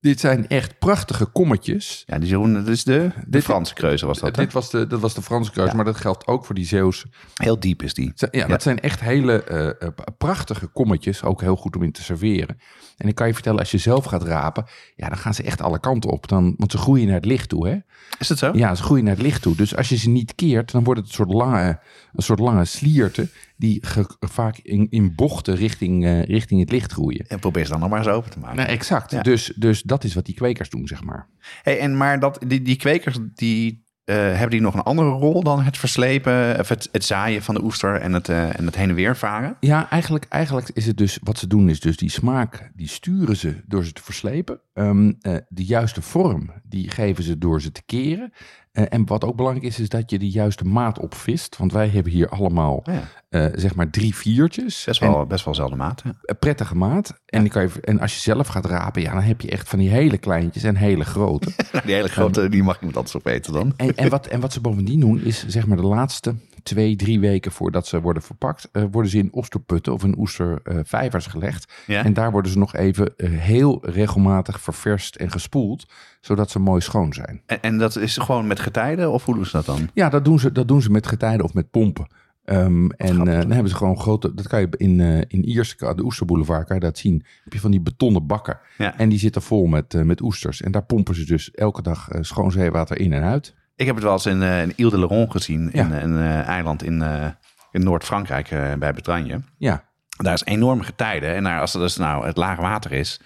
dit 0.00 0.20
zijn 0.20 0.48
echt 0.48 0.78
prachtige 0.78 1.26
kommetjes. 1.26 2.02
Ja, 2.06 2.18
die 2.18 2.28
zoen, 2.28 2.52
dat 2.54 2.68
is 2.68 2.84
de, 2.84 3.10
de 3.16 3.24
Dit- 3.30 3.42
Franse 3.44 3.74
kreuze 3.74 4.06
was 4.06 4.18
dat. 4.18 4.34
Dit 4.34 4.52
was 4.52 4.70
de, 4.70 4.86
dat 4.86 5.00
was 5.00 5.14
de 5.14 5.22
Franse 5.22 5.50
Ja. 5.54 5.72
maar 5.74 5.84
dat 5.84 5.96
geldt 5.96 6.26
ook 6.26 6.44
voor 6.44 6.54
die 6.54 6.64
Zeeuwse. 6.66 7.06
Heel 7.34 7.60
diep 7.60 7.82
is 7.82 7.94
die. 7.94 8.12
Ja, 8.14 8.28
Ja. 8.30 8.46
dat 8.46 8.62
zijn 8.62 8.80
echt 8.80 9.00
hele 9.00 9.42
eh, 9.44 9.68
eh, 9.68 9.92
prachtige 10.18 10.66
kommetjes, 10.66 11.22
ook 11.22 11.40
heel 11.40 11.56
goed 11.56 11.76
om 11.76 11.82
in 11.82 11.92
te 11.92 12.02
serveren. 12.02 12.58
En 12.96 13.08
ik 13.08 13.14
kan 13.14 13.26
je 13.26 13.32
vertellen, 13.34 13.58
als 13.58 13.70
je 13.70 13.78
zelf 13.78 14.04
gaat 14.04 14.22
rapen, 14.22 14.64
ja, 14.96 15.08
dan 15.08 15.18
gaan 15.18 15.34
ze 15.34 15.42
echt 15.42 15.60
alle 15.60 15.80
kanten 15.80 16.10
op. 16.10 16.28
Dan, 16.28 16.54
want 16.56 16.70
ze 16.70 16.78
groeien 16.78 17.06
naar 17.06 17.14
het 17.14 17.24
licht 17.24 17.48
toe, 17.48 17.68
hè? 17.68 17.76
Is 18.18 18.28
dat 18.28 18.38
zo? 18.38 18.50
Ja, 18.54 18.74
ze 18.74 18.82
groeien 18.82 19.04
naar 19.04 19.14
het 19.14 19.22
licht 19.22 19.42
toe. 19.42 19.56
Dus 19.56 19.76
als 19.76 19.88
je 19.88 19.96
ze 19.96 20.08
niet 20.08 20.34
keert, 20.34 20.72
dan 20.72 20.84
wordt 20.84 21.00
het 21.00 21.08
een 21.08 21.14
soort 21.14 21.32
lange, 21.32 21.80
een 22.12 22.22
soort 22.22 22.38
lange 22.38 22.64
slierte 22.64 23.28
die 23.56 23.86
ge- 23.86 24.16
vaak 24.18 24.58
in, 24.58 24.86
in 24.90 25.14
bochten 25.14 25.54
richting, 25.56 26.04
eh, 26.04 26.22
richting 26.22 26.60
het 26.60 26.70
licht 26.70 26.92
groeien. 26.92 27.26
En 27.26 27.38
probeer 27.38 27.64
ze 27.64 27.70
dan 27.70 27.80
nog 27.80 27.88
maar 27.88 27.98
eens 27.98 28.08
open 28.08 28.30
te 28.30 28.38
maken. 28.38 28.56
Nee, 28.56 28.66
exact. 28.66 29.10
Ja. 29.10 29.22
Dus, 29.22 29.52
dus 29.56 29.82
dat 29.82 30.04
is 30.04 30.14
wat 30.14 30.24
die 30.26 30.34
kwekers 30.34 30.70
doen, 30.70 30.86
zeg 30.86 31.02
maar. 31.04 31.28
Hey, 31.62 31.78
en 31.78 31.96
maar 31.96 32.20
dat, 32.20 32.38
die, 32.46 32.62
die 32.62 32.76
kwekers 32.76 33.18
die 33.34 33.84
eh, 34.06 34.16
hebben 34.16 34.50
die 34.50 34.60
nog 34.60 34.74
een 34.74 34.82
andere 34.82 35.08
rol 35.08 35.42
dan 35.42 35.62
het 35.62 35.78
verslepen, 35.78 36.60
of 36.60 36.68
het, 36.68 36.88
het 36.92 37.04
zaaien 37.04 37.42
van 37.42 37.54
de 37.54 37.62
oester 37.62 38.00
en 38.00 38.12
het, 38.12 38.28
eh, 38.28 38.58
en 38.58 38.66
het 38.66 38.76
heen 38.76 38.88
en 38.88 38.94
weer 38.94 39.16
varen? 39.16 39.56
Ja, 39.60 39.90
eigenlijk, 39.90 40.24
eigenlijk 40.28 40.70
is 40.72 40.86
het 40.86 40.96
dus, 40.96 41.18
wat 41.22 41.38
ze 41.38 41.46
doen 41.46 41.68
is 41.68 41.80
dus 41.80 41.96
die 41.96 42.10
smaak, 42.10 42.70
die 42.74 42.88
sturen 42.88 43.36
ze 43.36 43.62
door 43.66 43.84
ze 43.84 43.92
te 43.92 44.02
verslepen. 44.02 44.60
Ehm, 44.72 45.12
eh, 45.20 45.36
de 45.48 45.64
juiste 45.64 46.02
vorm, 46.02 46.50
die 46.62 46.90
geven 46.90 47.24
ze 47.24 47.38
door 47.38 47.60
ze 47.60 47.72
te 47.72 47.82
keren. 47.86 48.32
Eh, 48.76 48.84
en 48.88 49.06
wat 49.06 49.24
ook 49.24 49.36
belangrijk 49.36 49.66
is, 49.66 49.78
is 49.80 49.88
dat 49.88 50.10
je 50.10 50.18
de 50.18 50.28
juiste 50.30 50.64
maat 50.64 50.98
opvist. 50.98 51.56
Want 51.56 51.72
wij 51.72 51.88
hebben 51.88 52.12
hier 52.12 52.28
allemaal, 52.28 52.82
ja. 52.84 53.02
eh, 53.28 53.46
zeg 53.54 53.74
maar, 53.74 53.90
drie 53.90 54.14
viertjes. 54.14 54.84
Best 54.84 55.00
En 55.02 55.10
wel, 55.12 55.26
best 55.26 55.44
wel 55.44 55.54
zelden 55.54 55.78
maat. 55.78 56.02
een 56.22 56.38
prettige 56.38 56.76
maat. 56.76 57.20
En, 57.26 57.48
kan 57.48 57.62
je, 57.62 57.80
en 57.80 58.00
als 58.00 58.14
je 58.14 58.20
zelf 58.20 58.46
gaat 58.46 58.66
rapen, 58.66 59.02
ja, 59.02 59.12
dan 59.12 59.22
heb 59.22 59.40
je 59.40 59.50
echt 59.50 59.68
van 59.68 59.78
die 59.78 59.88
hele 59.88 60.18
kleintjes 60.18 60.62
en 60.62 60.76
hele 60.76 61.04
grote. 61.04 61.50
Die 61.84 61.94
hele 61.94 62.08
grote, 62.08 62.48
die 62.48 62.62
mag 62.62 62.76
iemand 62.78 62.96
anders 62.96 63.16
opeten 63.16 63.52
dan. 63.52 63.72
En, 63.76 63.96
en, 63.96 64.08
wat, 64.08 64.26
en 64.26 64.40
wat 64.40 64.52
ze 64.52 64.60
bovendien 64.60 65.00
doen, 65.00 65.20
is 65.24 65.46
zeg 65.46 65.66
maar 65.66 65.76
de 65.76 65.82
laatste 65.86 66.34
twee, 66.66 66.96
drie 66.96 67.20
weken 67.20 67.52
voordat 67.52 67.86
ze 67.86 68.00
worden 68.00 68.22
verpakt, 68.22 68.68
eh, 68.72 68.82
worden 68.90 69.10
ze 69.10 69.18
in 69.18 69.30
oesterputten 69.32 69.92
of 69.92 70.04
in 70.04 70.18
oestervijvers 70.18 71.26
gelegd. 71.26 71.72
Ja? 71.86 72.04
En 72.04 72.12
daar 72.12 72.30
worden 72.30 72.50
ze 72.50 72.58
nog 72.58 72.74
even 72.74 73.16
eh, 73.16 73.30
heel 73.30 73.78
regelmatig 73.82 74.60
ververst 74.60 75.16
en 75.16 75.30
gespoeld, 75.30 75.86
zodat 76.20 76.50
ze 76.50 76.58
mooi 76.58 76.80
schoon 76.80 77.12
zijn. 77.12 77.42
En, 77.46 77.62
en 77.62 77.78
dat 77.78 77.96
is 77.96 78.16
gewoon 78.16 78.46
met 78.46 78.60
getijden 78.60 79.12
of 79.12 79.24
hoe 79.24 79.34
doen 79.34 79.46
ze 79.46 79.52
dat 79.52 79.66
dan? 79.66 79.90
Ja, 79.94 80.08
dat 80.08 80.24
doen 80.24 80.38
ze, 80.38 80.52
dat 80.52 80.68
doen 80.68 80.82
ze 80.82 80.90
met 80.90 81.06
getijden 81.06 81.44
of 81.44 81.54
met 81.54 81.70
pompen. 81.70 82.06
Ehm, 82.46 82.88
en 82.88 83.28
eh, 83.28 83.40
dan 83.40 83.50
hebben 83.50 83.68
ze 83.68 83.76
gewoon 83.76 83.98
grote, 83.98 84.34
dat 84.34 84.48
kan 84.48 84.60
je 84.60 84.68
in, 84.76 85.00
eh 85.00 85.18
in 85.18 85.44
Ierse, 85.44 85.94
de 85.94 86.04
Oesterboulevard, 86.04 86.66
kan 86.66 86.76
je 86.76 86.82
dat 86.82 86.98
zien. 86.98 87.24
heb 87.44 87.52
je 87.52 87.60
van 87.60 87.70
die 87.70 87.80
betonnen 87.80 88.26
bakken. 88.26 88.58
Ja. 88.78 88.98
En 88.98 89.08
die 89.08 89.18
zitten 89.18 89.42
vol 89.42 89.66
met, 89.66 89.94
eh, 89.94 90.02
met 90.02 90.20
oesters. 90.20 90.62
En 90.62 90.72
daar 90.72 90.84
pompen 90.84 91.14
ze 91.14 91.24
dus 91.24 91.50
elke 91.50 91.82
dag 91.82 92.08
eh, 92.08 92.22
schoon 92.22 92.52
zeewater 92.52 92.98
in 92.98 93.12
en 93.12 93.22
uit. 93.22 93.54
Ik 93.76 93.86
heb 93.86 93.94
het 93.94 94.04
wel 94.04 94.12
eens 94.12 94.26
in, 94.26 94.42
eh 94.42 94.62
in 94.62 94.72
Ile 94.76 94.90
de 94.90 94.98
Leron 94.98 95.30
gezien, 95.30 95.72
in 95.72 95.92
een 95.92 96.16
eh, 96.16 96.40
eiland 96.40 96.82
in, 96.82 97.02
eh, 97.02 97.26
in 97.70 97.84
Noord-Frankrijk 97.84 98.48
bij 98.78 98.92
Bretagne. 98.92 99.40
Ja, 99.58 99.84
Daar 100.16 100.34
is 100.34 100.44
enorm 100.44 100.80
getijden. 100.80 101.34
En 101.34 101.44
daar, 101.44 101.60
als 101.60 101.74
er 101.74 101.80
dus 101.80 101.96
nou 101.96 102.26
het 102.26 102.36
laag 102.36 102.58
water 102.58 102.92
is, 102.92 103.20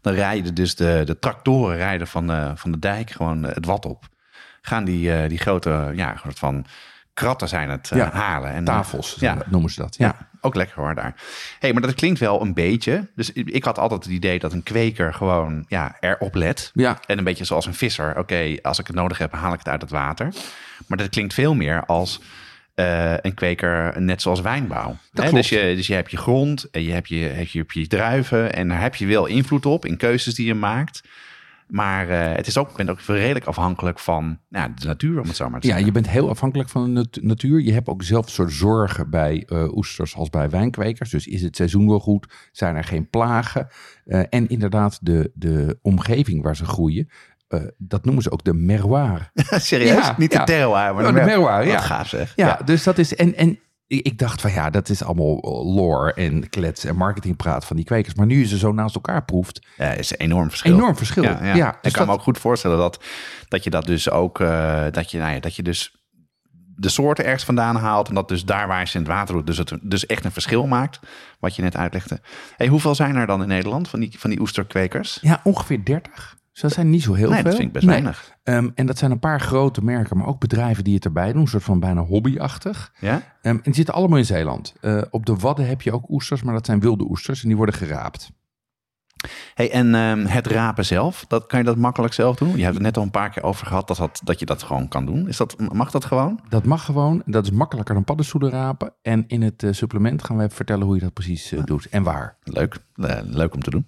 dan 0.00 0.14
rijden 0.14 0.54
dus 0.54 0.74
de, 0.74 1.02
de 1.04 1.18
tractoren 1.18 1.76
rijden 1.76 2.06
van, 2.06 2.26
de, 2.26 2.52
van 2.54 2.72
de 2.72 2.78
dijk 2.78 3.10
gewoon 3.10 3.42
het 3.42 3.66
wat 3.66 3.86
op. 3.86 4.04
Gaan 4.60 4.84
die, 4.84 5.28
die 5.28 5.38
grote, 5.38 5.92
ja, 5.94 6.16
soort 6.16 6.38
van 6.38 6.66
kratten 7.16 7.48
zijn 7.48 7.70
het 7.70 7.90
eh, 7.90 7.98
Ja, 7.98 8.10
halen. 8.12 8.52
En, 8.52 8.64
tafels 8.64 9.16
Ja. 9.20 9.36
noemen 9.46 9.70
ze 9.70 9.80
dat. 9.80 9.96
Ja. 9.98 10.06
Ja, 10.06 10.28
ook 10.40 10.54
lekker 10.54 10.76
hoor 10.76 10.94
daar. 10.94 11.14
hey, 11.58 11.72
maar 11.72 11.82
dat 11.82 11.94
klinkt 11.94 12.18
wel 12.18 12.40
een 12.40 12.54
beetje. 12.54 13.08
Dus 13.14 13.32
ik 13.32 13.64
had 13.64 13.78
altijd 13.78 14.04
het 14.04 14.12
idee 14.12 14.38
dat 14.38 14.52
een 14.52 14.62
kweker 14.62 15.14
gewoon 15.14 15.64
ja, 15.68 15.96
erop 16.00 16.34
let. 16.34 16.70
Ja, 16.74 16.98
En 17.06 17.18
een 17.18 17.24
beetje 17.24 17.44
zoals 17.44 17.66
een 17.66 17.74
visser. 17.74 18.18
Oké, 18.18 18.56
als 18.62 18.78
ik 18.78 18.86
het 18.86 18.96
nodig 18.96 19.18
heb, 19.18 19.32
haal 19.32 19.52
ik 19.52 19.58
het 19.58 19.68
uit 19.68 19.80
het 19.80 19.90
water. 19.90 20.32
Maar 20.86 20.98
dat 20.98 21.08
klinkt 21.08 21.34
veel 21.34 21.54
meer 21.54 21.84
als 21.86 22.20
eh, 22.74 23.12
een 23.20 23.34
kweker, 23.34 24.00
net 24.02 24.22
zoals 24.22 24.40
wijnbouw. 24.40 24.96
Hè. 25.12 25.30
Dus, 25.30 25.48
je, 25.48 25.72
dus 25.76 25.86
je 25.86 25.94
hebt 25.94 26.10
je 26.10 26.16
grond, 26.16 26.70
en 26.70 26.82
je 26.82 26.92
hebt 26.92 27.08
je, 27.08 27.16
heb 27.16 27.46
je, 27.46 27.58
heb 27.58 27.70
je 27.72 27.86
druiven. 27.86 28.52
En 28.54 28.68
daar 28.68 28.80
heb 28.80 28.94
je 28.94 29.06
wel 29.06 29.26
invloed 29.26 29.66
op 29.66 29.84
in 29.84 29.96
keuzes 29.96 30.34
die 30.34 30.46
je 30.46 30.54
maakt. 30.54 31.02
Maar 31.66 32.08
eh, 32.08 32.36
het 32.36 32.46
is 32.46 32.58
ook, 32.58 32.70
ik 32.70 32.76
ben 32.76 32.88
ook 32.88 33.00
redelijk 33.00 33.44
afhankelijk 33.44 33.98
van 33.98 34.38
nou, 34.48 34.70
de 34.74 34.86
natuur, 34.86 35.20
om 35.20 35.26
het 35.26 35.36
zo 35.36 35.50
maar 35.50 35.60
te 35.60 35.66
Ja, 35.66 35.72
zeggen. 35.72 35.92
je 35.94 36.00
bent 36.00 36.12
heel 36.14 36.28
afhankelijk 36.28 36.68
van 36.68 36.84
de 36.84 36.90
nat- 36.90 37.18
natuur. 37.22 37.60
Je 37.60 37.72
hebt 37.72 37.88
ook 37.88 38.02
zelf 38.02 38.30
soort 38.30 38.52
zorgen 38.52 39.10
bij 39.10 39.44
eh, 39.46 39.76
oesters 39.76 40.16
als 40.16 40.30
bij 40.30 40.50
wijnkwekers. 40.50 41.10
Dus 41.10 41.26
is 41.26 41.42
het 41.42 41.56
seizoen 41.56 41.88
wel 41.88 42.00
goed? 42.00 42.48
Zijn 42.52 42.76
er 42.76 42.84
geen 42.84 43.10
plagen? 43.10 43.68
Eh, 44.04 44.20
en 44.30 44.48
inderdaad, 44.48 44.98
de, 45.02 45.30
de 45.34 45.78
omgeving 45.82 46.42
waar 46.42 46.56
ze 46.56 46.64
groeien, 46.64 47.08
dat 47.78 48.04
noemen 48.04 48.22
ze 48.22 48.30
ook 48.30 48.44
de 48.44 48.54
merroir. 48.54 49.30
Serieus? 49.50 50.06
Ja, 50.06 50.14
Niet 50.18 50.30
de 50.30 50.36
ja. 50.38 50.44
terroir, 50.44 50.94
maar 50.94 51.06
Oh, 51.06 51.14
de 51.14 51.22
merroir, 51.24 51.58
Wat 51.58 51.66
ja. 51.66 51.78
gaaf 51.80 52.08
zeg. 52.08 52.32
Ja, 52.36 52.60
dus 52.64 52.82
dat 52.82 52.98
is. 52.98 53.14
En, 53.14 53.34
en 53.36 53.58
ik 53.86 54.18
dacht 54.18 54.40
van 54.40 54.52
ja, 54.52 54.70
dat 54.70 54.88
is 54.88 55.02
allemaal 55.02 55.40
lore 55.74 56.12
en 56.14 56.48
klets 56.48 56.84
en 56.84 56.96
marketingpraat 56.96 57.64
van 57.64 57.76
die 57.76 57.84
kwekers. 57.84 58.14
Maar 58.14 58.26
nu 58.26 58.38
je 58.38 58.46
ze 58.46 58.58
zo 58.58 58.72
naast 58.72 58.94
elkaar 58.94 59.24
proeft, 59.24 59.66
Ja, 59.76 59.90
is 59.90 60.10
een 60.10 60.16
enorm 60.16 60.48
verschil. 60.48 60.74
enorm 60.74 60.96
verschil. 60.96 61.22
Ja, 61.22 61.44
ja. 61.44 61.54
Ja, 61.54 61.68
ik 61.76 61.82
dus 61.82 61.92
kan 61.92 62.00
dat- 62.00 62.06
me 62.10 62.12
ook 62.18 62.22
goed 62.24 62.38
voorstellen 62.38 62.78
dat, 62.78 63.04
dat 63.48 63.64
je 63.64 63.70
dat 63.70 63.86
dus 63.86 64.10
ook, 64.10 64.40
eh, 64.40 64.84
dat, 64.90 65.10
je, 65.10 65.18
nou 65.18 65.32
ja, 65.34 65.40
dat 65.40 65.56
je 65.56 65.62
dus 65.62 65.94
de 66.78 66.88
soorten 66.88 67.24
ergens 67.24 67.44
vandaan 67.44 67.76
haalt 67.76 68.08
en 68.08 68.14
dat 68.14 68.28
dus 68.28 68.44
daar 68.44 68.66
waar 68.68 68.88
ze 68.88 68.94
in 68.98 69.02
het 69.02 69.12
water 69.12 69.34
doet, 69.34 69.46
dus 69.46 69.58
het 69.58 69.78
dus 69.82 70.06
echt 70.06 70.24
een 70.24 70.32
verschil 70.32 70.66
maakt, 70.66 71.00
wat 71.38 71.56
je 71.56 71.62
net 71.62 71.76
uitlegde. 71.76 72.20
Hey, 72.56 72.66
hoeveel 72.66 72.94
zijn 72.94 73.16
er 73.16 73.26
dan 73.26 73.42
in 73.42 73.48
Nederland 73.48 73.88
van 73.88 74.00
die, 74.00 74.18
van 74.18 74.30
die 74.30 74.40
oesterkwekers? 74.40 75.18
Ja, 75.20 75.40
ongeveer 75.44 75.84
30. 75.84 76.36
Dus 76.56 76.64
dat 76.64 76.74
zijn 76.74 76.90
niet 76.90 77.02
zo 77.02 77.14
heel 77.14 77.28
nee, 77.30 77.34
veel. 77.34 77.44
dat 77.44 77.54
vind 77.54 77.66
ik 77.66 77.72
best 77.72 77.86
Nee. 77.86 77.94
weinig. 77.94 78.32
Ehm, 78.42 78.68
en 78.74 78.86
dat 78.86 78.98
zijn 78.98 79.10
een 79.10 79.18
paar 79.18 79.40
grote 79.40 79.84
merken, 79.84 80.16
maar 80.16 80.26
ook 80.26 80.40
bedrijven 80.40 80.84
die 80.84 80.94
het 80.94 81.04
erbij 81.04 81.32
doen. 81.32 81.40
Een 81.40 81.48
soort 81.48 81.62
van 81.62 81.80
bijna 81.80 82.00
hobbyachtig. 82.00 82.92
Ja? 83.00 83.22
Ehm, 83.42 83.54
en 83.54 83.60
die 83.62 83.74
zitten 83.74 83.94
allemaal 83.94 84.18
in 84.18 84.24
Zeeland. 84.24 84.74
Eh, 84.80 85.02
op 85.10 85.26
de 85.26 85.34
Wadden 85.34 85.66
heb 85.68 85.82
je 85.82 85.92
ook 85.92 86.10
oesters, 86.10 86.42
maar 86.42 86.54
dat 86.54 86.66
zijn 86.66 86.80
wilde 86.80 87.04
oesters 87.04 87.42
en 87.42 87.48
die 87.48 87.56
worden 87.56 87.74
geraapt. 87.74 88.30
Hey, 89.54 89.70
en 89.70 89.94
ehm, 89.94 90.24
het 90.26 90.46
rapen 90.46 90.84
zelf, 90.84 91.24
dat, 91.28 91.46
kan 91.46 91.58
je 91.58 91.64
dat 91.64 91.76
makkelijk 91.76 92.12
zelf 92.12 92.36
doen? 92.36 92.56
Je 92.56 92.62
hebt 92.62 92.74
het 92.74 92.82
net 92.82 92.96
al 92.96 93.02
een 93.02 93.10
paar 93.10 93.30
keer 93.30 93.42
over 93.42 93.66
gehad 93.66 93.88
dat, 93.88 93.96
dat, 93.96 94.20
dat 94.24 94.38
je 94.38 94.46
dat 94.46 94.62
gewoon 94.62 94.88
kan 94.88 95.06
doen. 95.06 95.28
Is 95.28 95.36
dat, 95.36 95.56
mag 95.72 95.90
dat 95.90 96.04
gewoon? 96.04 96.40
Dat 96.48 96.64
mag 96.64 96.84
gewoon. 96.84 97.22
Dat 97.26 97.44
is 97.44 97.50
makkelijker 97.50 97.94
dan 97.94 98.04
paddenstoelen 98.04 98.50
rapen. 98.50 98.92
En 99.02 99.24
in 99.26 99.42
het 99.42 99.62
eh, 99.62 99.72
supplement 99.72 100.24
gaan 100.24 100.36
we 100.36 100.42
even 100.42 100.56
vertellen 100.56 100.86
hoe 100.86 100.94
je 100.94 101.00
dat 101.00 101.12
precies 101.12 101.52
eh, 101.52 101.64
doet 101.64 101.88
en 101.88 102.02
waar. 102.02 102.36
Leuk, 102.42 102.76
leuk 103.24 103.54
om 103.54 103.62
te 103.62 103.70
doen. 103.70 103.86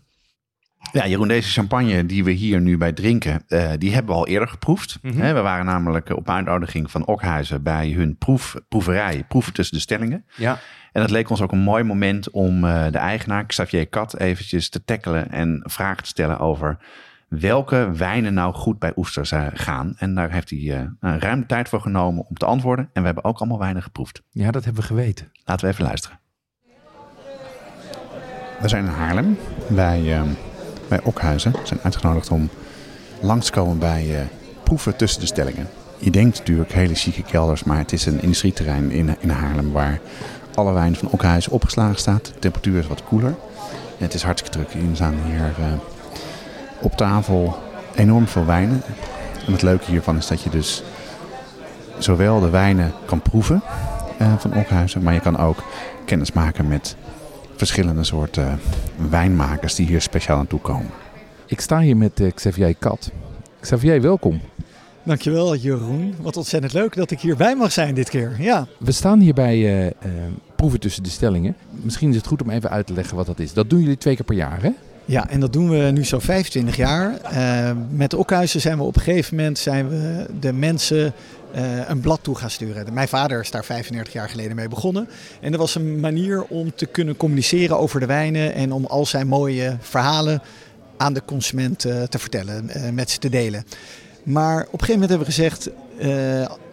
Ja, 0.92 1.06
Jeroen, 1.06 1.28
deze 1.28 1.50
champagne 1.50 2.06
die 2.06 2.24
we 2.24 2.30
hier 2.30 2.60
nu 2.60 2.78
bij 2.78 2.92
drinken, 2.92 3.42
eh, 3.48 3.70
die 3.78 3.94
hebben 3.94 4.14
we 4.14 4.20
al 4.20 4.26
eerder 4.26 4.48
geproefd. 4.48 4.98
Mhm. 5.02 5.34
We 5.34 5.40
waren 5.40 5.64
namelijk 5.64 6.10
op 6.10 6.30
uitnodiging 6.30 6.90
van 6.90 7.06
Okhuizen 7.06 7.62
bij 7.62 7.90
hun 7.90 8.16
proef, 8.16 8.56
proeverij, 8.68 9.24
proeven 9.28 9.52
tussen 9.52 9.76
de 9.76 9.82
stellingen. 9.82 10.24
Ja, 10.36 10.58
En 10.92 11.02
het 11.02 11.10
leek 11.10 11.30
ons 11.30 11.40
ook 11.40 11.52
een 11.52 11.58
mooi 11.58 11.84
moment 11.84 12.30
om 12.30 12.64
eh, 12.64 12.86
de 12.90 12.98
eigenaar, 12.98 13.46
Xavier 13.46 13.88
Kat, 13.88 14.18
eventjes 14.18 14.68
te 14.68 14.84
tackelen 14.84 15.30
en 15.30 15.62
vragen 15.64 16.02
te 16.02 16.08
stellen 16.08 16.38
over 16.38 16.78
welke 17.28 17.90
wijnen 17.92 18.34
nou 18.34 18.54
goed 18.54 18.78
bij 18.78 18.92
oesters 18.96 19.32
eh, 19.32 19.46
gaan. 19.52 19.94
En 19.98 20.14
daar 20.14 20.32
heeft 20.32 20.50
hij 20.50 20.58
eh, 20.58 20.86
een 21.00 21.20
ruim 21.20 21.40
de 21.40 21.46
tijd 21.46 21.68
voor 21.68 21.80
genomen 21.80 22.26
om 22.28 22.34
te 22.34 22.46
antwoorden. 22.46 22.90
En 22.92 23.00
we 23.00 23.06
hebben 23.06 23.24
ook 23.24 23.38
allemaal 23.38 23.58
wijnen 23.58 23.82
geproefd. 23.82 24.22
ja, 24.30 24.50
dat 24.50 24.64
hebben 24.64 24.82
we 24.82 24.88
geweten. 24.88 25.30
Laten 25.44 25.66
we 25.66 25.72
even 25.72 25.84
luisteren. 25.84 26.18
We 28.60 28.68
zijn 28.68 28.84
in 28.84 28.90
Haarlem 28.90 29.38
bij, 29.68 30.12
eh, 30.14 30.22
bij 30.88 31.00
Okhuizen. 31.02 31.52
Zijn 31.62 31.80
uitgenodigd 31.82 32.30
om 32.30 32.48
langs 33.20 33.46
te 33.46 33.52
komen 33.52 33.78
bij 33.78 34.14
eh, 34.14 34.20
proeven 34.62 34.96
tussen 34.96 35.20
de 35.20 35.26
stellingen. 35.26 35.68
Je 35.98 36.10
denkt 36.10 36.38
natuurlijk 36.38 36.72
hele 36.72 36.94
chique 36.94 37.22
kelders, 37.22 37.64
maar 37.64 37.78
het 37.78 37.92
is 37.92 38.06
een 38.06 38.22
industrieterrein 38.22 38.90
in, 38.90 39.16
in 39.20 39.30
Haarlem 39.30 39.72
waar 39.72 40.00
alle 40.54 40.72
wijn 40.72 40.96
van 40.96 41.08
Okhuizen 41.10 41.52
opgeslagen 41.52 41.98
staat. 41.98 42.24
De 42.24 42.38
temperatuur 42.38 42.78
is 42.78 42.86
wat 42.86 43.04
koeler. 43.04 43.34
En 43.98 44.04
het 44.04 44.14
is 44.14 44.22
hartstikke 44.22 44.58
druk. 44.58 44.82
Er 44.82 44.96
staan 44.96 45.14
hier 45.26 45.54
eh, 45.58 45.72
op 46.80 46.96
tafel 46.96 47.58
enorm 47.94 48.26
veel 48.26 48.46
wijnen. 48.46 48.82
En 49.46 49.52
het 49.52 49.62
leuke 49.62 49.90
hiervan 49.90 50.16
is 50.16 50.26
dat 50.26 50.42
je 50.42 50.50
dus 50.50 50.82
zowel 51.98 52.40
de 52.40 52.50
wijnen 52.50 52.92
kan 53.04 53.22
proeven 53.22 53.62
eh, 54.18 54.32
van 54.38 54.54
Okhuizen, 54.54 55.02
maar 55.02 55.14
je 55.14 55.20
kan 55.20 55.38
ook 55.38 55.62
kennis 56.04 56.32
maken 56.32 56.68
met 56.68 56.96
verschillende 57.58 58.04
soorten 58.04 58.60
wijnmakers 59.10 59.74
die 59.74 59.86
hier 59.86 60.00
speciaal 60.00 60.36
naartoe 60.36 60.60
komen. 60.60 60.90
Ik 61.46 61.60
sta 61.60 61.80
hier 61.80 61.96
met 61.96 62.20
eh, 62.20 62.32
Xavier 62.34 62.74
Kat. 62.74 63.10
Xavier, 63.60 64.00
welkom. 64.00 64.40
Dankjewel 65.02 65.56
Jeroen. 65.56 66.14
Wat 66.20 66.36
ontzettend 66.36 66.72
leuk 66.72 66.94
dat 66.94 67.10
ik 67.10 67.20
hierbij 67.20 67.56
mag 67.56 67.72
zijn 67.72 67.94
dit 67.94 68.08
keer. 68.10 68.36
Ja, 68.38 68.66
We 68.78 68.92
staan 68.92 69.20
hier 69.20 69.34
bij 69.34 69.54
eh, 69.54 69.86
eh, 69.86 69.92
proeven 70.56 70.80
tussen 70.80 71.02
de 71.02 71.10
stellingen. 71.10 71.56
Misschien 71.70 72.10
is 72.10 72.16
het 72.16 72.26
goed 72.26 72.42
om 72.42 72.50
even 72.50 72.70
uit 72.70 72.86
te 72.86 72.92
leggen 72.92 73.16
wat 73.16 73.26
dat 73.26 73.38
is. 73.38 73.52
Dat 73.52 73.70
doen 73.70 73.80
jullie 73.80 73.98
twee 73.98 74.16
keer 74.16 74.24
per 74.24 74.34
jaar, 74.36 74.62
hè? 74.62 74.70
Ja 75.08 75.28
en 75.28 75.40
dat 75.40 75.52
doen 75.52 75.70
we 75.70 75.76
nu 75.76 76.04
zo 76.04 76.18
25 76.18 76.76
jaar. 76.76 77.20
Eh, 77.20 77.70
met 77.90 78.14
Okhuizen 78.14 78.60
zijn 78.60 78.78
we 78.78 78.84
op 78.84 78.96
een 78.96 79.02
gegeven 79.02 79.36
moment 79.36 79.58
zijn 79.58 79.88
we 79.88 80.26
de 80.40 80.52
mensen 80.52 81.12
eh, 81.52 81.88
een 81.88 82.00
blad 82.00 82.18
toe 82.22 82.36
gaan 82.36 82.50
sturen. 82.50 82.92
Mijn 82.92 83.08
vader 83.08 83.40
is 83.40 83.50
daar 83.50 83.64
35 83.64 84.12
jaar 84.12 84.28
geleden 84.28 84.56
mee 84.56 84.68
begonnen. 84.68 85.08
En 85.40 85.50
dat 85.50 85.60
was 85.60 85.74
een 85.74 86.00
manier 86.00 86.44
om 86.44 86.74
te 86.74 86.86
kunnen 86.86 87.16
communiceren 87.16 87.78
over 87.78 88.00
de 88.00 88.06
wijnen 88.06 88.54
en 88.54 88.72
om 88.72 88.84
al 88.84 89.06
zijn 89.06 89.26
mooie 89.26 89.76
verhalen 89.80 90.42
aan 90.96 91.12
de 91.12 91.22
consument 91.24 91.84
eh, 91.84 92.02
te 92.02 92.18
vertellen, 92.18 92.70
met 92.94 93.10
ze 93.10 93.18
te 93.18 93.28
delen. 93.28 93.64
Maar 94.22 94.60
op 94.60 94.80
een 94.80 94.86
gegeven 94.86 95.00
moment 95.00 95.10
hebben 95.10 95.26
we 95.26 95.34
gezegd, 95.34 95.70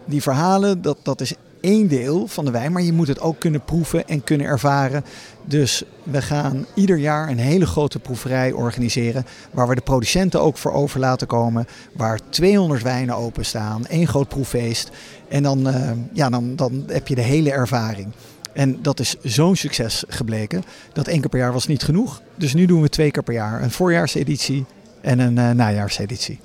die 0.04 0.22
verhalen, 0.22 0.82
dat, 0.82 0.98
dat 1.02 1.20
is 1.20 1.34
één 1.66 1.88
deel 1.88 2.26
van 2.26 2.44
de 2.44 2.50
wijn, 2.50 2.72
maar 2.72 2.82
je 2.82 2.92
moet 2.92 3.08
het 3.08 3.20
ook 3.20 3.38
kunnen 3.38 3.60
proeven 3.60 4.08
en 4.08 4.24
kunnen 4.24 4.46
ervaren. 4.46 5.04
Dus 5.44 5.82
we 6.02 6.22
gaan 6.22 6.66
ieder 6.74 6.96
jaar 6.96 7.28
een 7.28 7.38
hele 7.38 7.66
grote 7.66 7.98
proeverij 7.98 8.52
organiseren, 8.52 9.26
waar 9.50 9.68
we 9.68 9.74
de 9.74 9.80
producenten 9.80 10.40
ook 10.40 10.58
voor 10.58 10.72
over 10.72 11.00
laten 11.00 11.26
komen, 11.26 11.66
waar 11.92 12.20
200 12.28 12.82
wijnen 12.82 13.16
openstaan, 13.16 13.86
één 13.86 14.06
groot 14.06 14.28
proeffeest. 14.28 14.90
En 15.28 15.42
dan, 15.42 15.68
eh, 15.68 15.90
ja, 16.12 16.30
dan, 16.30 16.56
dan 16.56 16.84
heb 16.86 17.08
je 17.08 17.14
de 17.14 17.20
hele 17.20 17.52
ervaring. 17.52 18.08
En 18.52 18.82
dat 18.82 19.00
is 19.00 19.16
zo'n 19.22 19.56
succes 19.56 20.04
gebleken, 20.08 20.62
dat 20.92 21.06
één 21.06 21.20
keer 21.20 21.30
per 21.30 21.38
jaar 21.38 21.52
was 21.52 21.66
niet 21.66 21.82
genoeg. 21.82 22.22
Dus 22.34 22.54
nu 22.54 22.66
doen 22.66 22.82
we 22.82 22.88
twee 22.88 23.10
keer 23.10 23.22
per 23.22 23.34
jaar, 23.34 23.62
een 23.62 23.70
voorjaarseditie 23.70 24.64
en 25.00 25.18
een 25.18 25.38
eh, 25.38 25.50
najaarseditie. 25.50 26.40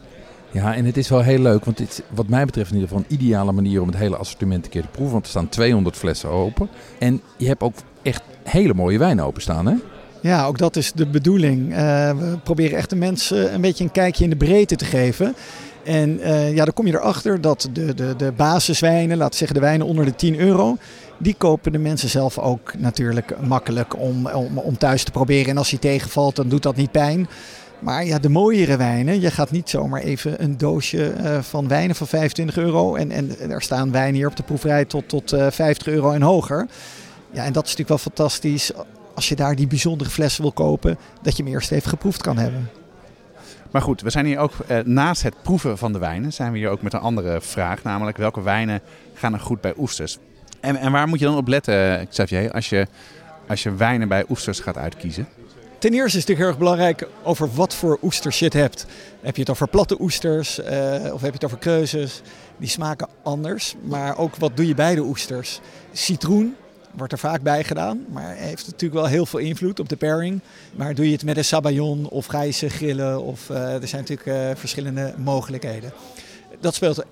Ja, 0.51 0.75
en 0.75 0.85
het 0.85 0.97
is 0.97 1.09
wel 1.09 1.21
heel 1.21 1.39
leuk, 1.39 1.65
want 1.65 1.77
dit 1.77 1.89
is 1.89 2.01
wat 2.09 2.27
mij 2.27 2.45
betreft 2.45 2.69
in 2.69 2.75
ieder 2.75 2.89
geval 2.89 3.05
een 3.07 3.17
ideale 3.17 3.51
manier 3.51 3.81
om 3.81 3.87
het 3.87 3.97
hele 3.97 4.17
assortiment 4.17 4.65
een 4.65 4.71
keer 4.71 4.81
te 4.81 4.87
proeven. 4.87 5.13
Want 5.13 5.23
er 5.23 5.31
staan 5.31 5.49
200 5.49 5.95
flessen 5.95 6.29
open. 6.29 6.69
En 6.99 7.21
je 7.37 7.47
hebt 7.47 7.61
ook 7.61 7.75
echt 8.01 8.21
hele 8.43 8.73
mooie 8.73 8.97
wijnen 8.97 9.25
openstaan, 9.25 9.65
hè? 9.65 9.75
Ja, 10.21 10.45
ook 10.45 10.57
dat 10.57 10.75
is 10.75 10.91
de 10.91 11.07
bedoeling. 11.07 11.73
Eh, 11.73 11.77
we 12.17 12.37
proberen 12.43 12.77
echt 12.77 12.89
de 12.89 12.95
mensen 12.95 13.53
een 13.53 13.61
beetje 13.61 13.83
een 13.83 13.91
kijkje 13.91 14.23
in 14.23 14.29
de 14.29 14.35
breedte 14.35 14.75
te 14.75 14.85
geven. 14.85 15.35
En 15.83 16.19
uh, 16.19 16.55
ja, 16.55 16.63
dan 16.63 16.73
kom 16.73 16.87
je 16.87 16.93
erachter 16.93 17.41
dat 17.41 17.69
de, 17.73 17.93
de, 17.93 18.15
de 18.17 18.31
basiswijnen, 18.31 19.17
laten 19.17 19.31
we 19.31 19.37
zeggen 19.37 19.55
de 19.55 19.65
wijnen 19.65 19.87
onder 19.87 20.05
de 20.05 20.15
10 20.15 20.39
euro, 20.39 20.77
die 21.17 21.35
kopen 21.37 21.71
de 21.71 21.77
mensen 21.77 22.09
zelf 22.09 22.37
ook 22.37 22.73
natuurlijk 22.77 23.35
makkelijk 23.47 23.99
om, 23.99 24.27
om, 24.27 24.57
om 24.57 24.77
thuis 24.77 25.03
te 25.03 25.11
proberen. 25.11 25.49
En 25.49 25.57
als 25.57 25.69
die 25.69 25.79
tegenvalt, 25.79 26.35
dan 26.35 26.49
doet 26.49 26.63
dat 26.63 26.75
niet 26.75 26.91
pijn. 26.91 27.27
Maar 27.81 28.05
ja, 28.05 28.19
de 28.19 28.29
mooiere 28.29 28.77
wijnen, 28.77 29.21
je 29.21 29.31
gaat 29.31 29.51
niet 29.51 29.69
zomaar 29.69 30.01
even 30.01 30.43
een 30.43 30.57
doosje 30.57 31.13
uh, 31.13 31.39
van 31.41 31.67
wijnen 31.67 31.95
van 31.95 32.07
25 32.07 32.57
euro. 32.57 32.95
En, 32.95 33.11
en 33.11 33.51
er 33.51 33.61
staan 33.61 33.91
wijnen 33.91 34.15
hier 34.15 34.27
op 34.27 34.35
de 34.35 34.43
proeverij 34.43 34.85
tot, 34.85 35.09
tot 35.09 35.33
uh, 35.33 35.47
50 35.49 35.87
euro 35.87 36.11
en 36.11 36.21
hoger. 36.21 36.67
Ja, 37.31 37.43
en 37.43 37.53
dat 37.53 37.65
is 37.65 37.69
natuurlijk 37.69 37.89
wel 37.89 37.97
fantastisch 37.97 38.71
als 39.15 39.29
je 39.29 39.35
daar 39.35 39.55
die 39.55 39.67
bijzondere 39.67 40.09
flessen 40.09 40.41
wil 40.41 40.51
kopen, 40.51 40.97
dat 41.21 41.37
je 41.37 41.43
hem 41.43 41.51
eerst 41.51 41.71
even 41.71 41.89
geproefd 41.89 42.21
kan 42.21 42.37
hebben. 42.37 42.69
Maar 43.71 43.81
goed, 43.81 44.01
we 44.01 44.09
zijn 44.09 44.25
hier 44.25 44.39
ook 44.39 44.53
eh, 44.67 44.79
naast 44.79 45.23
het 45.23 45.35
proeven 45.41 45.77
van 45.77 45.93
de 45.93 45.99
wijnen, 45.99 46.33
zijn 46.33 46.51
we 46.51 46.57
hier 46.57 46.69
ook 46.69 46.81
met 46.81 46.93
een 46.93 46.99
andere 46.99 47.41
vraag, 47.41 47.83
namelijk 47.83 48.17
welke 48.17 48.41
wijnen 48.41 48.81
gaan 49.13 49.33
er 49.33 49.39
goed 49.39 49.61
bij 49.61 49.73
oesters? 49.77 50.17
En, 50.59 50.75
en 50.75 50.91
waar 50.91 51.07
moet 51.07 51.19
je 51.19 51.25
dan 51.25 51.37
op 51.37 51.47
letten, 51.47 52.07
Xavier, 52.07 52.51
als 52.51 52.69
je, 52.69 52.87
als 53.47 53.63
je 53.63 53.75
wijnen 53.75 54.07
bij 54.07 54.25
oesters 54.29 54.59
gaat 54.59 54.77
uitkiezen? 54.77 55.27
Ten 55.81 55.93
eerste 55.93 56.17
is 56.17 56.23
het 56.23 56.27
natuurlijk 56.27 56.39
heel 56.39 56.47
erg 56.47 56.57
belangrijk 56.57 57.07
over 57.23 57.53
wat 57.53 57.75
voor 57.75 57.99
oesters 58.01 58.39
je 58.39 58.45
het 58.45 58.53
hebt. 58.53 58.85
Heb 59.21 59.35
je 59.35 59.41
het 59.41 59.49
over 59.49 59.67
platte 59.67 60.01
oesters 60.01 60.59
uh, 60.59 60.65
of 61.13 61.21
heb 61.21 61.29
je 61.29 61.31
het 61.31 61.43
over 61.43 61.57
keuzes? 61.57 62.21
Die 62.57 62.69
smaken 62.69 63.07
anders. 63.23 63.75
Maar 63.83 64.17
ook 64.17 64.35
wat 64.35 64.57
doe 64.57 64.67
je 64.67 64.73
bij 64.73 64.95
de 64.95 65.01
oesters? 65.01 65.59
Citroen 65.91 66.55
wordt 66.91 67.13
er 67.13 67.19
vaak 67.19 67.41
bij 67.41 67.63
gedaan, 67.63 68.05
maar 68.09 68.35
heeft 68.35 68.65
natuurlijk 68.65 69.01
wel 69.01 69.09
heel 69.09 69.25
veel 69.25 69.39
invloed 69.39 69.79
op 69.79 69.89
de 69.89 69.95
pairing. 69.95 70.39
Maar 70.75 70.95
doe 70.95 71.05
je 71.05 71.11
het 71.11 71.23
met 71.23 71.37
een 71.37 71.45
sabayon 71.45 72.09
of 72.09 72.25
ga 72.25 72.41
je 72.41 72.51
ze 72.51 72.69
grillen? 72.69 73.23
Of, 73.23 73.49
uh, 73.49 73.81
er 73.81 73.87
zijn 73.87 74.01
natuurlijk 74.01 74.27
uh, 74.27 74.55
verschillende 74.55 75.13
mogelijkheden. 75.17 75.93
Dat 76.59 76.75
speelt 76.75 76.97
een 76.97 77.05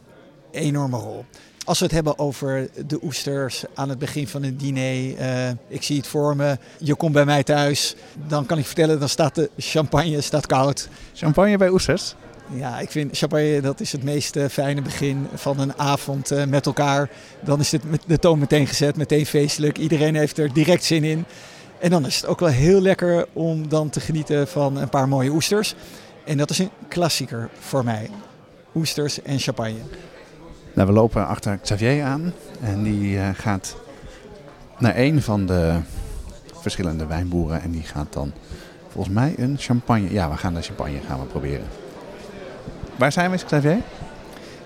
enorme 0.52 0.98
rol. 0.98 1.26
Als 1.70 1.80
we 1.80 1.86
het 1.86 1.94
hebben 1.94 2.20
over 2.20 2.70
de 2.88 3.00
oesters 3.04 3.64
aan 3.74 3.90
het 3.90 4.00
begin 4.00 4.28
van 4.28 4.44
een 4.44 4.58
diner, 4.58 5.20
uh, 5.20 5.50
ik 5.68 5.84
zie 5.84 5.98
het 5.98 6.08
voor 6.08 6.36
me, 6.36 6.58
je 6.78 6.96
komt 6.96 7.14
bij 7.14 7.26
mij 7.26 7.44
thuis, 7.44 7.96
dan 8.28 8.46
kan 8.46 8.58
ik 8.58 8.66
vertellen, 8.66 9.00
dan 9.00 9.10
staat 9.10 9.36
de 9.36 9.50
champagne 9.58 10.22
staat 10.22 10.46
koud. 10.46 10.90
Champagne 11.14 11.58
bij 11.58 11.70
oesters? 11.70 12.16
Ja, 12.54 12.80
ik 12.80 12.92
vind 12.92 13.18
champagne 13.18 13.62
dat 13.62 13.80
is 13.80 13.92
het 13.92 14.04
meest 14.04 14.36
uh, 14.36 14.46
fijne 14.46 14.82
begin 14.82 15.28
van 15.34 15.60
een 15.60 15.78
avond 15.78 16.32
uh, 16.32 16.44
met 16.46 16.66
elkaar. 16.66 17.10
Dan 17.44 17.60
is 17.60 17.72
het 17.72 17.90
met 17.90 18.04
de 18.08 18.20
toon 18.20 18.40
meteen 18.40 18.68
gezet, 18.68 18.96
meteen 18.96 19.26
feestelijk. 19.26 19.78
Iedereen 19.78 20.16
heeft 20.16 20.38
er 20.38 20.54
direct 20.54 20.84
zin 20.84 21.04
in. 21.04 21.26
En 21.80 21.90
dan 21.90 22.06
is 22.06 22.16
het 22.16 22.26
ook 22.26 22.40
wel 22.40 22.50
heel 22.50 22.82
lekker 22.82 23.28
om 23.34 23.68
dan 23.68 23.90
te 23.90 24.00
genieten 24.00 24.48
van 24.48 24.78
een 24.78 24.90
paar 24.90 25.08
mooie 25.08 25.30
oesters. 25.30 25.76
En 26.26 26.38
dat 26.38 26.50
is 26.50 26.60
een 26.60 26.72
klassieker 26.88 27.50
voor 27.60 27.84
mij. 27.84 28.10
Oesters 28.76 29.22
en 29.22 29.40
champagne. 29.40 30.09
Nou, 30.80 30.92
we 30.92 30.98
lopen 30.98 31.28
achter 31.28 31.58
Xavier 31.58 32.04
aan 32.04 32.34
en 32.62 32.84
die 32.84 33.16
uh, 33.16 33.30
gaat 33.34 33.76
naar 34.78 34.98
een 34.98 35.22
van 35.22 35.46
de 35.46 35.76
verschillende 36.62 37.06
wijnboeren 37.06 37.62
en 37.62 37.72
die 37.72 37.84
gaat 37.84 38.14
dan 38.14 38.32
volgens 38.92 39.16
mij 39.16 39.34
een 39.38 39.56
champagne. 39.60 40.12
Ja, 40.12 40.30
we 40.30 40.38
gaan 40.38 40.54
de 40.54 40.62
champagne 40.62 41.00
gaan 41.08 41.20
we 41.20 41.26
proberen. 41.26 41.66
Waar 42.96 43.12
zijn 43.12 43.32
we, 43.32 43.38
Xavier? 43.46 43.78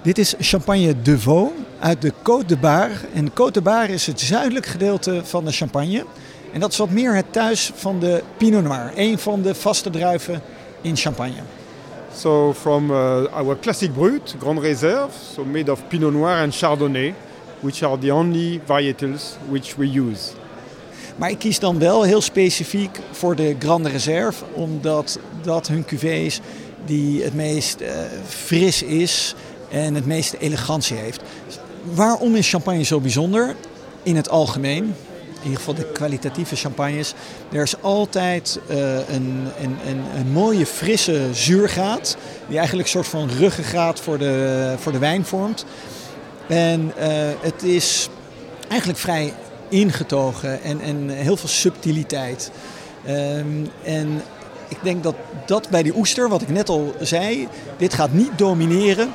Dit 0.01 0.17
is 0.17 0.35
Champagne 0.39 1.01
de 1.01 1.19
Vaux 1.19 1.53
uit 1.79 2.01
de 2.01 2.11
Côte 2.11 2.45
de 2.45 2.57
Bar. 2.57 2.89
En 3.13 3.29
Côte 3.29 3.51
de 3.51 3.61
Bar 3.61 3.89
is 3.89 4.07
het 4.07 4.19
zuidelijk 4.19 4.65
gedeelte 4.65 5.21
van 5.23 5.45
de 5.45 5.51
Champagne. 5.51 6.05
En 6.51 6.59
dat 6.59 6.71
is 6.71 6.77
wat 6.77 6.89
meer 6.89 7.15
het 7.15 7.33
thuis 7.33 7.71
van 7.75 7.99
de 7.99 8.23
Pinot 8.37 8.63
Noir. 8.63 8.91
Een 8.95 9.19
van 9.19 9.41
de 9.41 9.55
vaste 9.55 9.89
druiven 9.89 10.41
in 10.81 10.95
Champagne. 10.95 11.41
So 12.15 12.53
from 12.53 12.91
uh, 12.91 13.27
our 13.33 13.55
classic 13.55 13.93
brut, 13.93 14.35
Grand 14.39 14.59
Reserve, 14.59 15.11
so 15.13 15.43
made 15.43 15.71
of 15.71 15.89
Pinot 15.89 16.13
Noir 16.13 16.43
and 16.43 16.53
Chardonnay, 16.53 17.13
which 17.61 17.83
are 17.83 17.97
the 17.97 18.11
only 18.11 18.59
varietals 18.59 19.37
which 19.49 19.75
we 19.77 19.87
use. 19.87 20.31
Maar 21.15 21.29
ik 21.29 21.39
kies 21.39 21.59
dan 21.59 21.79
wel 21.79 22.03
heel 22.03 22.21
specifiek 22.21 22.99
voor 23.11 23.35
de 23.35 23.55
Grande 23.59 23.89
Reserve, 23.89 24.43
omdat 24.53 25.19
dat 25.41 25.67
hun 25.67 25.85
cuvée 25.85 26.25
is 26.25 26.39
die 26.85 27.23
het 27.23 27.33
meest 27.33 27.81
uh, 27.81 27.89
fris 28.27 28.83
is 28.83 29.35
en 29.69 29.95
het 29.95 30.05
meeste 30.05 30.37
elegantie 30.37 30.97
heeft. 30.97 31.21
Waarom 31.83 32.35
is 32.35 32.49
champagne 32.49 32.83
zo 32.83 32.99
bijzonder? 32.99 33.55
In 34.03 34.15
het 34.15 34.29
algemeen, 34.29 34.93
in 35.43 35.49
ieder 35.49 35.65
geval 35.65 35.73
de 35.73 35.91
kwalitatieve 35.91 36.55
champagnes, 36.55 37.13
er 37.51 37.61
is 37.61 37.81
altijd 37.81 38.59
uh, 38.69 38.77
een, 39.09 39.47
een, 39.61 40.03
een, 40.15 40.31
mooie 40.31 40.65
frisse 40.65 41.27
zuurgraad, 41.31 42.17
die 42.47 42.57
eigenlijk 42.57 42.87
een 42.87 42.93
soort 42.93 43.07
van 43.07 43.29
ruggengraat 43.29 43.99
voor 43.99 44.17
de, 44.17 44.75
voor 44.77 44.91
de 44.91 44.97
wijn 44.97 45.25
vormt. 45.25 45.65
En 46.47 46.91
uh, 46.99 47.05
het 47.41 47.63
is 47.63 48.09
eigenlijk 48.67 48.99
vrij 48.99 49.33
ingetogen 49.69 50.61
en, 50.61 50.81
en 50.81 51.09
heel 51.09 51.37
veel 51.37 51.49
subtiliteit. 51.49 52.51
Um, 53.07 53.69
en 53.83 54.21
ik 54.67 54.77
denk 54.83 55.03
dat 55.03 55.15
dat 55.45 55.69
bij 55.69 55.83
die 55.83 55.95
oester, 55.95 56.29
wat 56.29 56.41
ik 56.41 56.49
net 56.49 56.69
al 56.69 56.93
zei, 56.99 57.47
dit 57.77 57.93
gaat 57.93 58.13
niet 58.13 58.37
domineren. 58.37 59.13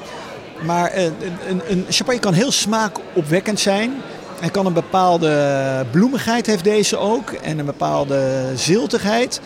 Maar 0.64 0.96
een, 0.96 1.14
een, 1.48 1.60
een 1.68 1.84
champagne 1.88 2.20
kan 2.20 2.32
heel 2.32 2.52
smaakopwekkend 2.52 3.60
zijn. 3.60 3.92
En 4.40 4.50
kan 4.50 4.66
een 4.66 4.72
bepaalde 4.72 5.84
bloemigheid 5.90 6.46
heeft 6.46 6.64
deze 6.64 6.96
ook. 6.96 7.30
En 7.30 7.58
een 7.58 7.64
bepaalde 7.64 8.46
ziltigheid. 8.54 9.40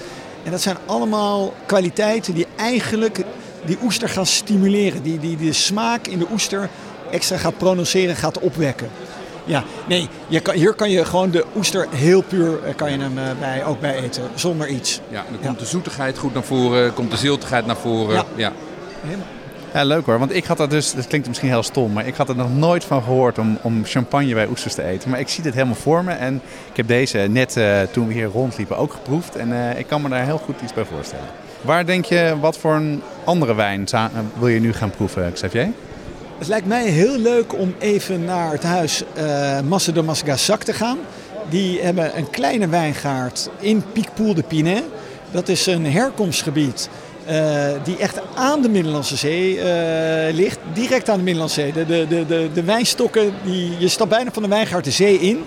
En 0.45 0.51
dat 0.51 0.61
zijn 0.61 0.77
allemaal 0.87 1.55
kwaliteiten 1.67 2.35
die 2.35 2.47
eigenlijk 2.57 3.25
die 3.65 3.79
oester 3.83 4.09
gaan 4.09 4.27
stimuleren. 4.27 5.03
Die, 5.03 5.19
die 5.19 5.37
de 5.37 5.53
smaak 5.53 6.07
in 6.07 6.19
de 6.19 6.27
oester 6.33 6.69
extra 7.11 7.37
gaat 7.37 7.59
prononceren, 7.59 8.17
gaat 8.17 8.39
opwekken. 8.39 8.89
Ja, 9.45 9.65
nee, 9.89 10.09
je 10.29 10.41
kan, 10.41 10.55
hier 10.55 10.75
kan 10.75 10.91
je 10.91 11.05
gewoon 11.05 11.31
de 11.31 11.45
oester 11.57 11.87
heel 11.91 12.23
puur 12.23 12.59
kan 12.77 12.91
je 12.93 12.99
hem 12.99 13.15
bij, 13.39 13.65
ook 13.65 13.81
bij 13.81 13.95
eten, 13.95 14.23
zonder 14.35 14.69
iets. 14.69 15.01
Ja, 15.09 15.25
dan 15.31 15.41
komt 15.41 15.59
ja. 15.59 15.65
de 15.65 15.71
zoetigheid 15.71 16.19
goed 16.19 16.35
naar 16.35 16.43
voren, 16.43 16.95
komt 16.95 17.11
de 17.11 17.17
ziltigheid 17.17 17.67
naar 17.67 17.77
voren. 17.77 18.15
Ja. 18.15 18.25
ja. 18.35 18.53
Ja, 19.75 19.85
leuk 19.85 20.07
hoor. 20.07 20.19
Want 20.19 20.35
ik 20.35 20.45
had 20.45 20.57
dat 20.57 20.71
dus, 20.71 20.95
dat 20.95 21.07
klinkt 21.07 21.29
misschien 21.29 21.49
heel 21.49 21.63
stom, 21.63 21.93
maar 21.93 22.07
ik 22.07 22.15
had 22.15 22.29
er 22.29 22.37
nog 22.37 22.55
nooit 22.55 22.85
van 22.85 23.03
gehoord 23.03 23.39
om, 23.39 23.59
om 23.63 23.85
champagne 23.85 24.35
bij 24.35 24.49
oesters 24.49 24.75
te 24.75 24.83
eten. 24.83 25.11
Maar 25.11 25.21
ik 25.21 25.29
zie 25.29 25.43
dit 25.43 25.55
helemaal 25.55 25.75
voor 25.75 26.05
me 26.05 26.13
en 26.13 26.35
ik 26.71 26.77
heb 26.77 26.89
deze 26.89 27.19
net 27.19 27.57
uh, 27.57 27.81
toen 27.81 28.07
we 28.07 28.13
hier 28.13 28.27
rondliepen 28.27 28.77
ook 28.77 28.93
geproefd. 28.93 29.37
En 29.37 29.49
uh, 29.49 29.79
ik 29.79 29.87
kan 29.87 30.03
me 30.03 30.09
daar 30.09 30.25
heel 30.25 30.39
goed 30.39 30.61
iets 30.63 30.73
bij 30.73 30.85
voorstellen. 30.85 31.25
Waar 31.61 31.87
denk 31.87 32.05
je, 32.05 32.37
wat 32.41 32.59
voor 32.59 32.75
een 32.75 33.03
andere 33.25 33.55
wijn 33.55 33.89
wil 34.39 34.49
je 34.49 34.61
nu 34.61 34.73
gaan 34.73 34.91
proeven, 34.91 35.33
Xavier? 35.33 35.69
Het 36.39 36.49
lijkt 36.49 36.67
mij 36.67 36.89
heel 36.89 37.19
leuk 37.19 37.59
om 37.59 37.75
even 37.79 38.25
naar 38.25 38.53
het 38.53 38.63
huis 38.63 39.03
uh, 39.17 39.61
Masse 39.61 39.93
de 39.93 40.03
Masgassac 40.03 40.63
te 40.63 40.73
gaan. 40.73 40.99
Die 41.49 41.81
hebben 41.81 42.17
een 42.17 42.31
kleine 42.31 42.69
wijngaard 42.69 43.51
in 43.59 43.83
Picpoul 43.93 44.35
de 44.35 44.43
Pinet. 44.43 44.83
Dat 45.31 45.49
is 45.49 45.67
een 45.67 45.87
herkomstgebied 45.87 46.89
uh, 47.33 47.85
die 47.85 47.97
echt 47.97 48.21
aan 48.35 48.63
de 48.63 48.69
Middellandse 48.69 49.17
Zee 49.17 49.57
uh, 49.57 49.65
ligt. 50.35 50.59
Direct 50.73 51.09
aan 51.09 51.17
de 51.17 51.23
Middellandse 51.23 51.61
Zee. 51.61 51.73
De, 51.73 51.87
de, 51.87 52.27
de, 52.27 52.49
de, 52.55 52.63
wijnstokken, 52.63 53.35
die, 53.45 53.79
je 53.79 53.89
stapt 53.89 54.11
bijna 54.11 54.33
van 54.33 54.43
de 54.43 54.49
wijngaard 54.49 54.85
de 54.85 54.91
zee 54.91 55.19
in. 55.19 55.45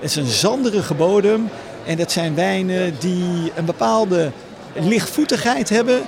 Het 0.00 0.10
is 0.10 0.16
een 0.16 0.26
zanderige 0.26 0.94
bodem. 0.94 1.48
En 1.86 1.96
dat 1.96 2.12
zijn 2.12 2.34
wijnen 2.34 2.94
die 2.98 3.52
een 3.54 3.64
bepaalde 3.64 4.30
lichtvoetigheid 4.74 5.68
hebben. 5.68 6.02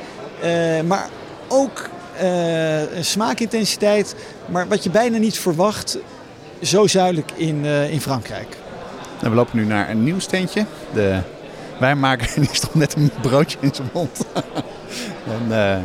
maar 0.87 1.09
ook 1.49 1.89
een 2.95 3.05
smaakintensiteit, 3.05 4.15
maar 4.47 4.69
wat 4.69 4.83
je 4.85 4.91
bijna 4.91 5.19
niet 5.19 5.39
verwacht, 5.39 5.99
zo 6.63 6.87
zuidelijk 6.87 7.31
in, 7.37 7.65
in 7.65 8.01
Frankrijk. 8.01 8.57
We 9.21 9.31
lopen 9.31 9.59
nu 9.59 9.65
naar 9.65 9.91
een 9.91 10.05
nieuw 10.05 10.19
steentje. 10.19 10.67
De 10.93 11.19
wijnmaker 11.79 12.33
die 12.41 12.49
stond 12.53 12.75
net 12.75 12.95
een 12.95 13.11
broodje 13.21 13.59
in 13.61 13.75
zijn 13.75 13.91
mond. 13.93 14.25
en 15.35 15.43
uh, 15.49 15.79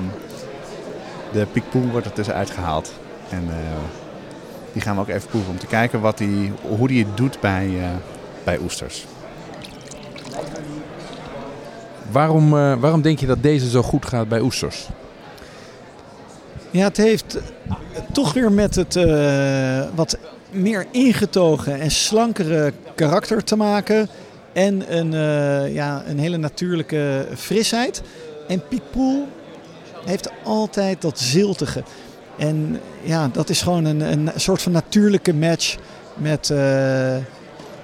de 1.31 1.45
pikpoen 1.51 1.91
wordt 1.91 2.05
er 2.05 2.13
tussen 2.13 2.33
uitgehaald. 2.33 2.93
En 3.29 3.49
die 4.73 4.81
gaan 4.81 4.95
we 4.95 5.01
ook 5.01 5.07
even 5.07 5.29
proeven 5.29 5.51
om 5.51 5.59
te 5.59 5.67
kijken 5.67 6.01
wat 6.01 6.17
die, 6.17 6.51
hoe 6.61 6.87
die 6.87 7.05
het 7.05 7.17
doet 7.17 7.39
bij, 7.39 7.69
bij 8.43 8.59
oesters. 8.59 9.05
Waarom, 12.11 12.49
waarom 12.79 13.01
denk 13.01 13.19
je 13.19 13.25
dat 13.25 13.43
deze 13.43 13.69
zo 13.69 13.81
goed 13.81 14.05
gaat 14.05 14.27
bij 14.27 14.41
oesters? 14.41 14.87
Ja, 16.71 16.83
het 16.83 16.97
heeft 16.97 17.37
toch 18.11 18.33
weer 18.33 18.51
met 18.51 18.75
het 18.75 18.95
uh, 18.95 19.83
wat 19.95 20.17
meer 20.51 20.85
ingetogen 20.91 21.79
en 21.79 21.91
slankere 21.91 22.73
karakter 22.95 23.43
te 23.43 23.55
maken. 23.55 24.09
En 24.53 24.97
een, 24.97 25.13
uh, 25.13 25.73
ja, 25.73 26.03
een 26.07 26.19
hele 26.19 26.37
natuurlijke 26.37 27.27
frisheid. 27.35 28.01
En 28.47 28.67
Picpoul, 28.67 29.27
heeft 30.07 30.29
altijd 30.43 31.01
dat 31.01 31.19
ziltige. 31.19 31.83
En 32.37 32.79
ja, 33.03 33.29
dat 33.31 33.49
is 33.49 33.61
gewoon 33.61 33.85
een, 33.85 34.01
een 34.01 34.31
soort 34.35 34.61
van 34.61 34.71
natuurlijke 34.71 35.33
match 35.33 35.77
met 36.13 36.49
uh, 36.49 37.15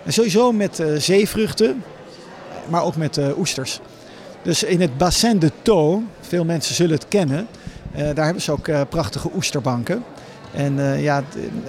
sowieso 0.08 0.52
met 0.52 0.80
uh, 0.80 0.88
zeevruchten, 0.98 1.84
maar 2.68 2.84
ook 2.84 2.96
met 2.96 3.18
uh, 3.18 3.38
oesters. 3.38 3.80
Dus 4.42 4.64
in 4.64 4.82
het 4.82 4.98
Bassin 4.98 5.40
de 5.40 5.52
Thau, 5.62 6.06
veel 6.22 6.46
mensen 6.46 6.76
zullen 6.76 6.96
het 6.96 7.08
kennen, 7.08 7.48
daar 8.14 8.26
hebben 8.26 8.42
ze 8.42 8.52
ook 8.52 8.90
prachtige 8.90 9.30
oesterbanken. 9.36 10.04
En 10.52 11.02
ja, 11.02 11.24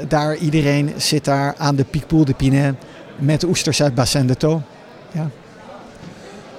daar 0.08 0.36
iedereen 0.36 0.92
zit 0.96 1.24
daar 1.24 1.54
aan 1.58 1.76
de 1.76 1.84
Picpoul 1.84 2.24
de 2.24 2.34
Pinet 2.34 2.74
met 3.16 3.44
oesters 3.44 3.82
uit 3.82 3.94
Bassin 3.94 4.26
de 4.26 4.36
Thau. 4.36 4.60
Ja. 5.12 5.30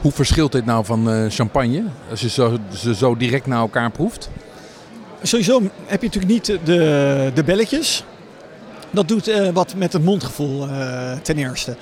Hoe 0.05 0.13
verschilt 0.13 0.51
dit 0.51 0.65
nou 0.65 0.85
van 0.85 1.29
champagne, 1.31 1.83
als 2.09 2.21
je 2.21 2.29
zo, 2.29 2.57
ze 2.73 2.95
zo 2.95 3.15
direct 3.17 3.45
naar 3.45 3.59
elkaar 3.59 3.91
proeft? 3.91 4.29
Sowieso 5.21 5.61
heb 5.85 6.01
je 6.01 6.07
natuurlijk 6.07 6.33
niet 6.33 6.45
de, 6.45 7.31
de 7.33 7.43
belletjes. 7.43 8.03
Dat 8.91 9.07
doet 9.07 9.27
uh, 9.27 9.49
wat 9.49 9.75
met 9.75 9.93
het 9.93 10.03
mondgevoel 10.03 10.67
uh, 10.67 11.11
ten 11.21 11.37
eerste. 11.37 11.75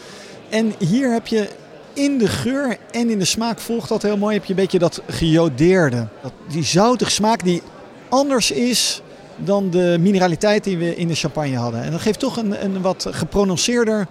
En 0.49 0.73
hier 0.79 1.11
heb 1.11 1.27
je 1.27 1.49
in 1.93 2.17
de 2.17 2.27
geur 2.27 2.77
en 2.91 3.09
in 3.09 3.19
de 3.19 3.25
smaak 3.25 3.59
volgt 3.59 3.89
dat 3.89 4.01
heel 4.01 4.17
mooi. 4.17 4.35
Heb 4.35 4.45
je 4.45 4.53
een 4.53 4.59
beetje 4.59 4.79
dat 4.79 5.01
gejodeerde. 5.07 6.07
Dat, 6.21 6.33
die 6.47 6.63
zoutige 6.63 7.11
smaak 7.11 7.43
die 7.43 7.61
anders 8.09 8.51
is 8.51 9.01
dan 9.37 9.69
de 9.69 9.97
mineraliteit 9.99 10.63
die 10.63 10.77
we 10.77 10.95
in 10.95 11.07
de 11.07 11.15
champagne 11.15 11.57
hadden. 11.57 11.83
En 11.83 11.91
dat 11.91 12.01
geeft 12.01 12.19
toch 12.19 12.37
een, 12.37 12.63
een 12.63 12.81
wat 12.81 13.07
geprononceerder 13.11 14.07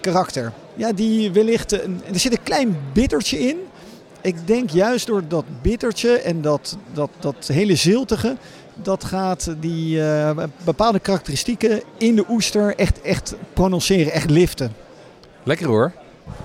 karakter. 0.00 0.52
Ja, 0.76 0.92
die 0.92 1.32
wellicht... 1.32 1.72
Een, 1.72 2.00
er 2.12 2.18
zit 2.18 2.32
een 2.32 2.42
klein 2.42 2.76
bittertje 2.92 3.38
in. 3.38 3.56
Ik 4.20 4.46
denk 4.46 4.70
juist 4.70 5.06
door 5.06 5.22
dat 5.28 5.44
bittertje 5.62 6.20
en 6.20 6.42
dat, 6.42 6.76
dat, 6.92 7.10
dat 7.20 7.46
hele 7.46 7.76
ziltige 7.76 8.36
dat 8.82 9.04
gaat 9.04 9.54
die 9.60 9.98
uh, 9.98 10.30
bepaalde 10.64 10.98
karakteristieken 10.98 11.82
in 11.98 12.16
de 12.16 12.24
oester 12.28 12.74
echt, 12.76 13.00
echt 13.00 13.34
prononceren, 13.52 14.12
echt 14.12 14.30
liften. 14.30 14.72
Lekker 15.42 15.66
hoor. 15.66 15.92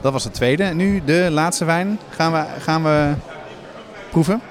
Dat 0.02 0.12
was 0.12 0.24
de 0.24 0.32
tweede. 0.32 0.64
Nu 0.64 1.02
de 1.06 1.28
laatste 1.32 1.66
wijn. 1.66 2.00
Gaan 2.10 2.32
we, 2.32 2.46
gaan 2.60 2.84
we 2.84 3.14
proeven? 4.12 4.42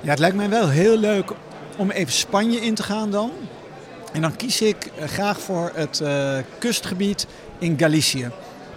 Ja, 0.00 0.10
het 0.10 0.18
lijkt 0.18 0.36
mij 0.36 0.48
wel 0.48 0.68
heel 0.68 0.96
leuk 0.96 1.30
om 1.76 1.90
even 1.90 2.12
Spanje 2.12 2.60
in 2.60 2.74
te 2.74 2.82
gaan 2.82 3.10
dan. 3.10 3.30
En 4.12 4.20
dan 4.20 4.36
kies 4.36 4.60
ik 4.60 4.86
eh, 4.86 5.08
graag 5.08 5.40
voor 5.40 5.70
het 5.74 6.00
uh, 6.02 6.36
kustgebied 6.58 7.26
in 7.58 7.78
Galicië. 7.78 8.30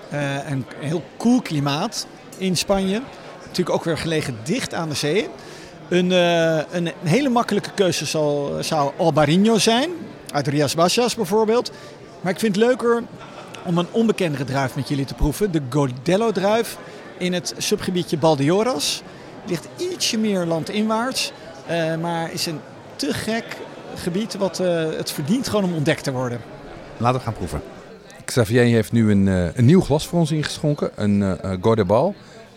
Een 0.10 0.66
heel 0.80 1.04
koel 1.18 1.42
klimaat 1.42 2.08
in 2.38 2.58
Spanje. 2.58 3.02
Natuurlijk 3.46 3.76
ook 3.76 3.84
weer 3.84 3.98
gelegen 3.98 4.38
dicht 4.44 4.74
aan 4.74 4.90
de 4.90 4.96
zee. 4.96 5.30
Een, 5.90 6.12
uh, 6.12 6.60
een, 6.72 6.92
hele 7.04 7.30
makkelijke 7.30 7.72
keuze 7.72 8.06
zou 8.62 8.92
Albarino 8.98 9.58
zijn, 9.58 9.90
uit 10.32 10.48
Rias 10.48 10.76
Baixas 10.76 11.16
bijvoorbeeld. 11.16 11.72
Maar 12.22 12.32
ik 12.32 12.40
vind 12.40 12.56
het 12.56 12.66
leuker 12.66 13.04
om 13.64 13.78
een 13.78 13.88
onbekendere 13.92 14.44
druif 14.44 14.76
met 14.76 14.88
jullie 14.88 15.06
te 15.06 15.14
proeven. 15.14 15.52
De 15.52 15.62
Godello-druif 15.70 16.78
in 17.18 17.34
het 17.34 17.54
subgebiedje 17.58 18.18
Baldioras. 18.18 19.02
Ligt 19.46 19.68
ietsje 19.78 20.18
meer 20.18 20.46
landinwaarts, 20.46 21.32
uh, 21.70 21.96
maar 21.96 22.32
is 22.32 22.46
een 22.46 22.60
te 22.96 23.14
gek 23.14 23.58
gebied 23.96 24.36
wat 24.36 24.58
het 24.98 25.12
verdient 25.12 25.48
gewoon 25.48 25.64
om 25.64 25.74
ontdekt 25.74 26.04
te 26.04 26.12
worden. 26.12 26.42
Laten 26.98 27.18
we 27.18 27.26
gaan 27.26 27.34
proeven. 27.34 27.62
Xavier 28.28 28.64
heeft 28.64 28.92
nu 28.92 29.12
een, 29.12 29.28
een 29.28 29.66
nieuw 29.66 29.82
glas 29.82 30.08
voor 30.08 30.20
ons 30.20 30.32
ingeschonken, 30.32 30.90
een 30.96 31.20
uh, 31.20 31.34
Godebal. 31.62 32.16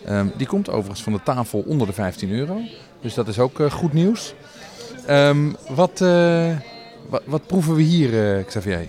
Um, 0.09 0.31
die 0.37 0.47
komt 0.47 0.69
overigens 0.69 1.01
van 1.01 1.13
de 1.13 1.19
tafel 1.23 1.63
onder 1.67 1.87
de 1.87 1.93
15 1.93 2.31
euro. 2.31 2.61
Dus 3.01 3.13
dat 3.13 3.27
is 3.27 3.39
ook 3.39 3.59
goed 3.71 3.93
nieuws. 3.93 4.33
Um, 5.09 5.55
wat, 5.69 5.99
wat, 7.25 7.47
proeven 7.47 7.75
we 7.75 7.81
hier, 7.81 8.43
Xavier? 8.43 8.87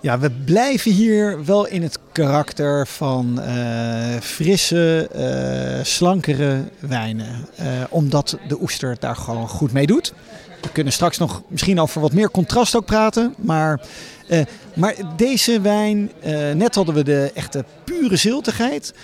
Ja, 0.00 0.18
we 0.18 0.30
blijven 0.30 0.90
hier 0.90 1.44
wel 1.44 1.66
in 1.66 1.82
het 1.82 1.98
karakter 2.12 2.86
van 2.86 3.40
frisse, 4.20 5.10
slankere 5.82 6.64
wijnen. 6.78 7.48
omdat 7.88 8.38
de 8.48 8.60
oester 8.60 8.96
daar 8.98 9.16
gewoon 9.16 9.48
goed 9.48 9.72
mee 9.72 9.86
doet. 9.86 10.12
We 10.62 10.72
kunnen 10.72 10.92
straks 10.92 11.18
nog 11.18 11.42
misschien 11.48 11.80
over 11.80 12.00
wat 12.00 12.12
meer 12.12 12.30
contrast 12.30 12.76
ook 12.76 12.84
praten. 12.84 13.34
Maar, 13.38 13.80
maar 14.74 14.94
deze 15.16 15.60
wijn, 15.60 16.10
net 16.54 16.74
hadden 16.74 16.94
we 16.94 17.04
de 17.04 17.30
echte 17.34 17.64
pure 17.84 18.16
ziltigheid. 18.16 18.94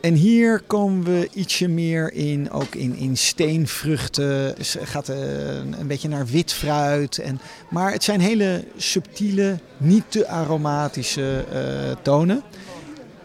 En 0.00 0.14
hier 0.14 0.62
komen 0.66 1.04
we 1.04 1.28
ietsje 1.32 1.68
meer 1.68 2.12
in, 2.12 2.50
ook 2.50 2.74
in, 2.74 2.96
in 2.96 3.16
steenvruchten. 3.16 4.54
Dus 4.56 4.76
gaat 4.82 5.08
een, 5.08 5.74
een 5.80 5.86
beetje 5.86 6.08
naar 6.08 6.26
wit 6.26 6.52
fruit. 6.52 7.18
En, 7.18 7.40
maar 7.70 7.92
het 7.92 8.04
zijn 8.04 8.20
hele 8.20 8.64
subtiele, 8.76 9.58
niet 9.76 10.04
te 10.08 10.28
aromatische 10.28 11.44
tonen. 12.02 12.42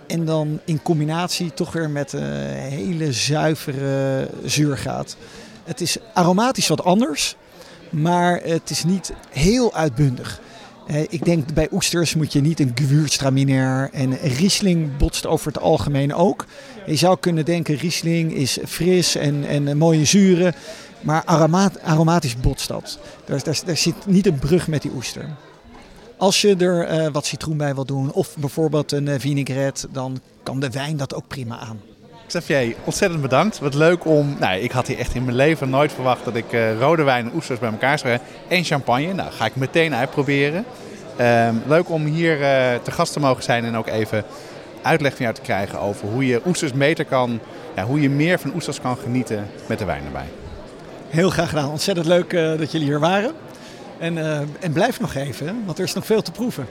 En 0.08 0.26
dan 0.26 0.60
in 0.66 0.82
combinatie 0.82 1.54
toch 1.54 1.72
weer 1.72 1.90
met 1.90 2.14
een 2.14 2.56
hele 2.56 3.14
zuivere 3.14 4.28
zuurgaat. 4.46 5.16
Het 5.64 5.82
is 5.82 5.98
aromatisch 6.14 6.68
wat 6.68 6.84
anders, 6.84 7.36
maar 7.90 8.42
het 8.44 8.70
is 8.70 8.84
niet 8.84 9.14
heel 9.30 9.74
uitbundig. 9.74 10.42
Ik 11.10 11.26
denk 11.26 11.54
bij 11.54 11.68
oesters 11.72 12.16
moet 12.16 12.34
je 12.34 12.42
niet 12.42 12.60
een 12.60 12.72
Gewürztraminer 12.76 13.90
en 13.92 14.18
Riesling 14.18 14.98
botst 14.98 15.26
over 15.26 15.48
het 15.48 15.62
algemeen 15.62 16.14
ook. 16.14 16.46
Je 16.86 16.96
zou 16.96 17.18
kunnen 17.20 17.46
denken, 17.46 17.76
Riesling 17.76 18.34
is 18.34 18.58
fris 18.66 19.16
en, 19.16 19.46
en 19.48 19.78
mooie 19.78 20.06
zuren. 20.06 20.54
Maar 21.02 21.24
aromat, 21.26 21.82
aromatisch 21.82 22.38
botst 22.38 22.68
dat. 22.68 23.00
Daar, 23.26 23.44
daar, 23.66 23.78
zit 23.78 24.06
niet 24.06 24.28
een 24.28 24.40
brug 24.40 24.68
met 24.68 24.82
die 24.82 24.92
oester. 24.96 25.30
Als 26.18 26.42
je 26.42 26.56
er 26.56 27.00
uh, 27.00 27.12
wat 27.12 27.26
citroen 27.26 27.58
bij 27.58 27.76
wil 27.76 27.86
doen 27.86 28.12
of 28.12 28.36
bijvoorbeeld 28.38 28.92
een 28.92 29.06
uh, 29.06 29.16
vinaigrette, 29.18 29.88
dan 29.92 30.20
kan 30.44 30.60
de 30.60 30.70
wijn 30.70 30.98
dat 30.98 31.14
ook 31.14 31.28
prima 31.28 31.60
aan. 31.60 31.80
Xavier, 32.30 32.76
ontzettend 32.84 33.22
bedankt. 33.22 33.60
Wat 33.60 33.74
leuk 33.74 34.06
om. 34.06 34.36
Nou, 34.40 34.60
ik 34.60 34.72
had 34.72 34.88
hier 34.88 34.98
echt 34.98 35.16
in 35.16 35.24
mijn 35.24 35.36
leven 35.36 35.70
nooit 35.70 35.92
verwacht 35.92 36.26
dat 36.26 36.36
ik 36.36 36.54
uh, 36.54 36.80
rode 36.80 37.04
wijn 37.04 37.26
en 37.26 37.32
oesters 37.36 37.60
bij 37.60 37.70
elkaar 37.70 38.00
zou 38.00 38.10
hebben. 38.12 38.28
En 38.48 38.64
champagne. 38.64 39.14
Nou, 39.14 39.32
ga 39.32 39.46
ik 39.46 39.56
meteen 39.56 39.96
uitproberen. 39.96 40.66
Ehm, 41.18 41.56
leuk 41.68 41.90
om 41.90 42.06
hier 42.06 42.38
te 42.84 42.92
gast 42.92 43.14
te 43.14 43.20
mogen 43.20 43.44
zijn 43.44 43.66
en 43.66 43.76
ook 43.76 43.88
even 43.88 44.24
uitleg 44.82 45.12
van 45.12 45.22
jou 45.22 45.34
te 45.34 45.42
krijgen 45.42 45.80
over 45.80 46.08
hoe 46.08 46.26
je 46.26 46.42
oesters 46.46 46.74
beter 46.74 47.06
kan, 47.06 47.40
ja, 47.76 47.84
hoe 47.84 48.02
je 48.02 48.10
meer 48.10 48.40
van 48.40 48.54
oesters 48.54 48.82
kan 48.82 48.98
genieten 48.98 49.48
met 49.66 49.80
de 49.80 49.86
wijn 49.86 50.06
erbij. 50.06 50.28
Heel 51.08 51.30
graag 51.30 51.50
gedaan. 51.50 51.70
Ontzettend 51.70 52.08
leuk 52.08 52.34
uh, 52.34 52.58
dat 52.58 52.72
jullie 52.72 52.88
hier 52.88 53.00
waren. 53.00 53.32
En, 53.98 54.18
en 54.60 54.72
blijf 54.74 55.00
nog 55.00 55.16
even, 55.16 55.64
want 55.66 55.78
er 55.78 55.84
is 55.84 55.94
nog 55.94 56.06
veel 56.06 56.22
te 56.22 56.32
proeven. 56.32 56.68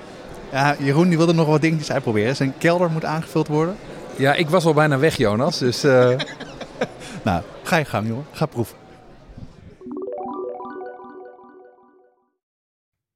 Ja, 0.52 0.76
Jeroen 0.78 1.08
die 1.08 1.16
wilde 1.16 1.34
nog 1.34 1.46
wat 1.46 1.60
dingetjes 1.60 1.92
uitproberen. 1.92 2.36
Zijn 2.36 2.54
kelder 2.58 2.90
moet 2.90 3.04
aangevuld 3.04 3.48
worden. 3.48 3.76
Ja, 4.18 4.34
ik 4.34 4.48
was 4.48 4.64
al 4.64 4.74
bijna 4.74 4.98
weg, 4.98 5.16
Jonas. 5.16 5.58
Dus, 5.58 5.84
uh... 5.84 5.92
nou, 7.24 7.42
ga 7.62 7.76
je 7.76 7.84
gang, 7.84 8.08
jongen. 8.08 8.24
Ga 8.32 8.46
proeven. 8.46 8.76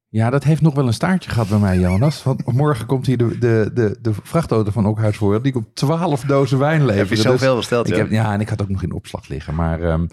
Ja, 0.09 0.29
dat 0.29 0.43
heeft 0.43 0.61
nog 0.61 0.75
wel 0.75 0.87
een 0.87 0.93
staartje 0.93 1.29
gehad 1.29 1.49
bij 1.49 1.57
mij, 1.57 1.79
Jonas. 1.79 2.23
Want 2.23 2.51
morgen 2.51 2.85
komt 2.85 3.05
hier 3.05 3.17
de, 3.17 3.37
de, 3.37 3.71
de, 3.73 3.97
de 4.01 4.13
vrachtauto 4.23 4.71
van 4.71 4.85
Okhuis 4.85 5.17
voor. 5.17 5.41
Die 5.41 5.51
komt 5.51 5.75
12 5.75 6.21
dozen 6.21 6.59
wijn 6.59 6.79
leveren. 6.79 6.97
Heb 6.97 7.09
je 7.09 7.15
zoveel 7.15 7.49
dus 7.49 7.57
besteld, 7.57 7.87
ja. 7.87 7.93
Ik 7.93 7.99
heb, 7.99 8.11
ja, 8.11 8.33
en 8.33 8.41
ik 8.41 8.49
had 8.49 8.61
ook 8.61 8.69
nog 8.69 8.83
in 8.83 8.93
opslag 8.93 9.27
liggen. 9.27 9.55
Maar 9.55 9.81
um, 9.81 10.07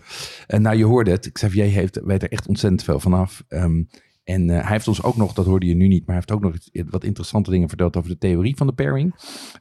en 0.46 0.62
nou, 0.62 0.76
je 0.76 0.84
hoorde 0.84 1.10
het. 1.10 1.32
Xavier 1.32 1.64
heeft, 1.64 2.00
weet 2.04 2.22
er 2.22 2.30
echt 2.32 2.46
ontzettend 2.46 2.84
veel 2.84 3.00
vanaf. 3.00 3.42
Um, 3.48 3.88
en 4.30 4.48
uh, 4.48 4.60
hij 4.60 4.72
heeft 4.72 4.88
ons 4.88 5.02
ook 5.02 5.16
nog, 5.16 5.32
dat 5.32 5.46
hoorde 5.46 5.66
je 5.66 5.74
nu 5.74 5.88
niet, 5.88 6.06
maar 6.06 6.16
hij 6.16 6.24
heeft 6.26 6.30
ook 6.30 6.40
nog 6.40 6.54
wat 6.90 7.04
interessante 7.04 7.50
dingen 7.50 7.68
verteld 7.68 7.96
over 7.96 8.10
de 8.10 8.18
theorie 8.18 8.56
van 8.56 8.66
de 8.66 8.72
pairing. 8.72 9.14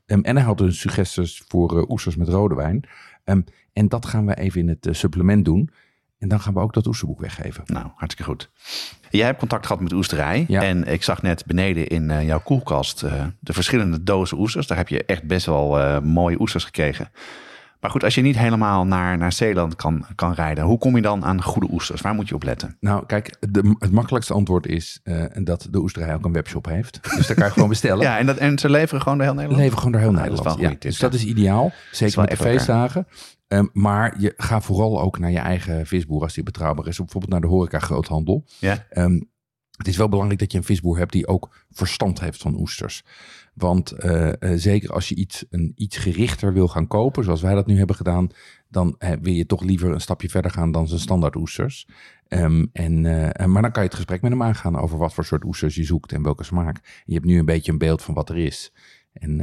Um, 0.06 0.24
en 0.24 0.36
hij 0.36 0.46
had 0.46 0.58
dus 0.58 0.80
suggesties 0.80 1.44
voor 1.48 1.78
uh, 1.78 1.90
oesters 1.90 2.16
met 2.16 2.28
rode 2.28 2.56
wijn. 2.56 2.84
en 3.74 3.88
dat 3.88 4.06
gaan 4.06 4.26
we 4.26 4.36
even 4.36 4.62
in 4.62 4.68
het 4.68 4.86
uh, 4.88 4.94
supplement 4.94 5.46
doen. 5.46 5.70
En 6.20 6.28
dan 6.28 6.40
gaan 6.40 6.54
we 6.54 6.60
ook 6.60 6.74
dat 6.74 6.88
oesterboek 6.88 7.20
weggeven. 7.20 7.64
Nou, 7.66 7.88
hartstikke 7.96 8.32
goed. 8.32 8.50
Jij 9.10 9.26
hebt 9.26 9.40
contact 9.40 9.66
gehad 9.66 9.82
met 9.82 9.94
oesterij. 9.94 10.46
Ja. 10.48 10.64
En 10.64 10.84
ik 10.84 11.04
zag 11.04 11.22
net 11.22 11.46
beneden 11.46 11.88
in 11.88 12.10
uh, 12.10 12.26
jouw 12.26 12.40
koelkast 12.40 13.04
uh, 13.04 13.26
de 13.40 13.54
verschillende 13.54 14.04
dozen 14.04 14.40
oesters. 14.40 14.68
Daar 14.68 14.78
heb 14.78 14.88
je 14.88 15.06
echt 15.06 15.24
best 15.24 15.46
wel 15.46 15.80
uh, 15.80 16.00
mooie 16.00 16.40
oesters 16.40 16.64
gekregen. 16.64 17.12
Maar 17.80 17.92
goed, 17.92 18.04
als 18.04 18.16
je 18.16 18.22
niet 18.22 18.38
helemaal 18.38 18.86
naar, 18.86 19.18
naar 19.18 19.32
Zeeland 19.32 19.76
kan, 19.76 20.06
kan 20.16 20.34
rijden, 20.34 20.64
hoe 20.64 20.78
kom 20.78 20.96
je 20.96 21.02
dan 21.02 21.26
aan 21.26 21.44
goede 21.44 21.68
oesters? 21.72 22.02
Waar 22.02 22.14
moet 22.14 22.30
je 22.30 22.36
op 22.36 22.44
letten? 22.44 22.78
Nou, 22.80 23.06
kijk, 23.06 23.36
de, 23.40 23.76
het 23.80 23.92
makkelijkste 23.92 24.34
antwoord 24.34 24.68
is 24.68 25.02
dat 25.44 25.68
de 25.72 25.80
oesterij 25.80 26.14
ook 26.14 26.26
een 26.26 26.34
webshop 26.34 26.66
heeft. 26.66 27.00
Dus 27.16 27.28
daar 27.28 27.36
kan 27.36 27.46
je 27.46 27.52
gewoon 27.52 27.70
bestellen. 27.70 28.04
ja, 28.08 28.18
en, 28.18 28.26
dat, 28.26 28.38
en 28.38 28.60
ze 28.60 28.70
leveren 28.70 29.02
gewoon 29.02 29.18
door 29.18 29.28
heel 29.28 29.36
Nederland? 29.36 29.62
Leveren 29.62 29.84
gewoon 29.84 29.92
door 29.92 30.12
heel 30.12 30.22
Nederland. 30.22 30.44
Dat 30.44 30.60
ja, 30.60 30.76
dus 30.80 31.00
dat 31.00 31.14
is 31.14 31.26
ideaal. 31.26 31.72
Zeker 31.92 32.20
met 32.20 32.30
de 32.30 32.38
feestdagen. 32.38 33.08
Um, 33.48 33.70
maar 33.74 34.16
je 34.20 34.34
gaat 34.38 34.64
vooral 34.64 35.02
ook 35.02 35.20
naar 35.20 35.32
je 35.32 35.40
eigen 35.40 35.86
visboer 35.86 36.22
als 36.22 36.34
die 36.34 36.44
betrouwbaar 36.44 36.88
is. 36.88 36.98
Bijvoorbeeld 36.98 37.32
naar 37.32 37.42
de 37.42 37.48
horeca 37.48 37.80
groothandel. 37.80 38.44
Ja. 38.60 38.86
Um, 38.94 39.30
Het 39.78 39.88
is 39.88 39.98
wel 39.98 40.10
belangrijk 40.10 40.40
dat 40.40 40.52
je 40.52 40.58
een 40.58 40.64
visboer 40.64 40.98
hebt 40.98 41.12
die 41.12 41.28
ook 41.28 41.66
verstand 41.72 42.20
heeft 42.20 42.42
van 42.42 42.60
oesters. 42.60 43.04
Want 43.60 43.94
uh, 44.06 44.32
uh, 44.40 44.52
zeker 44.56 44.94
als 44.94 45.10
je 45.10 45.16
iets, 45.16 45.46
een 45.50 45.72
iets 45.76 45.98
gerichter 45.98 46.54
wil 46.54 46.68
gaan 46.68 46.88
kopen, 46.88 47.24
zoals 47.24 47.42
wij 47.42 47.54
dat 47.54 47.68
nu 47.68 47.78
hebben 47.78 47.96
gedaan, 47.96 48.30
dan 48.68 48.96
uh, 49.00 49.12
wil 49.22 49.34
je 49.34 49.46
toch 49.46 49.64
liever 49.64 49.92
een 49.92 50.02
stapje 50.02 50.30
verder 50.30 50.52
gaan 50.52 50.72
dan 50.72 50.88
zijn 50.88 51.00
standaard 51.00 51.36
oesters. 51.36 51.88
Um, 52.28 52.70
en, 52.74 53.02
maar 53.52 53.62
dan 53.62 53.72
kan 53.72 53.84
je 53.84 53.90
het 53.90 53.96
gesprek 53.96 54.22
met 54.22 54.32
hem 54.32 54.44
aangaan 54.44 54.78
over 54.78 54.98
wat 54.98 55.14
voor 55.14 55.26
soort 55.26 55.44
oesters 55.44 55.76
je 55.76 55.84
zoekt 55.84 56.12
en 56.12 56.24
welke 56.24 56.44
smaak. 56.44 57.04
je 57.06 57.14
hebt 57.14 57.26
nu 57.26 57.40
een 57.40 57.46
beetje 57.46 57.72
een 57.72 57.78
beeld 57.78 58.02
van 58.02 58.14
wat 58.14 58.30
er 58.30 58.38
is. 58.38 58.74
En 59.14 59.38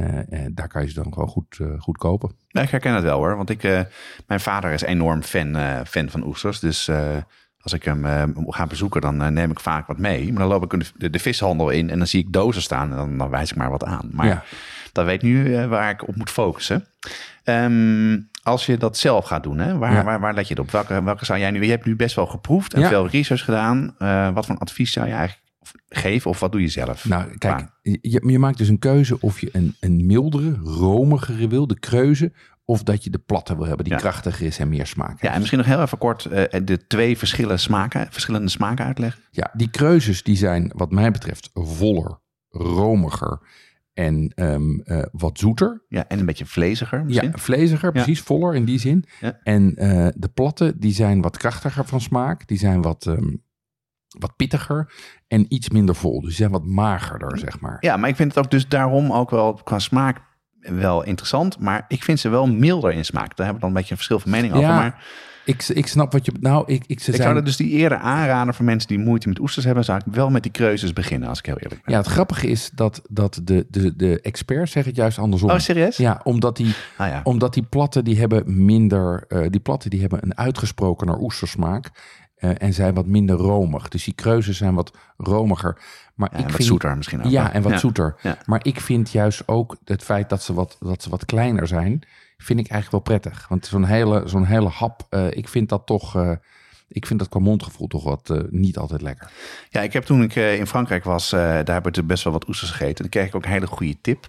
daar 0.53 0.67
kan 0.67 0.81
je 0.81 0.87
ze 0.87 0.93
dan 0.93 1.13
gewoon 1.13 1.27
goed, 1.27 1.59
goed 1.77 1.97
kopen. 1.97 2.31
Ja, 2.47 2.61
ik 2.61 2.69
herken 2.69 2.93
het 2.93 3.03
wel 3.03 3.17
hoor, 3.17 3.35
want 3.35 3.49
ik, 3.49 3.61
mijn 4.27 4.39
vader 4.39 4.71
is 4.71 4.81
enorm 4.81 5.21
fan, 5.21 5.85
fan 5.85 6.09
van 6.09 6.25
oesters. 6.25 6.59
Dus 6.59 6.89
als 7.71 7.79
ik 7.79 7.83
hem 7.83 8.05
uh, 8.05 8.23
ga 8.47 8.67
bezoeken, 8.67 9.01
dan 9.01 9.21
uh, 9.21 9.27
neem 9.27 9.51
ik 9.51 9.59
vaak 9.59 9.87
wat 9.87 9.97
mee. 9.97 10.31
Maar 10.31 10.39
dan 10.39 10.47
loop 10.47 10.73
ik 10.73 10.89
de, 10.95 11.09
de, 11.09 11.19
vishandel 11.19 11.69
in 11.69 11.89
en 11.89 11.97
dan 11.97 12.07
zie 12.07 12.19
ik 12.19 12.33
dozen 12.33 12.61
staan. 12.61 12.91
En 12.91 12.97
dan, 12.97 13.17
dan 13.17 13.29
wijs 13.29 13.51
ik 13.51 13.57
maar 13.57 13.69
wat 13.69 13.83
aan. 13.83 14.09
Maar 14.11 14.27
ja. 14.27 14.43
dat 14.91 15.05
weet 15.05 15.21
nu 15.21 15.49
uh, 15.49 15.65
waar 15.65 15.89
ik 15.89 16.07
op 16.07 16.15
moet 16.15 16.29
focussen. 16.29 16.85
Um, 17.43 18.29
als 18.43 18.65
je 18.65 18.77
dat 18.77 18.97
zelf 18.97 19.25
gaat 19.25 19.43
doen, 19.43 19.57
hè, 19.57 19.77
waar, 19.77 19.93
ja. 19.93 20.03
waar, 20.03 20.19
waar 20.19 20.33
let 20.33 20.47
je 20.47 20.53
het 20.53 20.63
op? 20.63 20.71
Welke, 20.71 21.03
welke 21.03 21.25
zou 21.25 21.39
jij 21.39 21.51
nu... 21.51 21.63
Je 21.63 21.69
hebt 21.69 21.85
nu 21.85 21.95
best 21.95 22.15
wel 22.15 22.25
geproefd 22.25 22.73
en 22.73 22.81
ja. 22.81 22.87
veel 22.87 23.07
research 23.07 23.43
gedaan. 23.43 23.95
wat 24.33 24.45
voor 24.45 24.57
advies 24.57 24.91
zou 24.91 25.07
je 25.07 25.13
eigenlijk 25.13 25.45
geven 25.89 26.29
of 26.29 26.39
wat 26.39 26.51
doe 26.51 26.61
je 26.61 26.67
zelf? 26.67 27.05
Nou, 27.05 27.37
kijk, 27.37 27.67
je, 27.81 28.21
je, 28.27 28.39
maakt 28.39 28.57
dus 28.57 28.67
een 28.67 28.79
keuze 28.79 29.21
of 29.21 29.41
je 29.41 29.49
een, 29.51 29.75
een 29.79 30.05
mildere, 30.05 30.55
romigere 30.63 31.47
wil, 31.47 31.67
de 31.67 31.79
kreuze, 31.79 32.31
of 32.69 32.83
dat 32.83 33.03
je 33.03 33.09
de 33.09 33.19
platte 33.19 33.55
wil 33.55 33.65
hebben 33.65 33.85
die 33.85 33.93
ja. 33.93 33.99
krachtiger 33.99 34.45
is 34.45 34.59
en 34.59 34.69
meer 34.69 34.87
smaak 34.87 35.09
heeft. 35.09 35.21
Ja, 35.21 35.31
en 35.31 35.37
misschien 35.37 35.57
nog 35.57 35.67
heel 35.67 35.81
even 35.81 35.97
kort 35.97 36.25
uh, 36.25 36.43
de 36.63 36.87
twee 36.87 37.17
verschillende 37.17 37.57
smaken, 37.57 38.07
verschillende 38.11 38.49
smaken 38.49 38.85
uitleggen. 38.85 39.21
Ja, 39.31 39.51
die 39.53 39.69
keuzes 39.69 40.23
die 40.23 40.35
zijn 40.35 40.71
wat 40.75 40.91
mij 40.91 41.11
betreft 41.11 41.49
voller, 41.53 42.19
romiger 42.49 43.39
en 43.93 44.31
um, 44.35 44.81
uh, 44.85 45.03
wat 45.11 45.39
zoeter. 45.39 45.85
Ja, 45.89 46.07
en 46.07 46.19
een 46.19 46.25
beetje 46.25 46.45
vleesiger 46.45 47.05
misschien. 47.05 47.31
Ja, 47.31 47.37
vleesiger, 47.37 47.91
precies, 47.91 48.21
voller 48.21 48.55
in 48.55 48.65
die 48.65 48.79
zin. 48.79 49.05
Ja. 49.19 49.39
En 49.43 49.73
uh, 49.83 50.07
de 50.15 50.29
platte 50.33 50.73
die 50.77 50.93
zijn 50.93 51.21
wat 51.21 51.37
krachtiger 51.37 51.85
van 51.85 52.01
smaak. 52.01 52.47
Die 52.47 52.57
zijn 52.57 52.81
wat... 52.81 53.05
Um, 53.05 53.45
wat 54.19 54.35
pittiger 54.35 54.93
en 55.27 55.45
iets 55.53 55.69
minder 55.69 55.95
vol. 55.95 56.19
Dus 56.19 56.29
die 56.29 56.37
zijn 56.37 56.51
wat 56.51 56.65
magerder, 56.65 57.39
zeg 57.39 57.59
maar. 57.59 57.77
Ja, 57.79 57.97
maar 57.97 58.09
ik 58.09 58.15
vind 58.15 58.35
het 58.35 58.45
ook 58.45 58.51
dus 58.51 58.67
daarom 58.67 59.11
ook 59.11 59.29
wel 59.29 59.53
qua 59.53 59.79
smaak 59.79 60.21
wel 60.69 61.03
interessant, 61.03 61.59
maar 61.59 61.85
ik 61.87 62.03
vind 62.03 62.19
ze 62.19 62.29
wel 62.29 62.47
milder 62.47 62.91
in 62.91 63.05
smaak. 63.05 63.35
Daar 63.35 63.45
hebben 63.45 63.55
we 63.55 63.59
dan 63.59 63.69
een 63.69 63.75
beetje 63.75 63.91
een 63.91 63.97
verschil 63.97 64.19
van 64.19 64.31
mening 64.31 64.53
ja, 64.53 64.59
over. 64.59 64.73
Maar 64.73 65.03
ik, 65.45 65.67
ik 65.67 65.87
snap 65.87 66.11
wat 66.11 66.25
je... 66.25 66.31
Nou, 66.39 66.63
ik, 66.65 66.83
ik, 66.87 66.99
ze 66.99 67.09
ik 67.09 67.15
zijn... 67.15 67.31
zou 67.31 67.43
dus 67.43 67.57
die 67.57 67.69
eerder 67.69 67.97
aanraden 67.97 68.53
voor 68.53 68.65
mensen 68.65 68.87
die 68.87 68.99
moeite 68.99 69.27
met 69.27 69.39
oesters 69.39 69.65
hebben, 69.65 69.83
zou 69.83 70.01
ik 70.05 70.13
wel 70.13 70.29
met 70.29 70.43
die 70.43 70.51
keuzes 70.51 70.93
beginnen, 70.93 71.29
als 71.29 71.39
ik 71.39 71.45
heel 71.45 71.57
eerlijk 71.57 71.83
ben. 71.83 71.93
Ja, 71.93 71.99
het 71.99 72.07
grappige 72.07 72.47
is 72.47 72.69
dat, 72.73 73.01
dat 73.09 73.41
de, 73.43 73.65
de, 73.69 73.95
de 73.95 74.21
experts 74.21 74.71
zeggen 74.71 74.91
het 74.91 75.01
juist 75.01 75.17
andersom. 75.19 75.49
Oh, 75.49 75.57
serieus? 75.57 75.97
Ja, 75.97 76.21
omdat 76.23 76.57
die, 76.57 76.73
ah, 76.97 77.07
ja. 77.07 77.19
omdat 77.23 77.53
die 77.53 77.63
platten 77.63 78.03
die 78.03 78.19
hebben 78.19 78.65
minder... 78.65 79.25
Uh, 79.29 79.45
die 79.49 79.59
platten 79.59 79.89
die 79.89 80.01
hebben 80.01 80.19
een 80.23 80.37
uitgesproken 80.37 81.07
naar 81.07 81.19
oestersmaak. 81.19 81.91
Uh, 82.39 82.51
en 82.57 82.73
zijn 82.73 82.93
wat 82.93 83.05
minder 83.05 83.35
romig. 83.35 83.87
Dus 83.87 84.03
die 84.03 84.13
keuzes 84.13 84.57
zijn 84.57 84.73
wat 84.73 84.97
romiger. 85.17 85.81
Maar 86.15 86.29
ja, 86.31 86.37
ik 86.37 86.43
wat 86.43 86.55
vind, 86.55 86.67
zoeter 86.67 86.97
misschien 86.97 87.23
ook. 87.23 87.31
Ja, 87.31 87.53
en 87.53 87.61
wat 87.61 87.71
ja. 87.71 87.77
zoeter. 87.77 88.15
Ja. 88.21 88.37
Maar 88.45 88.59
ik 88.63 88.81
vind 88.81 89.11
juist 89.11 89.47
ook 89.47 89.77
het 89.85 90.03
feit 90.03 90.29
dat 90.29 90.43
ze 90.43 90.53
wat, 90.53 90.77
dat 90.79 91.03
ze 91.03 91.09
wat 91.09 91.25
kleiner 91.25 91.67
zijn, 91.67 92.01
vind 92.37 92.59
ik 92.59 92.67
eigenlijk 92.67 92.91
wel 92.91 93.17
prettig. 93.17 93.47
Want 93.47 93.65
zo'n 93.65 93.83
hele, 93.83 94.23
zo'n 94.25 94.45
hele 94.45 94.67
hap, 94.67 95.07
uh, 95.09 95.31
ik 95.31 95.47
vind 95.47 95.69
dat 95.69 95.85
toch. 95.85 96.15
Uh, 96.15 96.31
ik 96.89 97.05
vind 97.05 97.19
dat 97.19 97.29
qua 97.29 97.39
mondgevoel 97.39 97.87
toch 97.87 98.03
wat 98.03 98.29
uh, 98.31 98.39
niet 98.49 98.77
altijd 98.77 99.01
lekker. 99.01 99.31
Ja, 99.69 99.81
ik 99.81 99.93
heb 99.93 100.03
toen 100.03 100.21
ik 100.21 100.35
in 100.35 100.67
Frankrijk 100.67 101.03
was, 101.03 101.29
daar 101.29 101.73
heb 101.73 101.87
ik 101.87 102.07
best 102.07 102.23
wel 102.23 102.33
wat 102.33 102.47
oesters 102.47 102.71
gegeten. 102.71 102.95
Dan 102.95 103.09
kreeg 103.09 103.27
ik 103.27 103.35
ook 103.35 103.45
een 103.45 103.51
hele 103.51 103.67
goede 103.67 103.97
tip. 104.01 104.27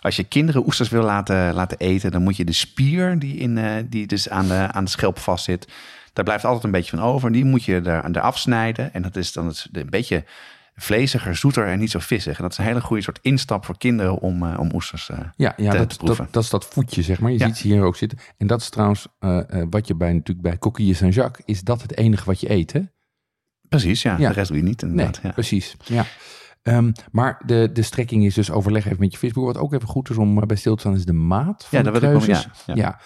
Als 0.00 0.16
je 0.16 0.24
kinderen 0.24 0.66
oesters 0.66 0.88
wil 0.88 1.02
laten, 1.02 1.54
laten 1.54 1.78
eten, 1.78 2.10
dan 2.10 2.22
moet 2.22 2.36
je 2.36 2.44
de 2.44 2.52
spier 2.52 3.18
die, 3.18 3.36
in, 3.36 3.86
die 3.88 4.06
dus 4.06 4.28
aan 4.28 4.48
de, 4.48 4.68
aan 4.72 4.84
de 4.84 4.90
schelp 4.90 5.18
vastzit, 5.18 5.68
daar 6.18 6.26
blijft 6.26 6.44
altijd 6.44 6.64
een 6.64 6.70
beetje 6.70 6.96
van 6.96 7.06
over. 7.06 7.32
Die 7.32 7.44
moet 7.44 7.64
je 7.64 7.74
er, 7.74 8.04
er 8.04 8.20
afsnijden. 8.20 8.92
En 8.92 9.02
dat 9.02 9.16
is 9.16 9.32
dan 9.32 9.46
het, 9.46 9.68
een 9.72 9.90
beetje 9.90 10.24
vleesiger, 10.74 11.36
zoeter 11.36 11.66
en 11.66 11.78
niet 11.78 11.90
zo 11.90 11.98
vissig. 11.98 12.36
En 12.36 12.42
dat 12.42 12.52
is 12.52 12.58
een 12.58 12.64
hele 12.64 12.80
goede 12.80 13.02
soort 13.02 13.18
instap 13.22 13.64
voor 13.64 13.78
kinderen 13.78 14.18
om, 14.18 14.42
uh, 14.42 14.58
om 14.60 14.70
oesters 14.74 15.08
uh, 15.08 15.18
ja, 15.36 15.52
ja, 15.56 15.70
te, 15.70 15.76
dat, 15.76 15.88
te 15.90 15.96
proeven. 15.96 16.24
Dat, 16.24 16.32
dat 16.32 16.42
is 16.42 16.50
dat 16.50 16.64
voetje, 16.64 17.02
zeg 17.02 17.20
maar. 17.20 17.30
Je 17.30 17.38
Ja. 17.38 17.46
ziet 17.46 17.56
ze 17.56 17.66
hier 17.66 17.82
ook 17.82 17.96
zitten. 17.96 18.18
En 18.36 18.46
dat 18.46 18.60
is 18.60 18.68
trouwens 18.68 19.06
uh, 19.20 19.40
wat 19.70 19.86
je 19.86 19.94
bij, 19.94 20.12
natuurlijk 20.12 20.48
bij 20.48 20.58
Coquille 20.58 20.94
Saint-Jacques... 20.94 21.46
is 21.46 21.62
dat 21.62 21.82
het 21.82 21.96
enige 21.96 22.24
wat 22.24 22.40
je 22.40 22.50
eet, 22.50 22.72
hè? 22.72 22.80
Precies, 23.68 24.02
ja. 24.02 24.16
Ja. 24.18 24.28
De 24.28 24.34
rest 24.34 24.48
doe 24.48 24.56
je 24.56 24.62
niet 24.62 24.82
Nee, 24.82 24.90
inderdaad. 24.90 25.20
ja. 25.22 25.30
precies. 25.30 25.76
Ja. 25.84 26.04
Um, 26.62 26.92
maar 27.10 27.42
de, 27.46 27.70
de 27.72 27.82
strekking 27.82 28.24
is 28.24 28.34
dus 28.34 28.50
overleg 28.50 28.86
even 28.86 29.00
met 29.00 29.12
je 29.12 29.18
visboer. 29.18 29.44
Wat 29.44 29.58
ook 29.58 29.72
even 29.72 29.88
goed 29.88 30.10
is 30.10 30.16
om 30.16 30.46
bij 30.46 30.56
stil 30.56 30.74
te 30.74 30.80
staan, 30.80 30.94
is 30.94 31.04
de 31.04 31.12
maat 31.12 31.64
van 31.64 31.78
Ja, 31.78 31.84
de 31.84 32.00
daar 32.00 32.10
wil 32.10 32.22
ik 32.22 32.26
ja, 32.26 32.74
ja. 32.74 33.00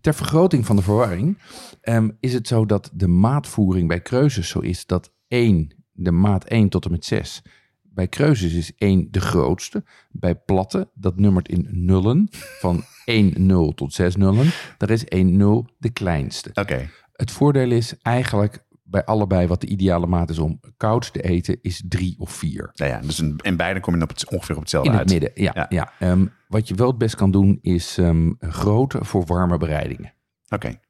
Ter 0.00 0.14
vergroting 0.14 0.66
van 0.66 0.76
de 0.76 0.82
verwarring 0.82 1.38
um, 1.82 2.16
is 2.20 2.32
het 2.32 2.48
zo 2.48 2.66
dat 2.66 2.90
de 2.94 3.06
maatvoering 3.08 3.88
bij 3.88 4.00
kreuzes 4.00 4.48
zo 4.48 4.58
is 4.58 4.86
dat 4.86 5.12
1, 5.28 5.74
de 5.92 6.12
maat 6.12 6.44
1 6.44 6.68
tot 6.68 6.84
en 6.84 6.90
met 6.90 7.04
6. 7.04 7.42
Bij 7.82 8.08
kreuzes 8.08 8.54
is 8.54 8.72
1 8.76 9.08
de 9.10 9.20
grootste. 9.20 9.84
Bij 10.10 10.34
platte, 10.34 10.90
dat 10.94 11.18
nummert 11.18 11.48
in 11.48 11.68
nullen, 11.70 12.28
van 12.60 12.82
1 13.04 13.46
0 13.46 13.74
tot 13.74 13.92
6 13.92 14.16
nullen. 14.16 14.50
Daar 14.76 14.90
is 14.90 15.04
1 15.04 15.36
0 15.36 15.66
de 15.78 15.90
kleinste. 15.90 16.50
Oké. 16.54 16.90
Het 17.12 17.30
voordeel 17.30 17.70
is 17.70 17.94
eigenlijk 18.02 18.66
bij 18.82 19.04
allebei 19.04 19.46
wat 19.46 19.60
de 19.60 19.66
ideale 19.66 20.06
maat 20.06 20.30
is 20.30 20.38
om 20.38 20.60
koud 20.76 21.12
te 21.12 21.22
eten, 21.22 21.58
is 21.62 21.82
3 21.88 22.14
of 22.18 22.30
4. 22.30 22.70
Nou 22.74 22.90
ja, 22.90 23.00
dus 23.00 23.20
in, 23.20 23.36
in 23.42 23.56
beide 23.56 23.80
kom 23.80 23.96
je 23.96 24.02
op 24.02 24.08
het, 24.08 24.30
ongeveer 24.30 24.54
op 24.54 24.60
hetzelfde 24.60 24.90
In 24.90 24.96
het 24.98 25.12
uit. 25.12 25.20
midden, 25.20 25.44
ja. 25.44 25.52
Ja. 25.54 25.66
ja. 25.68 25.92
Ehm, 25.98 26.26
wat 26.48 26.68
je 26.68 26.74
wel 26.74 26.86
het 26.86 26.98
best 26.98 27.14
kan 27.14 27.30
doen, 27.30 27.58
is 27.62 27.96
um, 27.96 28.36
grote 28.40 29.04
voor 29.04 29.24
warme 29.26 29.56
bereidingen. 29.56 30.12
Oké. 30.48 30.80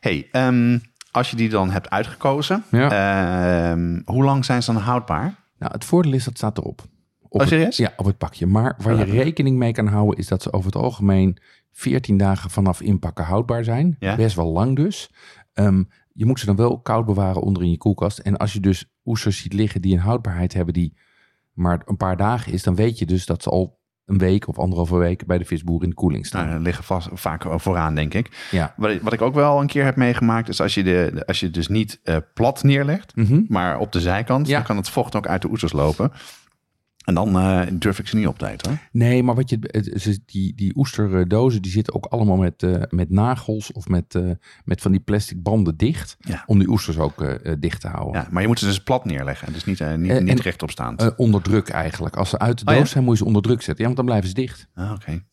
Hey, 0.00 0.28
ehm, 0.32 0.78
als 1.10 1.30
je 1.30 1.36
die 1.36 1.48
dan 1.48 1.70
hebt 1.70 1.90
uitgekozen, 1.90 2.64
ehm, 2.70 4.00
hoe 4.04 4.24
lang 4.24 4.44
zijn 4.44 4.62
ze 4.62 4.72
dan 4.72 4.82
houdbaar? 4.82 5.34
Nou, 5.58 5.72
het 5.72 5.84
voordeel 5.84 6.12
is 6.12 6.24
dat 6.24 6.36
staat 6.36 6.58
erop. 6.58 6.82
Op 7.28 7.40
Oh, 7.40 7.46
serieus? 7.46 7.76
Het, 7.76 7.76
ja, 7.76 7.92
op 7.96 8.04
het 8.04 8.18
pakje. 8.18 8.46
Maar 8.46 8.74
waar 8.82 8.96
je 8.96 9.04
rekening 9.04 9.56
mee 9.56 9.72
kan 9.72 9.86
houden, 9.86 10.18
is 10.18 10.26
dat 10.28 10.42
ze 10.42 10.52
over 10.52 10.66
het 10.66 10.82
algemeen 10.82 11.38
14 11.72 12.16
dagen 12.16 12.50
vanaf 12.50 12.80
inpakken 12.80 13.24
houdbaar 13.24 13.64
zijn. 13.64 13.96
Ja. 13.98 14.16
Best 14.16 14.36
wel 14.36 14.52
lang 14.52 14.76
dus. 14.76 15.10
Ehm, 15.52 15.82
je 16.12 16.26
moet 16.26 16.40
ze 16.40 16.46
dan 16.46 16.56
wel 16.56 16.80
koud 16.80 17.06
bewaren 17.06 17.42
onder 17.42 17.62
in 17.62 17.70
je 17.70 17.76
koelkast. 17.76 18.18
En 18.18 18.36
als 18.36 18.52
je 18.52 18.60
dus 18.60 18.92
oesters 19.04 19.38
ziet 19.38 19.52
liggen 19.52 19.82
die 19.82 19.94
een 19.94 20.00
houdbaarheid 20.00 20.52
hebben 20.52 20.74
die 20.74 20.96
maar 21.52 21.82
een 21.84 21.96
paar 21.96 22.16
dagen 22.16 22.52
is, 22.52 22.62
dan 22.62 22.74
weet 22.74 22.98
je 22.98 23.06
dus 23.06 23.26
dat 23.26 23.42
ze 23.42 23.50
al 23.50 23.77
een 24.08 24.18
week 24.18 24.48
of 24.48 24.58
anderhalve 24.58 24.96
week 24.96 25.26
bij 25.26 25.38
de 25.38 25.44
visboer 25.44 25.82
in 25.82 25.88
de 25.88 25.94
koeling 25.94 26.26
staan. 26.26 26.48
Nou, 26.48 26.60
liggen 26.62 26.84
vast, 26.84 27.08
vaak 27.12 27.44
vooraan, 27.48 27.94
denk 27.94 28.14
ik. 28.14 28.46
Ja. 28.50 28.74
Wat, 28.76 28.90
ik- 28.90 29.02
wat 29.02 29.12
ik 29.12 29.22
ook 29.22 29.34
wel 29.34 29.60
een 29.60 29.66
keer 29.66 29.84
heb 29.84 29.96
meegemaakt, 29.96 30.48
is 30.48 30.60
als 30.60 30.74
je, 30.74 30.82
de, 30.82 31.10
de- 31.14 31.26
als 31.26 31.40
je 31.40 31.50
dus 31.50 31.68
niet 31.68 32.00
eh, 32.04 32.16
plat 32.34 32.62
neerlegt, 32.62 33.16
Mhm. 33.16 33.40
maar 33.48 33.78
op 33.78 33.92
de 33.92 34.00
zijkant, 34.00 34.46
Ja. 34.46 34.54
dan 34.54 34.62
kan 34.66 34.76
het 34.76 34.88
vocht 34.88 35.16
ook 35.16 35.26
uit 35.26 35.42
de 35.42 35.48
oesters 35.48 35.72
lopen. 35.72 36.12
En 37.08 37.14
dan 37.14 37.38
eh, 37.38 37.62
durf 37.72 37.98
ik 37.98 38.06
ze 38.08 38.16
niet 38.16 38.26
op 38.26 38.38
te 38.38 38.48
eten. 38.48 38.68
Hoor. 38.70 38.78
Nee, 38.92 39.22
maar 39.22 39.34
wat 39.34 39.50
je, 39.50 39.58
het- 39.60 40.20
die, 40.26 40.54
die 40.54 40.76
oesterdozen 40.76 41.62
die 41.62 41.70
zitten 41.72 41.94
ook 41.94 42.06
allemaal 42.06 42.36
met, 42.36 42.62
eh, 42.62 42.82
met 42.88 43.10
nagels 43.10 43.72
of 43.72 43.88
met, 43.88 44.14
eh, 44.14 44.30
met 44.64 44.80
van 44.80 44.90
die 44.90 45.00
plastic 45.00 45.42
banden 45.42 45.76
dicht. 45.76 46.16
Ja. 46.20 46.42
Om 46.46 46.58
die 46.58 46.68
oesters 46.68 46.98
ook 46.98 47.24
dicht 47.60 47.80
te 47.80 47.88
houden. 47.88 48.20
Ja, 48.22 48.28
maar 48.30 48.42
je 48.42 48.48
moet 48.48 48.58
ze 48.58 48.64
dus 48.66 48.82
plat 48.82 49.04
neerleggen, 49.04 49.52
dus 49.52 49.64
niet, 49.64 49.96
niet, 49.96 50.22
niet 50.22 50.40
rechtop 50.40 50.70
staand. 50.70 51.00
Eh, 51.02 51.08
onder 51.16 51.42
druk 51.42 51.68
eigenlijk. 51.68 52.16
Als 52.16 52.30
ze 52.30 52.38
uit 52.38 52.58
de 52.58 52.64
Oh, 52.70 52.72
doos 52.76 52.82
ja? 52.86 52.88
zijn, 52.92 53.04
moet 53.04 53.12
je 53.12 53.18
ze 53.18 53.26
onder 53.26 53.42
druk 53.42 53.62
zetten. 53.62 53.76
Ja, 53.76 53.84
want 53.84 53.96
dan 53.96 54.04
blijven 54.06 54.28
ze 54.28 54.34
dicht. 54.34 54.68
Ah, 54.74 54.92
Oké. 54.92 55.24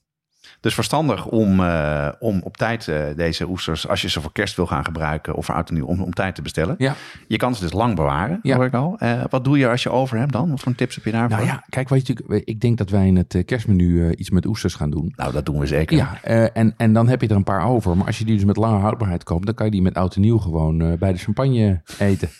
Dus 0.66 0.74
verstandig 0.74 1.26
om, 1.26 1.60
eh, 1.60 2.08
om 2.20 2.42
op 2.44 2.58
tijd 2.58 2.88
eh, 2.88 3.04
deze 3.16 3.48
oesters, 3.48 3.88
als 3.88 4.02
je 4.02 4.10
ze 4.10 4.22
voor 4.22 4.32
kerst 4.32 4.56
wil 4.56 4.66
gaan 4.66 4.86
gebruiken 4.86 5.36
of 5.36 5.46
voor 5.46 5.56
oud 5.56 5.70
en 5.70 5.76
nieuw, 5.76 5.86
om, 5.86 6.02
om 6.02 6.14
tijd 6.14 6.36
te 6.36 6.42
bestellen. 6.42 6.76
Ja. 6.78 6.96
Je 7.28 7.38
kan 7.38 7.56
ze 7.56 7.62
dus 7.62 7.74
lang 7.74 7.96
bewaren, 7.96 8.40
Ja. 8.42 8.56
hoor 8.56 8.66
ik 8.66 8.74
al. 8.74 8.96
Eh, 8.98 9.24
wat 9.30 9.44
doe 9.44 9.58
je 9.58 9.70
als 9.70 9.84
je 9.84 9.90
over 9.90 10.18
hebt 10.18 10.32
dan? 10.32 10.50
Wat 10.50 10.60
voor 10.60 10.76
tips 10.76 10.96
heb 10.96 11.06
je 11.06 11.12
daarvoor? 11.12 11.38
Nou 11.38 11.50
ja, 11.50 11.64
kijk, 11.70 11.90
weet 11.90 12.08
je, 12.08 12.42
ik 12.46 12.62
denk 12.62 12.78
dat 12.78 12.90
wij 12.90 13.08
in 13.08 13.16
het 13.16 13.44
kerstmenu 13.46 14.12
iets 14.12 14.30
met 14.30 14.46
oesters 14.46 14.76
gaan 14.76 14.90
doen. 14.90 15.14
Nou, 15.16 15.32
dat 15.34 15.46
doen 15.46 15.60
we 15.60 15.66
zeker. 15.66 15.98
Ja, 15.98 16.22
en, 16.54 16.74
en 16.78 16.94
dan 16.94 17.08
heb 17.08 17.22
je 17.22 17.28
er 17.28 17.36
een 17.36 17.44
paar 17.44 17.66
over. 17.66 17.98
Maar 17.98 18.08
als 18.08 18.18
je 18.18 18.26
die 18.26 18.36
dus 18.36 18.46
met 18.46 18.58
lange 18.58 18.80
houdbaarheid 18.80 19.24
koopt, 19.24 19.46
dan 19.46 19.56
kan 19.56 19.66
je 19.66 19.72
die 19.72 19.82
met 19.82 19.96
oud 19.96 20.16
en 20.16 20.22
nieuw 20.22 20.38
gewoon 20.38 20.98
bij 20.98 21.12
de 21.12 21.20
champagne 21.20 21.82
eten. 22.00 22.30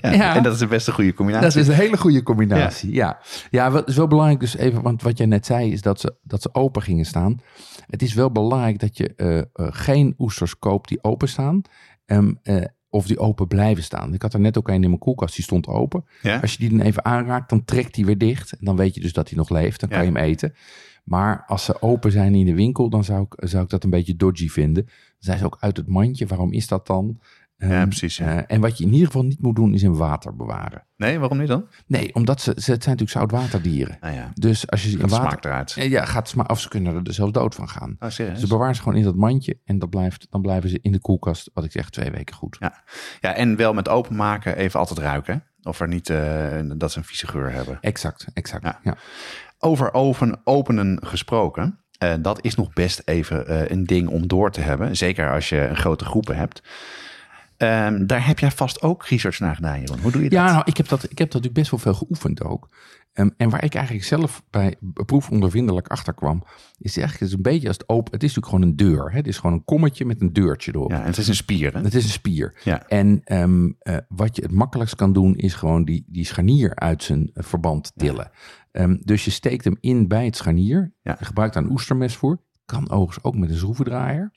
Ja, 0.00 0.12
Ja. 0.12 0.36
En 0.36 0.42
dat 0.42 0.52
is 0.52 0.58
de 0.58 0.66
beste 0.66 0.92
goede 0.92 1.14
combinatie. 1.14 1.48
Dat 1.48 1.56
is 1.56 1.68
een 1.68 1.74
hele 1.74 1.96
goede 1.96 2.22
combinatie. 2.22 2.94
Ja, 2.94 3.18
ja. 3.50 3.70
wat 3.70 3.88
is 3.88 3.96
wel 3.96 4.06
belangrijk 4.06 4.40
dus 4.40 4.56
even, 4.56 4.82
want 4.82 5.02
wat 5.02 5.18
jij 5.18 5.26
net 5.26 5.46
zei 5.46 5.72
is 5.72 5.82
dat 5.82 6.00
ze, 6.00 6.14
dat 6.22 6.42
ze 6.42 6.48
open 6.54 6.82
gingen 6.82 7.04
staan. 7.04 7.40
Het 7.90 8.02
is 8.02 8.14
wel 8.14 8.30
belangrijk 8.30 8.78
dat 8.78 8.96
je 8.96 9.14
eh, 9.14 9.38
eh, 9.38 9.44
geen 9.54 10.14
oesters 10.18 10.58
koopt 10.58 10.88
die 10.88 11.04
open 11.04 11.28
staan. 11.28 11.62
Ehm, 12.06 12.32
eh, 12.42 12.64
of 12.88 13.06
die 13.06 13.18
open 13.18 13.46
blijven 13.46 13.82
staan. 13.82 14.14
Ik 14.14 14.22
had 14.22 14.34
er 14.34 14.40
net 14.40 14.58
ook 14.58 14.68
een 14.68 14.74
in 14.82 14.88
mijn 14.88 14.98
koelkast, 14.98 15.34
die 15.34 15.44
stond 15.44 15.66
open. 15.66 16.04
Ja? 16.22 16.40
Als 16.40 16.52
je 16.52 16.58
die 16.58 16.68
dan 16.70 16.80
even 16.80 17.04
aanraakt, 17.04 17.50
dan 17.50 17.64
trekt 17.64 17.94
die 17.94 18.06
weer 18.06 18.18
dicht. 18.18 18.52
En 18.52 18.64
dan 18.64 18.76
weet 18.76 18.94
je 18.94 19.00
dus 19.00 19.12
dat 19.12 19.28
hij 19.28 19.38
nog 19.38 19.48
leeft. 19.48 19.80
Dan 19.80 19.88
kan 19.88 19.98
Ja. 19.98 20.04
je 20.04 20.10
hem 20.12 20.22
eten. 20.22 20.54
Maar 21.04 21.44
als 21.46 21.64
ze 21.64 21.82
open 21.82 22.12
zijn 22.12 22.34
in 22.34 22.46
de 22.46 22.54
winkel, 22.54 22.90
dan 22.90 23.04
zou 23.04 23.26
ik, 23.30 23.48
zou 23.48 23.62
ik 23.64 23.68
dat 23.70 23.84
een 23.84 23.90
beetje 23.90 24.16
dodgy 24.16 24.48
vinden. 24.48 24.84
Dan 24.84 24.94
zijn 25.18 25.38
ze 25.38 25.44
ook 25.44 25.56
uit 25.60 25.76
het 25.76 25.86
mandje. 25.86 26.26
Waarom 26.26 26.52
is 26.52 26.66
dat 26.68 26.86
dan? 26.86 27.20
Ja, 27.68 27.68
Ehm, 27.80 27.88
precies, 27.88 28.16
ja. 28.16 28.36
eh, 28.36 28.54
en 28.56 28.60
wat 28.60 28.78
je 28.78 28.84
in 28.84 28.92
ieder 28.92 29.06
geval 29.06 29.22
niet 29.24 29.42
moet 29.42 29.56
doen, 29.56 29.74
is 29.74 29.82
in 29.82 29.96
water 29.96 30.36
bewaren. 30.36 30.84
Nee, 30.96 31.18
waarom 31.18 31.38
niet 31.38 31.48
dan? 31.48 31.66
Nee, 31.86 32.14
omdat 32.14 32.40
ze, 32.40 32.52
ze 32.56 32.70
het 32.72 32.82
zijn 32.82 32.96
natuurlijk 32.96 33.10
zoutwaterdieren. 33.30 33.96
Nou 34.00 34.14
ja, 34.14 34.30
Dus 34.34 34.70
als 34.70 34.82
je 34.82 34.88
ze 34.90 34.98
in 34.98 35.08
water... 35.08 35.16
smaakt 35.28 35.44
eruit. 35.44 35.72
Ja, 35.72 36.04
gaat 36.04 36.28
sma 36.28 36.44
of 36.46 36.60
ze 36.60 36.68
kunnen 36.68 36.94
er 36.94 37.04
dus 37.04 37.14
zelfs 37.16 37.32
dood 37.32 37.54
van 37.54 37.68
gaan. 37.68 37.96
Oh, 37.98 38.08
serieus? 38.08 38.40
Ze 38.40 38.46
bewaren 38.46 38.74
ze 38.74 38.82
gewoon 38.82 38.98
in 38.98 39.04
dat 39.04 39.14
mandje 39.16 39.58
en 39.64 39.78
dat 39.78 39.90
blijft, 39.90 40.26
dan 40.30 40.42
blijven 40.42 40.70
ze 40.70 40.78
in 40.82 40.92
de 40.92 41.00
koelkast, 41.00 41.50
wat 41.54 41.64
ik 41.64 41.72
zeg, 41.72 41.90
twee 41.90 42.10
weken 42.10 42.34
goed. 42.34 42.56
Ja. 42.60 42.82
ja, 43.20 43.34
en 43.34 43.56
wel 43.56 43.72
met 43.74 43.88
openmaken 43.88 44.56
even 44.56 44.80
altijd 44.80 44.98
ruiken. 44.98 45.44
Of 45.62 45.80
er 45.80 45.88
niet, 45.88 46.10
eh, 46.10 46.58
dat 46.76 46.92
ze 46.92 46.98
een 46.98 47.04
vieze 47.04 47.26
geur 47.26 47.52
hebben. 47.52 47.78
Exact, 47.80 48.26
exact. 48.34 48.64
Ja. 48.64 48.78
Ja. 48.82 48.96
Over 49.58 49.92
oven, 49.94 50.40
openen 50.44 50.98
gesproken. 51.06 51.78
eh, 51.98 52.14
dat 52.20 52.44
is 52.44 52.54
nog 52.54 52.72
best 52.72 53.02
even 53.04 53.46
eh, 53.46 53.68
een 53.70 53.84
ding 53.84 54.08
om 54.08 54.26
door 54.28 54.50
te 54.50 54.60
hebben. 54.60 54.96
Zeker 54.96 55.32
als 55.32 55.48
je 55.48 55.60
een 55.68 55.76
grote 55.76 56.04
groepen 56.04 56.36
hebt. 56.36 56.62
Ehm, 57.60 58.06
daar 58.06 58.26
heb 58.26 58.38
jij 58.38 58.50
vast 58.50 58.82
ook 58.82 59.06
research 59.06 59.38
naar 59.38 59.54
gedaan, 59.54 59.80
Jeroen. 59.80 59.98
Hoe 60.00 60.12
doe 60.12 60.22
je 60.22 60.28
dat? 60.28 60.38
Ja, 60.38 60.52
nou, 60.52 60.62
ik 60.64 60.76
heb 60.76 60.88
dat, 60.88 61.02
ik 61.02 61.18
heb 61.18 61.30
dat 61.30 61.42
natuurlijk 61.42 61.54
best 61.54 61.70
wel 61.70 61.80
veel 61.80 61.94
geoefend 61.94 62.42
ook. 62.42 62.68
Ehm, 63.12 63.28
en 63.36 63.50
waar 63.50 63.64
ik 63.64 63.74
eigenlijk 63.74 64.04
zelf 64.04 64.42
bij 64.50 64.76
proefondervindelijk 65.06 65.88
achter 65.88 66.14
kwam, 66.14 66.42
is 66.78 66.96
eigenlijk 66.96 67.30
is 67.30 67.36
een 67.36 67.42
beetje 67.42 67.68
als 67.68 67.76
het 67.76 67.88
open. 67.88 68.12
Het 68.12 68.22
is 68.22 68.34
natuurlijk 68.34 68.54
gewoon 68.54 68.68
een 68.68 68.76
deur. 68.76 69.10
Hè? 69.10 69.16
Het 69.16 69.26
is 69.26 69.38
gewoon 69.38 69.56
een 69.56 69.64
kommetje 69.64 70.04
met 70.04 70.20
een 70.20 70.32
deurtje 70.32 70.74
erop. 70.74 70.90
Ja, 70.90 71.00
en 71.00 71.06
het 71.06 71.16
is 71.16 71.28
een 71.28 71.34
spier, 71.34 71.72
hè? 71.72 71.80
Het 71.80 71.94
is 71.94 72.04
een 72.04 72.10
spier. 72.10 72.60
Ja. 72.64 72.86
En 72.88 73.20
ehm, 73.24 73.70
eh, 73.78 73.96
wat 74.08 74.36
je 74.36 74.42
het 74.42 74.52
makkelijkst 74.52 74.96
kan 74.96 75.12
doen, 75.12 75.36
is 75.36 75.54
gewoon 75.54 75.84
die, 75.84 76.04
die 76.06 76.24
scharnier 76.24 76.74
uit 76.74 77.02
zijn 77.02 77.30
eh, 77.34 77.44
verband 77.44 77.92
tillen. 77.96 78.30
Dus 79.02 79.24
je 79.24 79.30
steekt 79.30 79.64
hem 79.64 79.76
in 79.80 80.08
bij 80.08 80.24
het 80.24 80.36
scharnier. 80.36 80.94
Ja. 81.02 81.16
Je 81.18 81.24
gebruikt 81.24 81.54
daar 81.54 81.62
een 81.62 81.70
oestermes 81.70 82.16
voor. 82.16 82.40
Kan 82.64 82.90
overigens 82.90 83.24
ook 83.24 83.36
met 83.36 83.50
een 83.50 83.56
schroevendraaier. 83.56 84.30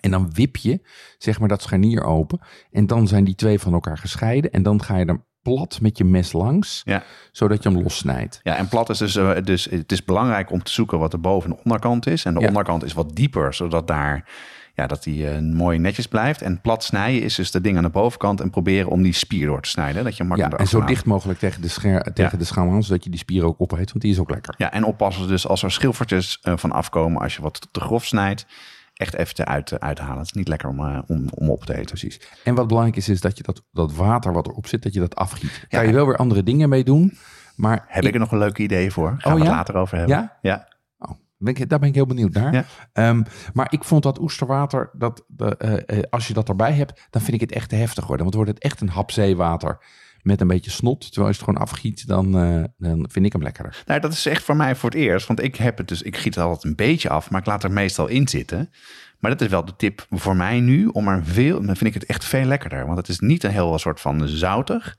En 0.00 0.10
dan 0.10 0.30
wip 0.32 0.56
je, 0.56 0.80
zeg 1.18 1.38
maar, 1.38 1.48
dat 1.48 1.62
scharnier 1.62 2.02
open. 2.04 2.40
En 2.70 2.86
dan 2.86 3.06
zijn 3.08 3.24
die 3.24 3.34
twee 3.34 3.58
van 3.58 3.72
elkaar 3.72 3.98
gescheiden. 3.98 4.50
En 4.50 4.62
dan 4.62 4.82
ga 4.82 4.96
je 4.96 5.04
er 5.04 5.24
plat 5.42 5.78
met 5.80 5.98
je 5.98 6.04
mes 6.04 6.32
langs, 6.32 6.80
Ja. 6.84 7.02
zodat 7.32 7.62
je 7.62 7.68
hem 7.68 7.82
lossnijdt. 7.82 8.40
Ja, 8.42 8.56
en 8.56 8.68
plat 8.68 8.90
is 8.90 8.98
dus, 8.98 9.16
eh, 9.16 9.30
dus 9.44 9.64
het 9.64 9.92
is 9.92 10.04
belangrijk 10.04 10.50
om 10.50 10.62
te 10.62 10.72
zoeken 10.72 10.98
wat 10.98 11.10
de 11.10 11.18
boven- 11.18 11.50
en 11.50 11.56
de 11.56 11.62
onderkant 11.64 12.06
is. 12.06 12.24
En 12.24 12.34
de 12.34 12.40
Ja. 12.40 12.46
onderkant 12.46 12.84
is 12.84 12.92
wat 12.92 13.16
dieper, 13.16 13.54
zodat 13.54 13.86
daar 13.86 14.28
ja, 14.74 14.86
dat 14.86 15.02
die 15.02 15.28
eh, 15.30 15.38
mooi 15.40 15.78
netjes 15.78 16.06
blijft. 16.06 16.42
En 16.42 16.60
plat 16.60 16.84
snijden 16.84 17.22
is 17.22 17.34
dus 17.34 17.50
de 17.50 17.60
ding 17.60 17.76
aan 17.76 17.82
de 17.82 17.88
bovenkant 17.88 18.40
en 18.40 18.50
proberen 18.50 18.90
om 18.90 19.02
die 19.02 19.12
spier 19.12 19.46
door 19.46 19.62
te 19.62 19.68
snijden. 19.68 20.04
Dat 20.04 20.16
je 20.16 20.22
Ja, 20.22 20.28
makkelijk 20.28 20.60
en 20.60 20.66
zo 20.68 20.84
dicht 20.84 21.04
mogelijk 21.04 21.38
tegen 21.38 21.62
de, 21.62 21.68
scher, 21.68 22.12
tegen 22.14 22.38
de 22.38 22.44
schaam 22.44 22.70
aan, 22.72 22.82
zodat 22.82 23.04
je 23.04 23.10
die 23.10 23.18
spier 23.18 23.44
ook 23.44 23.60
opeet, 23.60 23.88
want 23.90 24.00
die 24.00 24.12
is 24.12 24.18
ook 24.18 24.30
lekker. 24.30 24.54
Ja, 24.58 24.72
en 24.72 24.84
oppassen 24.84 25.28
dus 25.28 25.46
als 25.48 25.62
er 25.62 25.70
schilfertjes 25.72 26.38
eh, 26.42 26.56
van 26.56 26.72
afkomen 26.72 27.22
als 27.22 27.36
je 27.36 27.42
wat 27.42 27.68
te 27.70 27.80
grof 27.80 28.04
snijdt. 28.04 28.46
Echt 28.98 29.14
even 29.14 29.34
eruit 29.36 29.80
uithalen. 29.80 30.16
Het 30.18 30.26
is 30.26 30.32
niet 30.32 30.48
lekker 30.48 30.68
om, 30.68 30.78
eh, 30.80 30.98
om, 31.06 31.28
om 31.34 31.50
op 31.50 31.64
te 31.64 31.72
eten. 31.72 31.86
Precies. 31.86 32.20
En 32.44 32.54
wat 32.54 32.66
belangrijk 32.66 32.96
is, 32.96 33.08
is 33.08 33.20
dat 33.20 33.36
je 33.36 33.42
dat, 33.42 33.62
dat 33.72 33.92
water 33.94 34.32
wat 34.32 34.46
erop 34.46 34.66
zit, 34.66 34.82
dat 34.82 34.94
je 34.94 35.00
dat 35.00 35.14
afgiet. 35.16 35.50
Daar 35.52 35.66
Ja. 35.68 35.78
kan 35.78 35.86
je 35.86 35.92
wel 35.92 36.06
weer 36.06 36.16
andere 36.16 36.42
dingen 36.42 36.68
mee 36.68 36.84
doen, 36.84 37.16
maar 37.56 37.84
Heb 37.88 38.04
ik 38.04 38.14
er 38.14 38.20
nog 38.20 38.32
een 38.32 38.38
leuk 38.38 38.58
idee 38.58 38.90
voor? 38.90 39.08
Gaan 39.18 39.32
Oh, 39.32 39.38
we 39.38 39.44
het 39.44 39.48
ja? 39.48 39.56
later 39.56 39.74
over 39.74 39.98
hebben. 39.98 40.16
Ja? 40.16 40.38
Ja. 40.42 40.68
Oh, 40.98 41.10
ben 41.36 41.54
ik, 41.54 41.68
daar 41.68 41.78
ben 41.78 41.88
ik 41.88 41.94
heel 41.94 42.06
benieuwd 42.06 42.32
naar. 42.32 42.52
Ja. 42.52 42.64
Ehm, 42.92 43.22
maar 43.52 43.66
ik 43.72 43.84
vond 43.84 44.02
dat 44.02 44.20
oesterwater, 44.20 44.90
dat, 44.92 45.24
de, 45.26 45.56
eh, 45.56 45.98
eh, 45.98 46.04
als 46.10 46.28
je 46.28 46.34
dat 46.34 46.48
erbij 46.48 46.72
hebt, 46.72 47.06
dan 47.10 47.20
vind 47.22 47.34
ik 47.34 47.40
het 47.40 47.52
echt 47.52 47.68
te 47.68 47.76
heftig 47.76 48.06
worden. 48.06 48.22
Want 48.24 48.36
wordt 48.36 48.50
het 48.50 48.62
echt 48.62 48.80
een 48.80 48.88
hap 48.88 49.10
zeewater 49.10 49.78
met 50.22 50.40
een 50.40 50.46
beetje 50.46 50.70
snot. 50.70 51.00
Terwijl 51.00 51.26
je 51.26 51.32
het 51.32 51.44
gewoon 51.44 51.60
afgiet, 51.60 52.06
dan, 52.06 52.38
eh, 52.38 52.64
dan 52.78 53.08
vind 53.10 53.26
ik 53.26 53.32
hem 53.32 53.42
lekkerder. 53.42 53.82
Nou, 53.86 54.00
dat 54.00 54.12
is 54.12 54.26
echt 54.26 54.42
voor 54.42 54.56
mij 54.56 54.76
voor 54.76 54.90
het 54.90 54.98
eerst. 54.98 55.26
Want 55.26 55.42
ik 55.42 55.56
heb 55.56 55.78
het 55.78 55.88
dus, 55.88 56.02
ik 56.02 56.16
giet 56.16 56.34
het 56.34 56.44
altijd 56.44 56.64
een 56.64 56.74
beetje 56.74 57.08
af, 57.08 57.30
maar 57.30 57.40
ik 57.40 57.46
laat 57.46 57.64
er 57.64 57.72
meestal 57.72 58.06
in 58.06 58.28
zitten. 58.28 58.70
Maar 59.18 59.30
dat 59.30 59.40
is 59.40 59.48
wel 59.48 59.64
de 59.64 59.76
tip 59.76 60.06
voor 60.10 60.36
mij 60.36 60.60
nu, 60.60 60.86
om 60.86 61.08
er 61.08 61.24
veel, 61.24 61.56
dan 61.56 61.76
vind 61.76 61.94
ik 61.94 62.00
het 62.00 62.06
echt 62.06 62.24
veel 62.24 62.44
lekkerder. 62.44 62.86
Want 62.86 62.98
het 62.98 63.08
is 63.08 63.18
niet 63.18 63.44
een 63.44 63.50
heel 63.50 63.78
soort 63.78 64.00
van 64.00 64.28
zoutig. 64.28 64.96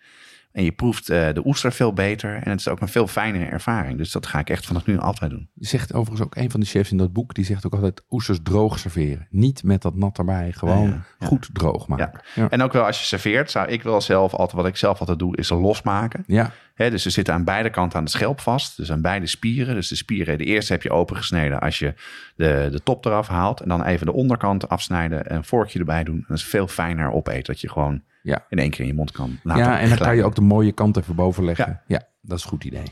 En 0.51 0.63
je 0.63 0.71
proeft 0.71 1.09
eh, 1.09 1.33
de 1.33 1.45
oester 1.45 1.71
veel 1.71 1.93
beter. 1.93 2.35
En 2.35 2.49
het 2.49 2.59
is 2.59 2.67
ook 2.67 2.81
een 2.81 2.87
veel 2.87 3.07
fijnere 3.07 3.45
ervaring. 3.45 3.97
Dus 3.97 4.11
dat 4.11 4.25
ga 4.25 4.39
ik 4.39 4.49
echt 4.49 4.65
vanaf 4.65 4.85
nu 4.85 4.97
altijd 4.99 5.31
doen. 5.31 5.49
Zegt 5.55 5.93
overigens 5.93 6.27
ook 6.27 6.35
een 6.35 6.51
van 6.51 6.59
de 6.59 6.65
chefs 6.65 6.91
in 6.91 6.97
dat 6.97 7.13
boek, 7.13 7.33
die 7.33 7.45
zegt 7.45 7.65
ook 7.65 7.73
altijd 7.73 8.03
oesters 8.09 8.39
droog 8.43 8.79
serveren. 8.79 9.27
Niet 9.29 9.63
met 9.63 9.81
dat 9.81 9.95
nat 9.95 10.17
erbij, 10.17 10.51
gewoon 10.51 10.87
Ja, 10.87 11.05
ja. 11.19 11.25
goed 11.25 11.49
droog 11.53 11.87
maken. 11.87 12.21
Ja. 12.35 12.49
En 12.49 12.61
ook 12.61 12.73
wel 12.73 12.85
als 12.85 12.99
je 12.99 13.05
serveert, 13.05 13.51
zou 13.51 13.67
ik 13.67 13.83
wel 13.83 14.01
zelf 14.01 14.33
altijd, 14.33 14.61
wat 14.61 14.65
ik 14.65 14.75
zelf 14.75 14.99
altijd 14.99 15.19
doe, 15.19 15.37
is 15.37 15.49
losmaken. 15.49 16.23
Ja. 16.27 16.51
Hè, 16.73 16.89
dus 16.89 17.03
ze 17.03 17.09
zitten 17.09 17.33
aan 17.33 17.43
beide 17.43 17.69
kanten 17.69 17.97
aan 17.97 18.05
de 18.05 18.11
schelp 18.11 18.41
vast. 18.41 18.77
Dus 18.77 18.91
aan 18.91 19.01
beide 19.01 19.27
spieren. 19.27 19.75
Dus 19.75 19.87
de 19.87 19.95
spieren, 19.95 20.37
de 20.37 20.43
eerste 20.43 20.73
heb 20.73 20.83
je 20.83 20.91
opengesneden 20.91 21.59
als 21.59 21.79
je 21.79 21.93
de, 22.35 22.67
de 22.71 22.83
top 22.83 23.05
eraf 23.05 23.27
haalt. 23.27 23.61
En 23.61 23.69
dan 23.69 23.83
even 23.83 24.05
de 24.05 24.13
onderkant 24.13 24.69
afsnijden 24.69 25.25
en 25.25 25.35
een 25.35 25.43
vorkje 25.43 25.79
erbij 25.79 26.03
doen. 26.03 26.15
En 26.15 26.25
dat 26.27 26.37
is 26.37 26.43
veel 26.43 26.67
fijner 26.67 27.11
opeten. 27.11 27.43
Dat 27.43 27.61
je 27.61 27.69
gewoon 27.69 28.01
Ja. 28.29 28.45
in 28.49 28.57
één 28.57 28.69
keer 28.69 28.79
in 28.79 28.87
je 28.87 28.93
mond 28.93 29.11
kan 29.11 29.39
laten 29.43 29.63
ja, 29.63 29.79
en 29.79 29.89
dan 29.89 29.97
kan 29.97 30.15
je 30.15 30.23
ook 30.23 30.35
de 30.35 30.41
mooie 30.41 30.71
kant 30.71 30.97
even 30.97 31.15
boven 31.15 31.45
leggen. 31.45 31.67
Ja. 31.67 31.83
Ja, 31.87 32.07
dat 32.21 32.37
is 32.37 32.43
een 32.43 32.49
goed 32.49 32.63
idee. 32.63 32.83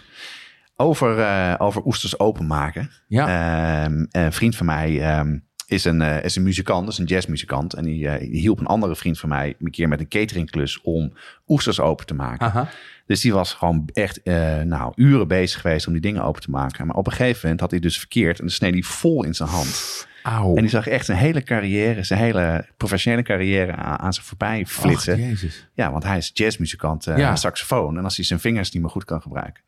Over, 0.80 1.20
eh, 1.20 1.56
over 1.58 1.86
oesters 1.86 2.20
openmaken. 2.20 2.92
Ja. 3.08 3.84
Ehm, 3.86 4.06
een 4.12 4.34
vriend 4.34 4.56
van 4.56 4.66
mij 4.66 5.02
ehm, 5.02 5.38
is, 5.68 5.86
een, 5.86 6.02
eh, 6.02 6.24
is 6.24 6.36
een 6.36 6.44
muzikant, 6.44 6.86
dus 6.86 6.98
een 6.98 7.06
jazzmuzikant. 7.06 7.74
En 7.74 7.84
die, 7.84 8.08
eh, 8.08 8.20
die 8.20 8.40
hielp 8.40 8.60
een 8.60 8.66
andere 8.66 8.96
vriend 8.96 9.20
van 9.20 9.30
mij 9.30 9.56
een 9.60 9.72
keer 9.72 9.88
met 9.88 10.00
een 10.00 10.08
cateringklus 10.08 10.82
om 10.82 11.14
oesters 11.48 11.80
open 11.80 12.06
te 12.06 12.14
maken. 12.14 12.46
Aha. 12.46 12.70
Dus 13.06 13.22
die 13.22 13.34
was 13.34 13.54
gewoon 13.54 13.90
echt 13.94 14.22
nou, 14.66 14.92
uren 14.96 15.28
bezig 15.28 15.62
geweest 15.62 15.88
om 15.88 15.94
die 15.94 16.02
dingen 16.02 16.24
open 16.24 16.42
te 16.42 16.50
maken. 16.50 16.88
Maar 16.88 16.96
op 16.96 17.08
een 17.08 17.14
gegeven 17.14 17.40
moment 17.42 17.60
had 17.60 17.72
hij 17.72 17.80
dus 17.80 17.98
verkeerd 17.98 18.40
en 18.40 18.46
dan 18.46 18.54
sneed 18.54 18.74
hij 18.74 18.84
vol 18.84 19.24
in 19.24 19.34
zijn 19.34 19.50
hand. 19.50 20.08
Auw. 20.28 20.56
En 20.56 20.62
die 20.62 20.70
zag 20.70 20.88
echt 20.88 21.06
zijn 21.06 21.18
hele 21.18 21.44
carrière, 21.44 22.04
zijn 22.04 22.20
hele 22.20 22.66
professionele 22.78 23.24
carrière 23.24 23.72
aan, 23.76 24.00
aan 24.00 24.14
zijn 24.14 24.26
voorbij 24.26 24.66
flitsen. 24.66 25.14
Ach, 25.14 25.20
jezus. 25.20 25.68
Ja, 25.74 25.92
want 25.92 26.04
hij 26.04 26.18
is 26.18 26.32
jazzmuzikant, 26.34 27.04
Ja. 27.06 27.36
saxofoon. 27.36 27.98
En 27.98 28.04
als 28.04 28.16
hij 28.16 28.26
zijn 28.26 28.40
vingers 28.40 28.72
niet 28.72 28.82
meer 28.82 28.92
goed 28.92 29.06
kan 29.06 29.22
gebruiken. 29.22 29.64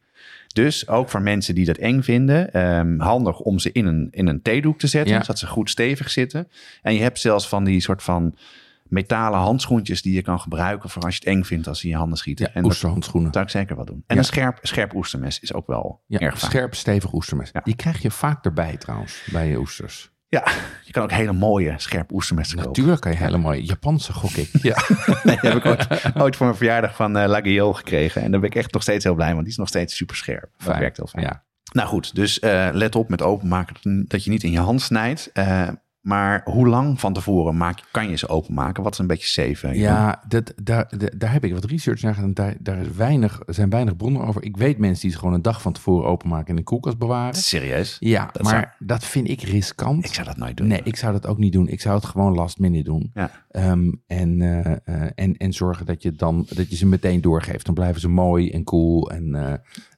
Dus 0.53 0.87
ook 0.87 1.09
voor 1.09 1.21
mensen 1.21 1.55
die 1.55 1.65
dat 1.65 1.77
eng 1.77 2.01
vinden, 2.01 2.53
ehm, 2.53 2.99
handig 2.99 3.39
om 3.39 3.59
ze 3.59 3.71
in 3.71 3.85
een, 3.85 4.07
in 4.11 4.27
een 4.27 4.41
theedoek 4.41 4.79
te 4.79 4.87
zetten, 4.87 5.13
Ja. 5.13 5.21
zodat 5.21 5.39
ze 5.39 5.47
goed 5.47 5.69
stevig 5.69 6.09
zitten. 6.09 6.47
En 6.81 6.93
je 6.93 7.01
hebt 7.01 7.19
zelfs 7.19 7.47
van 7.47 7.63
die 7.63 7.79
soort 7.81 8.03
van 8.03 8.35
metalen 8.83 9.39
handschoentjes 9.39 10.01
die 10.01 10.13
je 10.13 10.21
kan 10.21 10.39
gebruiken 10.39 10.89
voor 10.89 11.03
als 11.03 11.13
je 11.15 11.19
het 11.19 11.29
eng 11.35 11.43
vindt 11.43 11.67
als 11.67 11.79
ze 11.79 11.83
in 11.85 11.91
je 11.91 11.97
handen 11.97 12.17
schieten. 12.17 12.45
Ja, 12.45 12.51
en 12.53 12.61
dat 12.61 12.71
oesterhandschoenen. 12.71 13.33
zou 13.33 13.45
ik 13.45 13.51
zeker 13.51 13.75
wel 13.75 13.85
doen. 13.85 14.03
En 14.07 14.15
Ja. 14.15 14.21
een 14.21 14.27
scherp, 14.27 14.57
scherp 14.61 14.93
oestermes 14.95 15.39
is 15.39 15.53
ook 15.53 15.67
wel 15.67 16.01
Ja, 16.07 16.19
erg 16.19 16.37
fijn. 16.39 16.51
scherp, 16.51 16.75
stevig 16.75 17.13
oestermes. 17.13 17.51
Die 17.63 17.75
krijg 17.75 18.01
je 18.01 18.11
vaak 18.11 18.45
erbij 18.45 18.77
trouwens, 18.77 19.27
bij 19.31 19.47
je 19.47 19.57
oesters. 19.59 20.11
Ja, 20.29 20.47
je 20.83 20.91
kan 20.91 21.03
ook 21.03 21.11
hele 21.11 21.33
mooie 21.33 21.73
scherp 21.77 22.11
oestermessen 22.11 22.55
kopen. 22.57 22.71
Natuurlijk 22.71 23.01
kan 23.01 23.11
je 23.11 23.17
hele 23.17 23.37
mooie 23.37 23.65
Japanse, 23.65 24.13
gok 24.13 24.31
ik. 24.31 24.49
Ja. 24.61 24.77
Nee, 25.23 25.37
die 25.41 25.49
heb 25.49 25.57
ik 25.57 25.65
ooit, 25.65 25.87
ooit 26.15 26.35
voor 26.35 26.45
mijn 26.45 26.57
verjaardag 26.57 26.95
van 26.95 27.17
eh 27.17 27.27
La 27.27 27.41
Guillaume 27.41 27.75
gekregen. 27.75 28.21
En 28.21 28.31
daar 28.31 28.39
ben 28.39 28.49
ik 28.49 28.55
echt 28.55 28.73
nog 28.73 28.81
steeds 28.81 29.03
heel 29.03 29.15
blij, 29.15 29.31
want 29.31 29.41
die 29.41 29.51
is 29.51 29.57
nog 29.57 29.67
steeds 29.67 29.95
super 29.95 30.15
scherp. 30.15 30.49
Dat 30.57 30.77
werkt 30.77 30.97
heel 30.97 31.07
fijn. 31.07 31.25
Ja. 31.25 31.43
Nou 31.73 31.87
goed, 31.87 32.15
dus 32.15 32.39
eh, 32.39 32.69
let 32.71 32.95
op 32.95 33.09
met 33.09 33.21
openmaken 33.21 34.05
dat 34.07 34.23
je 34.23 34.29
niet 34.29 34.43
in 34.43 34.51
je 34.51 34.59
hand 34.59 34.81
snijdt. 34.81 35.29
Eh, 35.33 35.67
maar 36.09 36.41
hoe 36.45 36.67
lang 36.67 36.99
van 36.99 37.13
tevoren 37.13 37.57
maak, 37.57 37.83
kan 37.91 38.09
je 38.09 38.15
ze 38.17 38.27
openmaken? 38.27 38.83
Wat 38.83 38.93
is 38.93 38.99
een 38.99 39.07
beetje 39.07 39.27
safe? 39.27 39.67
Jeroen? 39.67 39.79
Ja, 39.81 40.23
dat, 40.27 40.53
daar, 40.63 40.91
daar- 41.17 41.31
heb 41.31 41.43
ik 41.45 41.53
wat 41.53 41.63
research 41.65 42.01
naar 42.01 42.13
gedaan. 42.13 42.33
Daar, 42.33 42.55
daar 42.59 42.77
is 42.77 42.91
weinig, 42.91 43.41
zijn 43.45 43.69
weinig 43.69 43.95
bronnen 43.95 44.21
over. 44.21 44.43
Ik 44.43 44.57
weet 44.57 44.77
mensen 44.77 45.01
die 45.01 45.11
ze 45.11 45.17
gewoon 45.17 45.33
een 45.33 45.41
dag 45.41 45.61
van 45.61 45.73
tevoren 45.73 46.07
openmaken 46.09 46.43
en 46.45 46.49
in 46.49 46.55
de 46.55 46.63
koelkast 46.63 46.97
bewaren. 46.97 47.33
Serieus? 47.35 47.97
Ja, 47.99 48.29
Dat 48.31 48.41
maar 48.43 48.51
zou- 48.77 48.87
dat 48.87 49.05
vind 49.05 49.29
ik 49.29 49.41
riskant. 49.41 50.05
Ik 50.05 50.13
zou 50.13 50.27
dat 50.27 50.37
nooit 50.37 50.57
doen. 50.57 50.67
Nee, 50.67 50.81
ik 50.83 50.95
zou 50.95 51.13
dat 51.13 51.27
ook 51.27 51.37
niet 51.37 51.53
doen. 51.53 51.67
Ik 51.67 51.81
zou 51.81 51.95
het 51.95 52.05
gewoon 52.05 52.35
last 52.35 52.59
minute 52.59 52.83
doen. 52.89 53.11
Ja. 53.13 53.31
Ehm, 53.49 53.91
en, 54.07 54.41
eh, 54.41 54.71
eh, 54.83 55.09
en, 55.15 55.37
en 55.37 55.53
zorgen 55.53 55.85
dat 55.85 56.03
je, 56.03 56.11
dan, 56.11 56.45
dat 56.53 56.69
je 56.69 56.75
ze 56.75 56.85
meteen 56.85 57.21
doorgeeft. 57.21 57.65
Dan 57.65 57.73
blijven 57.73 58.01
ze 58.01 58.09
mooi 58.09 58.49
en 58.51 58.63
cool. 58.63 59.11
En, 59.11 59.35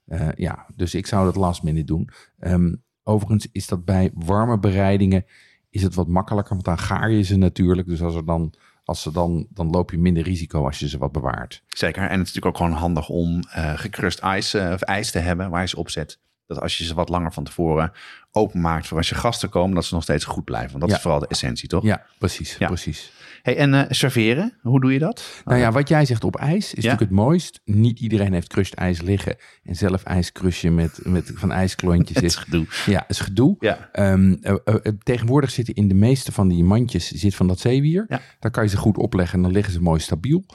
eh, 0.06 0.30
ja, 0.36 0.66
dus 0.76 0.96
ik 0.96 1.08
zou 1.08 1.26
dat 1.26 1.36
last 1.36 1.64
minute 1.64 1.86
doen. 1.86 2.10
Ehm, 2.40 2.74
overigens 3.04 3.48
is 3.52 3.68
dat 3.68 3.86
bij 3.86 4.12
warme 4.14 4.60
bereidingen 4.60 5.26
is 5.72 5.82
het 5.84 5.96
wat 5.96 6.08
makkelijker. 6.08 6.54
Want 6.54 6.66
dan 6.66 6.78
gaar 6.80 7.12
je 7.12 7.22
ze 7.22 7.36
natuurlijk. 7.38 7.88
Dus 7.88 8.02
als, 8.02 8.16
er 8.16 8.26
dan, 8.26 8.54
als 8.86 9.02
ze 9.02 9.12
dan, 9.12 9.48
dan 9.50 9.70
loop 9.70 9.92
je 9.92 9.98
minder 9.98 10.24
risico 10.24 10.66
als 10.66 10.80
je 10.80 10.90
ze 10.90 10.98
wat 10.98 11.12
bewaart. 11.12 11.64
Zeker. 11.68 12.02
En 12.02 12.10
het 12.20 12.28
is 12.28 12.34
natuurlijk 12.34 12.46
ook 12.46 12.58
gewoon 12.58 12.72
handig 12.82 13.10
om 13.10 13.44
gekrust 13.76 14.20
ijs, 14.20 14.54
eh, 14.54 14.72
of 14.74 14.82
ijs 14.82 15.12
te 15.12 15.20
hebben 15.20 15.50
waar 15.50 15.62
je 15.62 15.68
ze 15.68 15.78
op 15.78 15.90
zet. 15.90 16.20
Dat 16.46 16.62
als 16.62 16.78
je 16.78 16.84
ze 16.84 16.94
wat 16.94 17.10
langer 17.10 17.34
van 17.34 17.44
tevoren 17.44 17.92
openmaakt 18.32 18.88
voor 18.88 18.98
als 18.98 19.10
je 19.10 19.16
gasten 19.16 19.50
komen, 19.50 19.76
dat 19.76 19.86
ze 19.86 19.94
nog 19.94 20.04
steeds 20.04 20.24
goed 20.26 20.44
blijven. 20.44 20.70
Want 20.70 20.82
dat 20.82 20.90
Ja. 20.90 20.96
is 20.96 21.02
vooral 21.02 21.20
de 21.20 21.28
essentie, 21.28 21.68
toch? 21.68 21.84
Ja, 21.84 22.06
precies. 22.20 22.56
Ja. 22.58 22.68
precies. 22.68 23.12
Hey, 23.42 23.58
en 23.58 23.74
eh, 23.74 23.86
serveren, 23.90 24.58
hoe 24.62 24.82
doe 24.82 24.94
je 24.94 25.00
dat? 25.00 25.42
Nou 25.46 25.60
ja, 25.60 25.72
wat 25.72 25.88
jij 25.88 26.06
zegt 26.06 26.24
op 26.24 26.36
ijs 26.36 26.66
is 26.66 26.74
natuurlijk 26.74 27.00
het 27.00 27.10
mooist. 27.10 27.62
Niet 27.66 28.00
iedereen 28.00 28.34
heeft 28.34 28.48
crushed 28.48 28.74
ijs 28.74 29.02
liggen. 29.02 29.36
En 29.64 29.76
zelf 29.76 30.04
ijs 30.04 30.32
crushen 30.32 30.76
met, 30.76 31.00
met 31.04 31.32
van 31.36 31.52
ijsklontjes. 31.52 32.16
Het 32.22 32.24
is, 32.24 32.36
gedoe. 32.36 32.66
ja, 32.86 33.08
is 33.08 33.20
gedoe. 33.20 33.56
Ja. 33.60 33.90
Eh, 33.92 34.76
tegenwoordig 35.04 35.52
zitten 35.52 35.74
in 35.74 35.88
de 35.88 35.94
meeste 35.94 36.32
van 36.32 36.48
die 36.48 36.64
mandjes 36.64 37.12
zit 37.12 37.36
van 37.36 37.48
dat 37.48 37.60
zeewier. 37.60 38.06
Ja. 38.08 38.22
Daar 38.40 38.52
kan 38.52 38.64
je 38.64 38.70
ze 38.70 38.78
goed 38.78 38.98
opleggen 38.98 39.38
en 39.38 39.44
dan 39.44 39.52
liggen 39.52 39.74
ze 39.74 39.82
mooi 39.82 40.00
stabiel. 40.00 40.46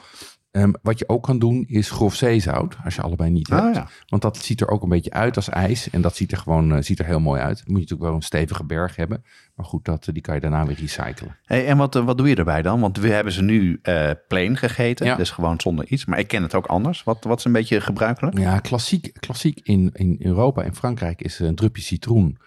Ehm, 0.51 0.71
wat 0.81 0.99
je 0.99 1.09
ook 1.09 1.23
kan 1.23 1.39
doen 1.39 1.65
is 1.67 1.89
grof 1.91 2.15
zeezout, 2.15 2.75
als 2.83 2.95
je 2.95 3.01
allebei 3.01 3.29
niet 3.29 3.49
Ah, 3.51 3.63
hebt. 3.63 3.75
ja. 3.75 3.87
Want 4.07 4.21
dat 4.21 4.37
ziet 4.37 4.61
er 4.61 4.67
ook 4.69 4.83
een 4.83 4.89
beetje 4.89 5.11
uit 5.11 5.35
als 5.35 5.49
ijs. 5.49 5.89
En 5.89 6.01
dat 6.01 6.15
ziet 6.15 6.31
er 6.31 6.37
gewoon 6.37 6.73
eh, 6.73 6.81
ziet 6.81 6.99
er 6.99 7.05
heel 7.05 7.19
mooi 7.19 7.41
uit. 7.41 7.57
Moet 7.57 7.65
je 7.65 7.73
natuurlijk 7.73 8.01
wel 8.01 8.13
een 8.13 8.21
stevige 8.21 8.63
berg 8.65 8.95
hebben. 8.95 9.23
Maar 9.55 9.65
goed, 9.65 9.85
dat, 9.85 10.07
eh, 10.07 10.13
die 10.13 10.21
kan 10.21 10.35
je 10.35 10.41
daarna 10.41 10.65
weer 10.65 10.75
recyclen. 10.79 11.37
Hey, 11.45 11.65
en 11.67 11.77
wat, 11.77 11.95
eh, 11.95 12.05
wat 12.05 12.17
doe 12.17 12.29
je 12.29 12.35
erbij 12.35 12.61
dan? 12.61 12.79
Want 12.79 12.97
we 12.97 13.09
hebben 13.09 13.33
ze 13.33 13.41
nu 13.41 13.81
plain 14.27 14.57
gegeten, 14.57 15.05
Ja. 15.05 15.15
dus 15.15 15.29
gewoon 15.31 15.59
zonder 15.61 15.87
iets. 15.87 16.05
Maar 16.05 16.19
ik 16.19 16.27
ken 16.27 16.41
het 16.43 16.55
ook 16.55 16.65
anders. 16.65 17.03
Wat, 17.03 17.23
wat 17.23 17.37
is 17.37 17.45
een 17.45 17.51
beetje 17.51 17.81
gebruikelijk? 17.81 18.37
Ja, 18.37 18.59
klassiek, 18.59 19.11
klassiek 19.19 19.59
in, 19.63 19.89
in 19.93 20.15
Europa 20.19 20.61
en 20.63 20.75
Frankrijk 20.75 21.21
is 21.21 21.39
een 21.39 21.55
drupje 21.55 21.81
citroen 21.81 22.37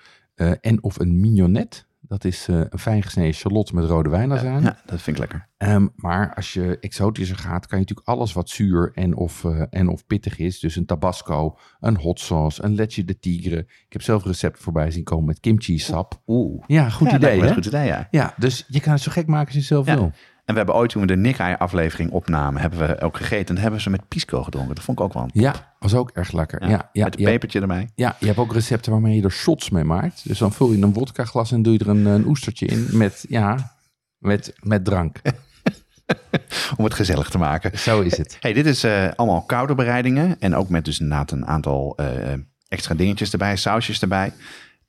en 0.60 0.82
of 0.82 0.98
een 0.98 1.20
mignonette. 1.20 1.82
Dat 2.10 2.24
is 2.24 2.46
eh, 2.48 2.60
een 2.68 2.78
fijn 2.78 3.02
gesneden 3.02 3.34
shallot 3.34 3.72
met 3.72 3.84
rode 3.84 4.08
wijnazijn. 4.08 4.62
Ja, 4.62 4.76
dat 4.86 5.02
vind 5.02 5.16
ik 5.16 5.18
lekker. 5.18 5.48
Ehm, 5.56 5.86
maar 5.96 6.34
als 6.34 6.52
je 6.52 6.78
exotischer 6.80 7.36
gaat, 7.36 7.66
kan 7.66 7.78
je 7.78 7.84
natuurlijk 7.84 8.08
alles 8.08 8.32
wat 8.32 8.48
zuur 8.48 8.90
en 8.94 9.16
of, 9.16 9.44
eh, 9.44 9.62
en 9.70 9.88
of 9.88 10.06
pittig 10.06 10.38
is. 10.38 10.60
Dus 10.60 10.76
een 10.76 10.86
tabasco, 10.86 11.58
een 11.80 11.96
hot 11.96 12.20
sauce, 12.20 12.64
een 12.64 12.74
leche 12.74 13.04
de 13.04 13.18
tigre. 13.18 13.58
Ik 13.58 13.86
heb 13.92 14.02
zelf 14.02 14.24
recepten 14.24 14.62
voorbij 14.62 14.90
zien 14.90 15.04
komen 15.04 15.24
met 15.24 15.40
kimchi 15.40 15.78
sap. 15.78 16.20
Oeh. 16.26 16.64
Ja, 16.66 16.88
goed 16.88 17.10
Ja, 17.10 17.16
idee 17.16 17.40
hè? 17.40 17.46
een 17.46 17.54
goed 17.54 17.66
idee, 17.66 17.86
ja. 17.86 18.08
Ja, 18.10 18.34
dus 18.36 18.64
je 18.68 18.80
kan 18.80 18.92
het 18.92 19.02
zo 19.02 19.10
gek 19.12 19.26
maken 19.26 19.46
als 19.46 19.54
je 19.54 19.60
zelf 19.60 19.86
Ja. 19.86 19.94
wil. 19.94 20.04
En 20.44 20.56
we 20.56 20.56
hebben 20.56 20.74
ooit, 20.74 20.90
toen 20.90 21.00
we 21.00 21.06
de 21.06 21.16
Nikkei 21.16 21.54
aflevering 21.58 22.10
opnamen, 22.10 22.60
hebben 22.60 22.78
we 22.78 23.00
ook 23.00 23.16
gegeten. 23.16 23.46
En 23.48 23.54
dat 23.54 23.62
hebben 23.62 23.80
ze 23.80 23.90
met 23.90 24.08
pisco 24.08 24.42
gedronken. 24.42 24.74
Dat 24.74 24.84
vond 24.84 24.98
ik 24.98 25.04
ook 25.04 25.12
wel. 25.12 25.28
Ja, 25.32 25.69
was 25.80 25.94
ook 25.94 26.10
erg 26.10 26.32
lekker. 26.32 26.68
Ja, 26.68 26.90
ja, 26.92 27.04
met 27.04 27.18
een 27.18 27.24
pepertje 27.24 27.60
erbij. 27.60 27.88
ja, 27.94 28.16
je 28.18 28.26
hebt 28.26 28.38
ook 28.38 28.52
recepten 28.52 28.92
waarmee 28.92 29.16
je 29.16 29.22
er 29.22 29.30
shots 29.30 29.70
mee 29.70 29.84
maakt. 29.84 30.28
Dus 30.28 30.38
dan 30.38 30.52
vul 30.52 30.72
je 30.72 30.82
een 30.82 30.92
wodka 30.92 31.24
glas 31.24 31.52
en 31.52 31.62
doe 31.62 31.72
je 31.72 31.78
er 31.78 31.88
een, 31.88 32.06
een 32.06 32.26
oestertje 32.26 32.66
in 32.66 32.86
met, 32.92 33.24
ja, 33.28 33.76
met, 34.18 34.52
met 34.60 34.84
drank. 34.84 35.20
Om 36.76 36.84
het 36.84 36.94
gezellig 36.94 37.30
te 37.30 37.38
maken. 37.38 37.78
Zo 37.78 38.00
is 38.00 38.16
het. 38.16 38.36
Hey, 38.40 38.52
dit 38.52 38.66
is 38.66 38.84
eh, 38.84 39.08
allemaal 39.16 39.42
koude 39.42 39.74
bereidingen. 39.74 40.36
En 40.40 40.54
ook 40.54 40.68
met 40.68 40.84
dus 40.84 41.00
inderdaad 41.00 41.30
een 41.30 41.46
aantal 41.46 41.96
eh, 41.96 42.32
extra 42.68 42.94
dingetjes 42.94 43.32
erbij, 43.32 43.56
sausjes 43.56 44.00
erbij. 44.00 44.32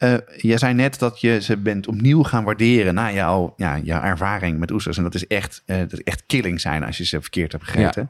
Eh 0.02 0.14
jij 0.38 0.58
zei 0.58 0.74
net 0.74 1.00
dat 1.00 1.22
je 1.22 1.42
ze 1.42 1.58
bent 1.58 1.88
opnieuw 1.88 2.24
gaan 2.24 2.44
waarderen 2.44 2.94
na 2.94 3.12
jouw, 3.12 3.54
ja, 3.58 3.78
jouw 3.78 4.02
ervaring 4.02 4.60
met 4.60 4.72
oesters. 4.72 4.98
En 4.98 5.04
dat 5.04 5.16
is 5.16 5.28
echt, 5.28 5.64
eh, 5.66 5.78
dat 5.78 5.94
is 5.94 6.04
echt 6.04 6.24
killing 6.26 6.62
zijn 6.62 6.84
als 6.84 6.98
je 6.98 7.06
ze 7.06 7.22
verkeerd 7.22 7.52
hebt 7.52 7.64
gegeten. 7.64 8.10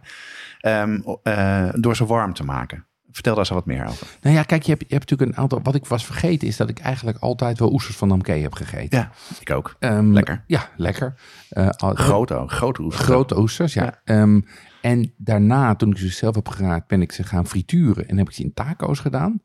Ehm, 0.59 0.99
eh, 1.23 1.69
door 1.73 1.95
ze 1.95 2.05
warm 2.05 2.33
te 2.33 2.43
maken. 2.43 2.85
Vertel 3.11 3.31
daar 3.35 3.43
eens 3.43 3.53
wat 3.53 3.65
meer 3.65 3.85
over. 3.87 4.07
Nou 4.21 4.35
ja, 4.35 4.43
kijk, 4.43 4.63
je 4.63 4.69
hebt, 4.71 4.83
je 4.87 4.95
hebt 4.95 5.09
natuurlijk 5.09 5.37
een 5.37 5.43
aantal... 5.43 5.59
Wat 5.63 5.75
ik 5.75 5.85
was 5.85 6.05
vergeten 6.05 6.47
is 6.47 6.57
dat 6.57 6.69
ik 6.69 6.79
eigenlijk 6.79 7.17
altijd 7.17 7.59
wel 7.59 7.71
oesters 7.71 7.97
van 7.97 8.07
Namke 8.07 8.31
heb 8.31 8.53
gegeten. 8.53 8.99
Ja, 8.99 9.11
ik 9.39 9.51
ook. 9.51 9.75
Ehm, 9.79 10.11
Lekker. 10.11 10.43
Ja, 10.47 10.69
lekker. 10.77 11.13
Eh, 11.49 11.69
al- 11.69 11.93
Grote, 11.95 12.43
grote 12.47 12.81
oesters. 12.81 13.05
Grote 13.07 13.37
oesters, 13.39 13.73
ja. 13.73 13.83
Ja. 13.83 14.01
Ehm, 14.03 14.41
en 14.81 15.13
daarna, 15.17 15.75
toen 15.75 15.91
ik 15.91 15.97
ze 15.97 16.07
zelf 16.09 16.35
heb 16.35 16.47
geraakt, 16.47 16.87
ben 16.87 17.01
ik 17.01 17.11
ze 17.11 17.23
gaan 17.23 17.47
frituren. 17.47 18.07
En 18.07 18.17
heb 18.17 18.27
ik 18.27 18.33
ze 18.35 18.43
in 18.43 18.53
taco's 18.53 18.99
gedaan. 18.99 19.41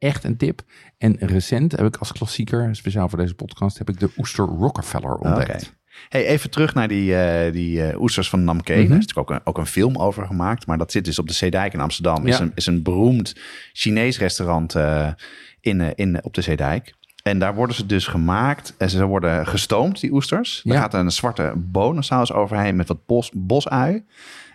Echt 0.00 0.24
een 0.24 0.36
tip. 0.36 0.62
En 0.98 1.16
recent 1.18 1.72
heb 1.72 1.86
ik 1.86 1.96
als 1.96 2.12
klassieker, 2.12 2.76
speciaal 2.76 3.08
voor 3.08 3.18
deze 3.18 3.34
podcast, 3.34 3.78
heb 3.78 3.88
ik 3.88 4.00
de 4.00 4.10
oester 4.18 4.44
Rockefeller 4.44 5.14
ontdekt. 5.14 5.78
Hey, 6.08 6.26
even 6.26 6.50
terug 6.50 6.74
naar 6.74 6.88
die, 6.88 7.16
eh, 7.16 7.52
die 7.52 7.82
eh, 7.86 8.00
oesters 8.00 8.28
van 8.28 8.44
Namke. 8.44 8.72
Mhm. 8.72 8.88
Daar 8.88 8.98
is 8.98 9.06
natuurlijk 9.06 9.30
ook 9.30 9.36
een, 9.36 9.46
ook 9.46 9.58
een 9.58 9.66
film 9.66 9.96
over 9.96 10.26
gemaakt. 10.26 10.66
Maar 10.66 10.78
dat 10.78 10.92
zit 10.92 11.04
dus 11.04 11.18
op 11.18 11.26
de 11.28 11.32
Zeedijk 11.34 11.72
in 11.72 11.80
Amsterdam. 11.80 12.26
Is, 12.26 12.36
Ja. 12.38 12.42
een, 12.44 12.52
is 12.54 12.66
een 12.66 12.82
beroemd 12.82 13.34
Chinees 13.72 14.18
restaurant 14.18 14.74
eh, 14.74 15.08
in, 15.60 15.94
in, 15.96 16.24
op 16.24 16.34
de 16.34 16.40
Zeedijk. 16.40 16.94
En 17.22 17.38
daar 17.38 17.54
worden 17.54 17.76
ze 17.76 17.86
dus 17.86 18.06
gemaakt. 18.06 18.74
En 18.78 18.90
ze 18.90 19.04
worden 19.04 19.46
gestoomd, 19.46 20.00
die 20.00 20.12
oesters. 20.12 20.62
Er 20.64 20.72
Ja. 20.72 20.80
gaat 20.80 20.94
een 20.94 21.10
zwarte 21.10 21.52
bonensaus 21.56 22.32
overheen 22.32 22.76
met 22.76 22.88
wat 22.88 23.06
bos, 23.06 23.30
bosui. 23.34 24.04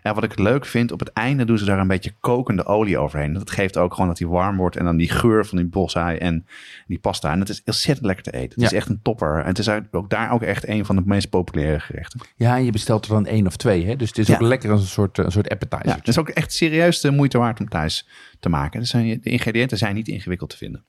En 0.06 0.14
wat 0.14 0.24
ik 0.24 0.40
leuk 0.40 0.66
vind, 0.66 0.92
op 0.92 1.00
het 1.00 1.10
einde 1.10 1.46
doen 1.46 1.58
ze 1.58 1.66
daar 1.66 1.80
een 1.80 1.88
beetje 1.88 2.14
kokende 2.20 2.66
olie 2.66 2.98
overheen. 2.98 3.34
Dat 3.34 3.52
geeft 3.52 3.78
ook 3.78 3.94
gewoon 3.94 4.08
dat 4.08 4.18
die 4.18 4.28
warm 4.28 4.58
wordt. 4.58 4.76
En 4.76 4.86
dan 4.86 4.98
die 4.98 5.10
geur 5.10 5.46
van 5.46 5.58
die 5.58 5.68
bosui 5.68 6.18
en 6.18 6.46
die 6.88 7.00
pasta. 7.00 7.32
En 7.32 7.40
het 7.40 7.50
is 7.50 7.62
ontzettend 7.66 8.06
lekker 8.06 8.24
te 8.24 8.32
eten. 8.32 8.50
Het 8.50 8.60
Ja. 8.60 8.66
is 8.66 8.74
echt 8.74 8.90
een 8.90 9.00
topper. 9.02 9.40
En 9.40 9.46
het 9.48 9.60
is 9.60 9.70
ook 9.70 10.10
daar 10.10 10.32
ook 10.32 10.42
echt 10.42 10.68
een 10.68 10.86
van 10.86 10.96
de 10.96 11.02
meest 11.06 11.30
populaire 11.30 11.80
gerechten. 11.80 12.20
Ja, 12.36 12.56
en 12.58 12.66
je 12.66 12.72
bestelt 12.72 13.06
er 13.06 13.12
dan 13.12 13.26
één 13.26 13.48
of 13.48 13.56
twee. 13.58 13.86
Hè? 13.86 13.96
Dus 13.96 14.08
het 14.08 14.18
is 14.18 14.28
Ja. 14.28 14.34
ook 14.34 14.42
lekker 14.42 14.72
als 14.72 14.82
een 14.82 14.88
soort, 14.88 15.18
een 15.18 15.32
soort 15.32 15.50
appetizer. 15.50 15.88
Ja, 15.88 15.96
het 15.96 16.08
is 16.08 16.18
ook 16.20 16.30
echt 16.30 16.54
serieus 16.54 17.02
de 17.02 17.12
moeite 17.12 17.38
waard 17.38 17.60
om 17.60 17.70
thuis 17.70 18.08
te 18.40 18.50
maken. 18.50 18.82
De 18.82 19.20
ingrediënten 19.30 19.78
zijn 19.78 19.96
niet 19.96 20.08
ingewikkeld 20.08 20.50
te 20.50 20.58
vinden. 20.58 20.86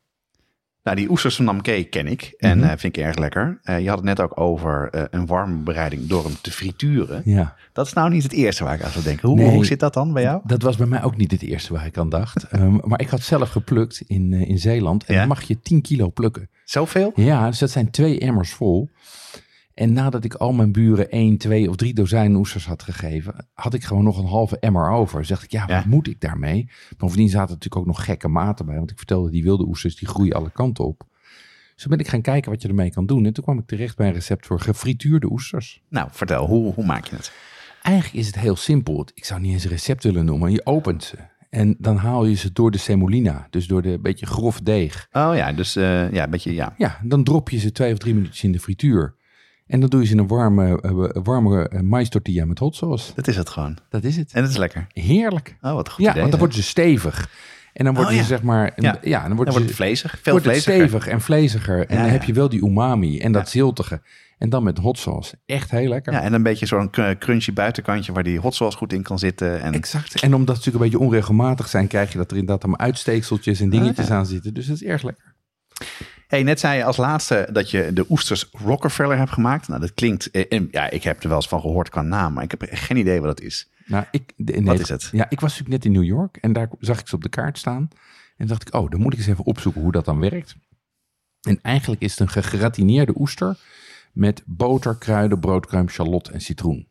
Nou, 0.86 0.98
die 0.98 1.10
oesters 1.10 1.36
van 1.36 1.44
Namke 1.44 1.84
ken 1.84 2.06
ik 2.06 2.34
en 2.38 2.58
Mhm. 2.58 2.66
eh, 2.68 2.76
vind 2.78 2.96
ik 2.96 3.02
erg 3.04 3.16
lekker. 3.16 3.58
Eh, 3.62 3.80
je 3.80 3.88
had 3.88 3.96
het 3.96 4.06
net 4.06 4.20
ook 4.20 4.40
over 4.40 4.88
eh, 4.90 5.02
een 5.10 5.26
warme 5.26 5.56
bereiding 5.56 6.06
door 6.06 6.24
hem 6.24 6.34
te 6.40 6.50
frituren. 6.50 7.22
ja. 7.24 7.54
Dat 7.72 7.86
is 7.86 7.92
nou 7.92 8.10
niet 8.10 8.22
het 8.22 8.32
eerste 8.32 8.64
waar 8.64 8.74
ik 8.74 8.82
aan 8.82 8.90
zou 8.90 9.04
denken. 9.04 9.28
Hoe, 9.28 9.38
Nee. 9.38 9.50
hoe 9.50 9.64
zit 9.66 9.80
dat 9.80 9.94
dan 9.94 10.12
bij 10.12 10.22
jou? 10.22 10.40
Dat 10.44 10.62
was 10.62 10.76
bij 10.76 10.86
mij 10.86 11.02
ook 11.02 11.16
niet 11.16 11.30
het 11.30 11.42
eerste 11.42 11.72
waar 11.72 11.86
ik 11.86 11.98
aan 11.98 12.08
dacht. 12.08 12.42
Ehm, 12.50 12.76
maar 12.82 13.00
ik 13.00 13.08
had 13.08 13.20
zelf 13.20 13.48
geplukt 13.50 14.02
in, 14.06 14.32
in 14.32 14.58
Zeeland. 14.58 15.04
En 15.04 15.14
Ja? 15.14 15.18
dan 15.20 15.28
mag 15.28 15.42
je 15.42 15.60
10 15.60 15.80
kilo 15.82 16.10
plukken. 16.10 16.48
Zoveel? 16.64 17.12
Ja, 17.14 17.46
dus 17.48 17.58
dat 17.58 17.70
zijn 17.70 17.90
twee 17.90 18.18
emmers 18.18 18.50
vol. 18.52 18.88
En 19.76 19.92
nadat 19.92 20.24
ik 20.24 20.34
al 20.34 20.52
mijn 20.52 20.72
buren 20.72 21.10
één, 21.10 21.36
twee 21.36 21.68
of 21.68 21.76
drie 21.76 21.94
dozijn 21.94 22.34
oesters 22.34 22.66
had 22.66 22.82
gegeven, 22.82 23.46
had 23.54 23.74
ik 23.74 23.84
gewoon 23.84 24.04
nog 24.04 24.18
een 24.18 24.26
halve 24.26 24.58
emmer 24.58 24.90
over. 24.90 25.26
Dacht 25.26 25.42
ik, 25.42 25.50
ja, 25.50 25.60
wat 25.60 25.68
Ja. 25.68 25.84
moet 25.86 26.08
ik 26.08 26.20
daarmee? 26.20 26.68
Bovendien 26.96 27.28
zaten 27.28 27.48
natuurlijk 27.54 27.76
ook 27.76 27.86
nog 27.86 28.04
gekke 28.04 28.28
maten 28.28 28.66
bij. 28.66 28.76
Want 28.76 28.90
ik 28.90 28.96
vertelde, 28.96 29.30
die 29.30 29.42
wilde 29.42 29.66
oesters, 29.66 29.96
die 29.96 30.08
groeien 30.08 30.32
alle 30.34 30.50
kanten 30.50 30.84
op. 30.84 31.06
Dus 31.74 31.82
toen 31.82 31.90
ben 31.90 31.98
ik 32.00 32.08
gaan 32.08 32.20
kijken 32.20 32.50
wat 32.50 32.62
je 32.62 32.68
ermee 32.68 32.90
kan 32.90 33.06
doen. 33.06 33.26
En 33.26 33.32
toen 33.32 33.44
kwam 33.44 33.58
ik 33.58 33.66
terecht 33.66 33.96
bij 33.96 34.06
een 34.08 34.12
recept 34.14 34.46
voor 34.46 34.60
gefrituurde 34.60 35.30
oesters. 35.30 35.82
Nou, 35.88 36.08
vertel, 36.12 36.46
hoe, 36.46 36.74
hoe 36.74 36.84
maak 36.86 37.06
je 37.06 37.16
het? 37.16 37.32
Eigenlijk 37.82 38.16
is 38.16 38.26
het 38.26 38.38
heel 38.38 38.56
simpel. 38.56 39.06
Ik 39.14 39.24
zou 39.24 39.40
niet 39.40 39.52
eens 39.52 39.64
een 39.64 39.70
recept 39.70 40.02
willen 40.04 40.24
noemen. 40.24 40.50
Je 40.52 40.66
opent 40.66 41.04
ze. 41.04 41.16
En 41.50 41.76
dan 41.78 41.96
haal 41.96 42.24
je 42.26 42.34
ze 42.34 42.52
door 42.52 42.70
de 42.70 42.78
semolina. 42.78 43.46
Dus 43.50 43.66
door 43.66 43.82
de 43.82 43.98
beetje 43.98 44.26
grof 44.26 44.60
deeg. 44.60 45.08
Oh 45.12 45.30
ja, 45.34 45.52
dus 45.52 45.76
eh, 45.76 46.12
ja, 46.12 46.24
een 46.24 46.30
beetje, 46.30 46.54
ja. 46.54 46.74
Ja, 46.78 47.00
dan 47.02 47.24
drop 47.24 47.48
je 47.50 47.58
ze 47.58 47.72
twee 47.72 47.92
of 47.92 47.98
drie 47.98 48.14
minuutjes 48.14 48.44
in 48.44 48.52
de 48.52 48.60
frituur. 48.60 49.15
En 49.66 49.80
dan 49.80 49.88
doe 49.88 50.00
je 50.00 50.06
ze 50.06 50.12
in 50.12 50.18
een 50.18 50.26
warme, 50.26 50.80
eh, 50.80 51.22
warme 51.22 51.68
eh, 51.68 51.80
mais 51.80 52.08
tortilla 52.08 52.44
met 52.44 52.58
hot 52.58 52.76
sauce. 52.76 53.12
Dat 53.14 53.26
is 53.28 53.36
het 53.36 53.48
gewoon. 53.48 53.76
Dat 53.88 54.04
is 54.04 54.16
het. 54.16 54.32
En 54.32 54.42
het 54.42 54.50
is 54.50 54.56
lekker. 54.56 54.86
Heerlijk. 54.92 55.56
Oh, 55.60 55.72
wat 55.72 55.86
een 55.86 55.92
goed 55.92 56.04
Ja, 56.04 56.10
idee. 56.10 56.20
want 56.22 56.32
dan 56.32 56.40
hè? 56.40 56.46
worden 56.46 56.56
ze 56.56 56.62
stevig. 56.70 57.30
En 57.72 57.84
dan 57.84 57.94
worden 57.94 58.12
Oh, 58.14 58.18
ze 58.20 58.26
zeg 58.26 58.42
maar... 58.42 58.72
Ja. 58.76 58.98
ja. 59.02 59.26
dan 59.28 59.36
wordt 59.36 59.54
het 59.54 59.68
ze 59.68 59.74
vlezig. 59.74 60.18
Veel 60.22 60.32
wordt 60.32 60.46
het 60.46 60.62
vleziger. 60.62 60.88
stevig 60.88 61.06
en 61.12 61.20
vleziger. 61.20 61.86
En 61.86 61.96
Ja, 61.96 62.02
dan 62.02 62.10
heb 62.10 62.22
je 62.24 62.32
wel 62.32 62.48
die 62.48 62.64
umami 62.64 63.18
en 63.20 63.32
dat 63.32 63.48
ziltige. 63.48 64.00
En 64.38 64.48
dan 64.50 64.62
met 64.62 64.78
hot 64.78 64.98
sauce. 64.98 65.38
Echt 65.46 65.70
heel 65.70 65.88
lekker. 65.88 66.12
Ja, 66.12 66.20
en 66.22 66.32
een 66.32 66.42
beetje 66.42 66.66
zo'n 66.66 66.90
crunchy 67.18 67.52
buitenkantje 67.52 68.12
waar 68.12 68.22
die 68.22 68.38
hot 68.38 68.54
sauce 68.54 68.76
goed 68.76 68.92
in 68.92 69.02
kan 69.02 69.18
zitten. 69.18 69.60
En 69.60 69.72
Exact. 69.72 70.20
En 70.22 70.34
omdat 70.34 70.56
ze 70.56 70.62
natuurlijk 70.62 70.84
een 70.84 70.90
beetje 70.90 71.06
onregelmatig 71.06 71.68
zijn, 71.68 71.86
krijg 71.86 72.12
je 72.12 72.18
dat 72.18 72.30
er 72.30 72.36
inderdaad 72.36 72.64
allemaal 72.64 72.86
uitsteekseltjes 72.86 73.60
en 73.60 73.70
dingetjes 73.70 74.04
Ah, 74.04 74.10
ja. 74.10 74.16
aan 74.16 74.26
zitten. 74.26 74.54
Dus 74.54 74.66
dat 74.66 74.76
is 74.76 74.82
erg 74.84 75.02
lekker. 75.02 75.34
Hey, 76.26 76.42
net 76.42 76.60
zei 76.60 76.76
je 76.76 76.84
als 76.84 76.96
laatste 76.96 77.48
dat 77.52 77.70
je 77.70 77.92
de 77.92 78.06
oesters 78.08 78.48
Rockefeller 78.52 79.16
hebt 79.16 79.30
gemaakt. 79.30 79.68
Nou, 79.68 79.80
dat 79.80 79.94
klinkt... 79.94 80.30
eh, 80.30 80.62
ja, 80.70 80.90
ik 80.90 81.02
heb 81.02 81.22
er 81.22 81.28
wel 81.28 81.36
eens 81.36 81.48
van 81.48 81.60
gehoord 81.60 81.88
qua 81.88 82.02
naam, 82.02 82.32
maar 82.32 82.44
ik 82.44 82.50
heb 82.50 82.66
geen 82.70 82.96
idee 82.96 83.20
wat 83.20 83.38
het 83.38 83.40
is. 83.40 83.70
Nou, 83.86 84.04
ik, 84.10 84.32
nee, 84.36 84.62
Wat 84.62 84.78
is 84.80 84.88
het? 84.88 85.08
Ja, 85.12 85.30
ik 85.30 85.40
was 85.40 85.50
natuurlijk 85.50 85.68
net 85.68 85.84
in 85.84 86.00
New 86.00 86.08
York 86.08 86.36
en 86.36 86.52
daar 86.52 86.68
zag 86.80 87.00
ik 87.00 87.08
ze 87.08 87.14
op 87.14 87.22
de 87.22 87.28
kaart 87.28 87.58
staan. 87.58 87.88
En 88.36 88.46
dacht 88.46 88.68
ik, 88.68 88.74
oh, 88.74 88.90
dan 88.90 89.00
moet 89.00 89.12
ik 89.12 89.18
eens 89.18 89.28
even 89.28 89.44
opzoeken 89.44 89.80
hoe 89.82 89.92
dat 89.92 90.04
dan 90.04 90.20
werkt. 90.20 90.56
En 91.42 91.58
eigenlijk 91.62 92.02
is 92.02 92.10
het 92.10 92.20
een 92.20 92.28
gegratineerde 92.42 93.18
oester 93.18 93.58
met 94.12 94.42
boter, 94.46 94.96
kruiden, 94.96 95.40
broodkruim, 95.40 95.88
shallot 95.88 96.28
en 96.28 96.40
citroen. 96.40 96.86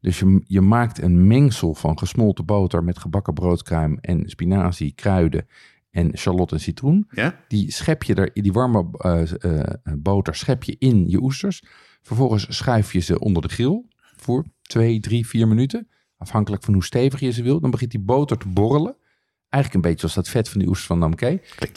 Dus 0.00 0.18
je, 0.18 0.42
je 0.46 0.60
maakt 0.60 1.02
een 1.02 1.26
mengsel 1.26 1.74
van 1.74 1.98
gesmolten 1.98 2.44
boter 2.44 2.84
met 2.84 2.98
gebakken 2.98 3.34
broodkruim 3.34 3.98
en 4.00 4.28
spinazie, 4.30 4.92
kruiden 4.92 5.46
en 5.90 6.18
shallot 6.18 6.52
en 6.52 6.60
citroen. 6.60 7.06
Ja? 7.10 7.44
Die 7.48 7.72
schep 7.72 8.02
je 8.02 8.14
er, 8.14 8.30
die 8.32 8.52
warme 8.52 8.88
eh, 8.98 9.62
eh, 9.62 9.78
boter 9.98 10.34
schep 10.34 10.62
je 10.62 10.76
in 10.78 11.08
je 11.08 11.22
oesters. 11.22 11.62
Vervolgens 12.02 12.56
schuif 12.56 12.92
je 12.92 13.00
ze 13.00 13.18
onder 13.18 13.42
de 13.42 13.48
grill 13.48 13.84
voor 14.16 14.46
twee, 14.62 15.00
drie, 15.00 15.26
vier 15.26 15.48
minuten. 15.48 15.88
Afhankelijk 16.16 16.62
van 16.62 16.74
hoe 16.74 16.84
stevig 16.84 17.20
je 17.20 17.30
ze 17.30 17.42
wil. 17.42 17.60
Dan 17.60 17.70
begint 17.70 17.90
die 17.90 18.00
boter 18.00 18.38
te 18.38 18.48
borrelen. 18.48 18.96
Eigenlijk 19.48 19.84
een 19.84 19.90
beetje 19.90 20.08
zoals 20.08 20.14
dat 20.14 20.28
vet 20.34 20.48
van 20.48 20.58
die 20.58 20.68
oesters 20.68 20.88
van 20.88 20.98
Namke. 20.98 21.26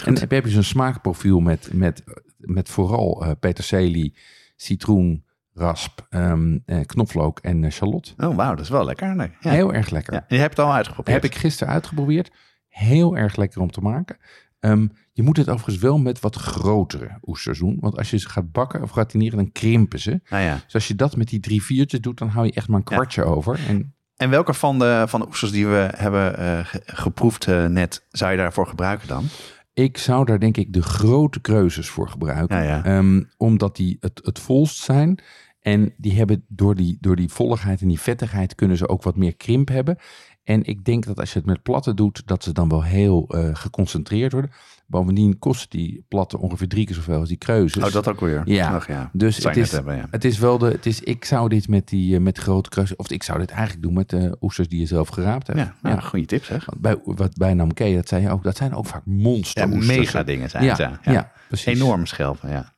En 0.06 0.14
dan 0.14 0.28
heb 0.30 0.46
je 0.46 0.52
zo'n 0.52 0.64
smaakprofiel 0.64 1.40
met, 1.40 1.70
met, 1.74 2.04
met 2.38 2.70
vooral 2.70 3.24
eh 3.24 3.32
peterselie, 3.40 4.16
citroen, 4.56 5.26
rasp, 5.54 6.06
ehm, 6.10 6.58
eh, 6.66 6.80
knoflook 6.86 7.40
en 7.40 7.72
shallot. 7.72 8.14
Oh, 8.18 8.36
wauw, 8.36 8.56
dat 8.56 8.64
is 8.64 8.70
wel 8.70 8.86
lekker. 8.86 9.16
Nee. 9.16 9.30
Ja. 9.40 9.52
Heel 9.52 9.74
erg 9.74 9.90
lekker. 9.90 10.14
Ja, 10.14 10.26
je 10.28 10.38
hebt 10.38 10.58
het 10.58 10.66
al 10.66 10.74
uitgeprobeerd. 10.74 11.22
Heb 11.22 11.32
ik 11.32 11.38
gisteren 11.38 11.74
uitgeprobeerd. 11.74 12.32
Heel 12.72 13.18
erg 13.18 13.36
lekker 13.36 13.62
om 13.62 13.72
te 13.72 13.82
maken. 13.82 14.18
Ehm, 14.60 14.88
je 15.14 15.24
moet 15.24 15.38
het 15.38 15.50
overigens 15.50 15.78
wel 15.78 15.98
met 15.98 16.20
wat 16.20 16.36
grotere 16.36 17.18
oesters 17.26 17.60
doen. 17.60 17.78
Want 17.80 17.98
als 17.98 18.10
je 18.10 18.18
ze 18.18 18.30
gaat 18.30 18.52
bakken 18.52 18.82
of 18.82 18.92
gratineren, 18.92 19.38
dan 19.38 19.52
krimpen 19.52 20.00
ze. 20.00 20.22
Nou 20.30 20.44
ja. 20.44 20.60
Dus 20.66 20.74
als 20.74 20.88
je 20.88 20.96
dat 20.96 21.16
met 21.16 21.28
die 21.30 21.40
drie 21.40 21.64
viertjes 21.64 22.02
doet, 22.02 22.18
dan 22.18 22.28
hou 22.28 22.46
je 22.46 22.52
echt 22.54 22.68
maar 22.68 22.80
een 22.80 22.86
Ja. 22.90 22.96
kwartje 22.96 23.24
over. 23.24 23.60
En 23.68 23.94
En 24.16 24.30
welke 24.30 24.54
van 24.54 24.80
de, 24.80 25.04
van 25.08 25.20
de 25.20 25.28
oesters 25.28 25.52
die 25.52 25.68
we 25.68 25.90
hebben 25.96 26.38
eh, 26.38 26.66
ge- 26.66 26.82
geproefd 26.86 27.48
eh, 27.48 27.66
net, 27.66 28.06
zou 28.10 28.32
je 28.32 28.38
daarvoor 28.38 28.68
gebruiken 28.68 29.08
dan? 29.08 29.26
ik 29.74 29.98
zou 29.98 30.26
daar 30.26 30.40
denk 30.40 30.58
ik 30.58 30.74
de 30.74 30.82
grote 30.82 31.40
keuzes 31.40 31.90
voor 31.90 32.10
gebruiken. 32.10 32.64
Ja. 32.64 32.84
Ehm, 32.84 33.24
omdat 33.38 33.76
die 33.76 33.98
het, 34.00 34.20
het 34.24 34.40
volst 34.40 34.78
zijn. 34.78 35.20
En 35.62 35.94
die 35.98 36.18
hebben 36.18 36.46
door 36.48 36.76
die, 36.76 36.98
door 37.02 37.16
die 37.16 37.30
volligheid 37.30 37.82
en 37.82 37.88
die 37.88 38.00
vettigheid 38.00 38.56
kunnen 38.56 38.78
ze 38.78 38.88
ook 38.90 39.04
wat 39.04 39.16
meer 39.18 39.36
krimp 39.36 39.68
hebben. 39.68 39.98
En 40.44 40.64
ik 40.64 40.86
denk 40.86 41.06
dat 41.06 41.20
als 41.20 41.34
je 41.34 41.38
het 41.38 41.48
met 41.48 41.64
platten 41.64 41.96
doet, 41.96 42.22
dat 42.26 42.44
ze 42.44 42.52
dan 42.52 42.70
wel 42.70 42.84
heel 42.84 43.28
eh, 43.28 43.50
geconcentreerd 43.54 44.32
worden. 44.32 44.52
Bovendien 44.88 45.40
kosten 45.40 45.70
die 45.70 46.06
platten 46.08 46.40
ongeveer 46.40 46.68
drie 46.68 46.86
keer 46.86 46.96
zoveel 46.96 47.20
als 47.20 47.28
die 47.28 47.38
kreuzes. 47.38 47.84
Oh, 47.84 47.92
dat 47.92 48.08
ook 48.08 48.20
weer. 48.20 48.42
Ja. 48.46 48.76
Ach, 48.76 48.88
ja. 48.88 49.10
Dus 49.14 49.38
het 49.38 49.46
is, 49.46 49.56
net 49.56 49.72
hebben, 49.72 49.96
ja. 49.96 50.08
het 50.12 50.26
is 50.26 50.40
wel 50.40 50.58
de. 50.58 50.66
Het 50.66 50.86
is, 50.86 51.00
ik 51.02 51.26
zou 51.26 51.50
dit 51.50 51.68
met 51.68 51.88
die 51.88 52.16
eh, 52.16 52.22
met 52.22 52.38
grote 52.38 52.70
kreuzes. 52.70 52.96
Of 52.96 53.12
ik 53.12 53.24
zou 53.24 53.40
dit 53.40 53.50
eigenlijk 53.50 53.82
doen 53.82 53.94
met 53.94 54.10
de 54.10 54.38
oesters 54.42 54.68
die 54.68 54.80
je 54.80 54.86
zelf 54.86 55.08
geraapt 55.08 55.48
hebt. 55.48 55.60
Ja, 55.60 55.76
ja, 55.84 56.00
goede 56.00 56.26
tip 56.26 56.44
zeg. 56.44 56.66
Bij, 56.78 57.00
wat 57.04 57.38
bij 57.38 57.54
Namke, 57.54 57.96
dat 57.96 58.08
zei 58.08 58.22
je 58.22 58.30
ook. 58.30 58.44
Dat 58.44 58.58
zijn 58.58 58.76
ook 58.76 58.86
vaak 58.86 59.06
monster. 59.06 59.70
Ja, 59.70 59.76
mega 59.86 60.24
dingen 60.24 60.50
zijn 60.50 60.64
Ja, 60.64 60.70
het. 60.70 61.00
ja, 61.04 61.12
Ja, 61.12 61.32
precies. 61.48 61.80
Enorm 61.80 62.06
schelpen, 62.06 62.50
ja. 62.50 62.74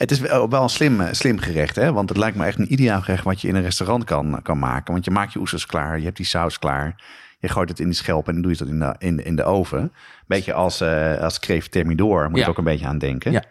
Het 0.00 0.10
is 0.10 0.20
wel 0.20 0.52
een 0.62 0.68
slim, 0.68 1.00
eh, 1.00 1.08
slim 1.12 1.38
gerecht, 1.38 1.76
hè? 1.76 1.92
Want 1.92 2.08
het 2.08 2.18
lijkt 2.18 2.36
me 2.36 2.44
echt 2.46 2.58
een 2.58 2.72
ideaal 2.72 3.00
gerecht 3.00 3.24
wat 3.24 3.40
je 3.40 3.48
in 3.48 3.54
een 3.54 3.62
restaurant 3.62 4.04
kan, 4.04 4.40
kan 4.42 4.58
maken. 4.58 4.92
Want 4.92 5.04
je 5.04 5.10
maakt 5.10 5.32
je 5.32 5.38
oesters 5.38 5.66
klaar, 5.66 5.98
je 5.98 6.04
hebt 6.04 6.16
die 6.16 6.26
saus 6.26 6.58
klaar. 6.58 6.94
Je 7.38 7.48
gooit 7.48 7.68
het 7.68 7.78
in 7.80 7.84
die 7.86 7.94
schelp 7.94 8.26
en 8.28 8.32
dan 8.32 8.42
doe 8.42 8.50
je 8.52 8.56
dat 8.58 8.68
in 8.68 8.78
de, 8.78 8.94
in, 8.98 9.24
in 9.24 9.36
de 9.36 9.44
oven. 9.44 9.92
Beetje 10.26 10.52
als, 10.52 10.80
eh 10.80 11.18
als 11.18 11.38
kreeft 11.38 11.70
thermidor, 11.70 12.28
moet 12.30 12.38
Ja. 12.38 12.44
je 12.44 12.50
ook 12.50 12.58
een 12.58 12.64
beetje 12.64 12.86
aan 12.86 12.98
denken. 12.98 13.32
Ja. 13.32 13.42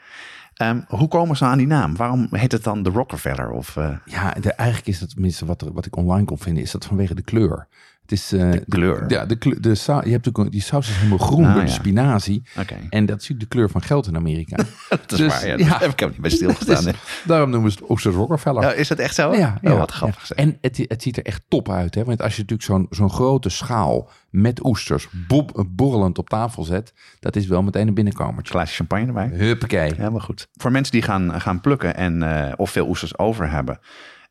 Ehm, 0.54 0.80
hoe 0.88 1.08
komen 1.08 1.38
ze 1.38 1.46
aan 1.46 1.58
die 1.58 1.68
naam? 1.68 1.96
Waarom 1.96 2.28
heet 2.32 2.52
het 2.52 2.64
dan 2.64 2.84
de 2.84 2.90
Rockefeller? 2.90 3.50
Of, 3.52 3.78
eh, 3.78 3.90
Ja, 4.06 4.32
de, 4.40 4.54
eigenlijk 4.54 4.90
is 4.90 5.00
dat 5.00 5.10
tenminste 5.10 5.46
wat, 5.46 5.62
er, 5.62 5.74
wat 5.74 5.86
ik 5.86 5.96
online 5.96 6.26
kon 6.26 6.38
vinden, 6.40 6.64
is 6.64 6.72
dat 6.72 6.86
vanwege 6.86 7.16
de 7.16 7.22
kleur. 7.22 7.68
Het 8.10 8.18
is, 8.20 8.32
eh, 8.32 8.52
de 8.52 8.64
kleur? 8.70 9.06
ja, 9.08 9.26
de 9.26 9.36
kleur. 9.36 9.62
De 9.62 9.70
je 10.04 10.12
hebt 10.12 10.28
ook, 10.28 10.52
die 10.52 10.62
saus 10.62 10.90
is 10.90 10.96
helemaal 10.96 11.18
groen 11.18 11.46
Ah, 11.46 11.54
door 11.54 11.66
de 11.66 11.72
spinazie. 11.72 12.44
En 12.90 13.06
dat 13.06 13.22
is 13.22 13.28
natuurlijk 13.28 13.40
de 13.40 13.46
kleur 13.48 13.70
van 13.70 13.82
geld 13.82 14.08
in 14.08 14.16
Amerika. 14.16 14.56
dat 14.90 15.12
is 15.12 15.18
dus, 15.18 15.28
waar. 15.28 15.60
Ja, 15.60 15.78
heb 15.80 15.92
ik 15.92 16.04
ook 16.04 16.12
niet 16.12 16.22
bij 16.22 16.30
stilgestaan. 16.30 16.84
Dus 16.90 16.96
daarom 17.26 17.50
noemen 17.50 17.72
ze 17.72 17.78
het 17.80 17.90
Oesters 17.90 18.16
Rockefeller. 18.16 18.76
is 18.78 18.88
dat 18.88 18.98
echt 18.98 19.16
zo? 19.16 19.34
Ja, 19.34 19.60
Oh, 19.64 19.78
wat 19.78 19.92
grappig. 19.92 20.32
En 20.32 20.58
het, 20.62 20.86
het 20.88 21.02
ziet 21.02 21.18
er 21.18 21.26
echt 21.26 21.42
top 21.48 21.70
uit. 21.70 21.96
Hè? 21.96 22.04
Want 22.04 22.22
als 22.22 22.36
je 22.36 22.42
natuurlijk 22.42 22.70
zo'n 22.70 22.88
zo'n 22.90 23.10
grote 23.10 23.50
schaal 23.50 24.10
met 24.30 24.66
oesters 24.66 25.08
bob, 25.28 25.66
borrelend 25.70 26.18
op 26.18 26.30
tafel 26.30 26.64
zet, 26.64 26.94
dat 27.20 27.36
is 27.36 27.48
wel 27.48 27.64
meteen 27.64 27.88
een 27.88 27.94
binnenkomertje. 27.94 28.52
glaasje 28.52 28.76
champagne 28.76 29.08
erbij. 29.08 29.28
Huppakee. 29.28 29.94
Helemaal 29.96 30.20
goed. 30.20 30.48
Voor 30.54 30.72
mensen 30.72 30.94
die 30.94 31.02
gaan, 31.02 31.42
gaan 31.42 31.62
plukken 31.62 31.96
en 31.96 32.24
eh, 32.24 32.54
of 32.56 32.72
veel 32.72 32.88
oesters 32.88 33.18
over 33.18 33.50
hebben. 33.52 33.80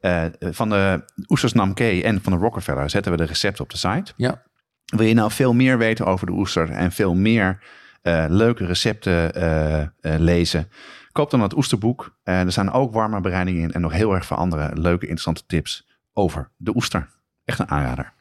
Eh, 0.01 0.25
van 0.41 0.69
de 0.69 1.05
oesters 1.29 1.53
Namke 1.53 2.03
en 2.03 2.23
van 2.23 2.33
de 2.33 2.39
Rockefeller 2.39 2.91
zetten 2.91 3.13
we 3.13 3.19
de 3.19 3.25
recepten 3.25 3.65
op 3.65 3.71
de 3.71 3.77
site. 3.77 4.13
Ja, 4.17 4.43
Wil 4.97 5.07
je 5.07 5.15
nou 5.15 5.31
veel 5.31 5.55
meer 5.55 5.79
weten 5.79 6.07
over 6.07 6.27
de 6.27 6.33
oester 6.33 6.71
en 6.71 6.93
veel 6.93 7.15
meer 7.15 7.63
eh, 8.03 8.25
leuke 8.29 8.67
recepten 8.67 9.35
eh, 9.35 9.81
eh, 9.81 9.89
lezen? 10.01 10.71
Koop 11.13 11.31
dan 11.31 11.41
het 11.41 11.57
oesterboek. 11.57 12.19
Eh, 12.23 12.41
er 12.41 12.53
staan 12.53 12.73
ook 12.73 12.93
warme 12.93 13.21
bereidingen 13.21 13.63
in 13.63 13.73
en 13.73 13.81
nog 13.81 13.93
heel 13.93 14.15
erg 14.15 14.27
veel 14.27 14.37
andere 14.37 14.71
leuke, 14.75 15.05
interessante 15.05 15.47
tips 15.47 15.89
over 16.13 16.51
de 16.57 16.77
oester. 16.77 17.09
Echt 17.45 17.59
een 17.59 17.71
aanrader. 17.71 18.13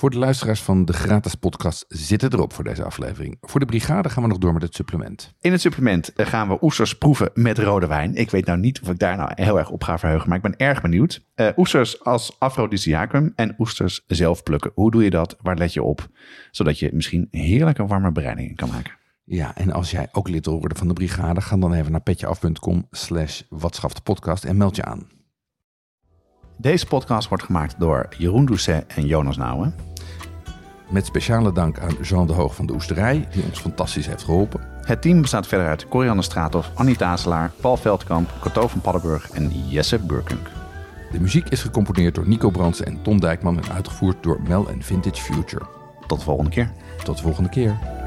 Voor 0.00 0.10
de 0.10 0.18
luisteraars 0.18 0.62
van 0.62 0.84
de 0.84 0.92
gratis 0.92 1.34
podcast 1.34 1.84
zit 1.88 2.20
het 2.20 2.32
erop 2.32 2.52
voor 2.52 2.64
deze 2.64 2.84
aflevering. 2.84 3.36
Voor 3.40 3.60
de 3.60 3.66
brigade 3.66 4.08
gaan 4.08 4.22
we 4.22 4.28
nog 4.28 4.38
door 4.38 4.52
met 4.52 4.62
het 4.62 4.74
supplement. 4.74 5.34
In 5.40 5.52
het 5.52 5.60
supplement 5.60 6.12
eh, 6.12 6.26
gaan 6.26 6.48
we 6.48 6.58
oesters 6.60 6.98
proeven 6.98 7.30
met 7.34 7.58
rode 7.58 7.86
wijn. 7.86 8.14
Ik 8.14 8.30
weet 8.30 8.46
nou 8.46 8.58
niet 8.58 8.80
of 8.80 8.88
ik 8.88 8.98
daar 8.98 9.16
nou 9.16 9.30
heel 9.34 9.58
erg 9.58 9.70
op 9.70 9.82
ga 9.82 9.98
verheugen, 9.98 10.28
maar 10.28 10.36
ik 10.36 10.42
ben 10.42 10.56
erg 10.56 10.80
benieuwd. 10.80 11.24
Eh, 11.34 11.48
oesters 11.56 12.04
als 12.04 12.36
afrodisiacum 12.38 13.32
en 13.36 13.54
oesters 13.58 14.04
zelf 14.06 14.42
plukken. 14.42 14.70
Hoe 14.74 14.90
doe 14.90 15.04
je 15.04 15.10
dat? 15.10 15.36
Waar 15.42 15.56
let 15.56 15.72
je 15.72 15.82
op? 15.82 16.08
Zodat 16.50 16.78
je 16.78 16.90
misschien 16.92 17.28
heerlijke 17.30 17.86
warme 17.86 18.12
bereidingen 18.12 18.54
kan 18.54 18.68
maken. 18.68 18.92
Ja, 19.24 19.56
en 19.56 19.72
als 19.72 19.90
jij 19.90 20.08
ook 20.12 20.28
lid 20.28 20.46
wil 20.46 20.58
worden 20.58 20.78
van 20.78 20.88
de 20.88 20.94
brigade, 20.94 21.40
ga 21.40 21.56
dan 21.56 21.72
even 21.72 21.92
naar 21.92 22.00
petjeaf.com 22.00 22.86
slash 22.90 23.42
podcast 24.02 24.44
en 24.44 24.56
meld 24.56 24.76
je 24.76 24.84
aan. 24.84 25.17
Deze 26.60 26.86
podcast 26.86 27.28
wordt 27.28 27.44
gemaakt 27.44 27.74
door 27.78 28.08
Jeroen 28.16 28.44
Doucet 28.44 28.84
en 28.86 29.06
Jonas 29.06 29.36
Nouwen. 29.36 29.74
Met 30.88 31.06
speciale 31.06 31.52
dank 31.52 31.78
aan 31.78 31.96
Jean 32.02 32.26
de 32.26 32.32
Hoog 32.32 32.54
van 32.54 32.66
de 32.66 32.72
Oesterij, 32.72 33.28
die 33.32 33.42
ons 33.42 33.58
fantastisch 33.58 34.06
heeft 34.06 34.22
geholpen. 34.22 34.60
Het 34.82 35.02
team 35.02 35.20
bestaat 35.20 35.46
verder 35.46 35.66
uit 35.66 35.88
Corianne 35.88 36.22
Straathoff, 36.22 36.70
Annie 36.74 36.96
Tazelaar, 36.96 37.50
Paul 37.60 37.76
Veldkamp, 37.76 38.30
Coto 38.40 38.68
van 38.68 38.80
Paddenburg 38.80 39.30
en 39.30 39.68
Jesse 39.68 39.98
Burkunk. 39.98 40.46
De 41.12 41.20
muziek 41.20 41.48
is 41.48 41.62
gecomponeerd 41.62 42.14
door 42.14 42.28
Nico 42.28 42.50
Brandsen 42.50 42.86
en 42.86 43.02
Tom 43.02 43.20
Dijkman 43.20 43.62
en 43.62 43.72
uitgevoerd 43.72 44.22
door 44.22 44.40
Mel 44.48 44.68
en 44.68 44.82
Vintage 44.82 45.22
Future. 45.22 45.66
Tot 46.06 46.18
de 46.18 46.24
volgende 46.24 46.50
keer. 46.50 46.72
Tot 47.04 47.16
de 47.16 47.22
volgende 47.22 47.48
keer. 47.48 47.97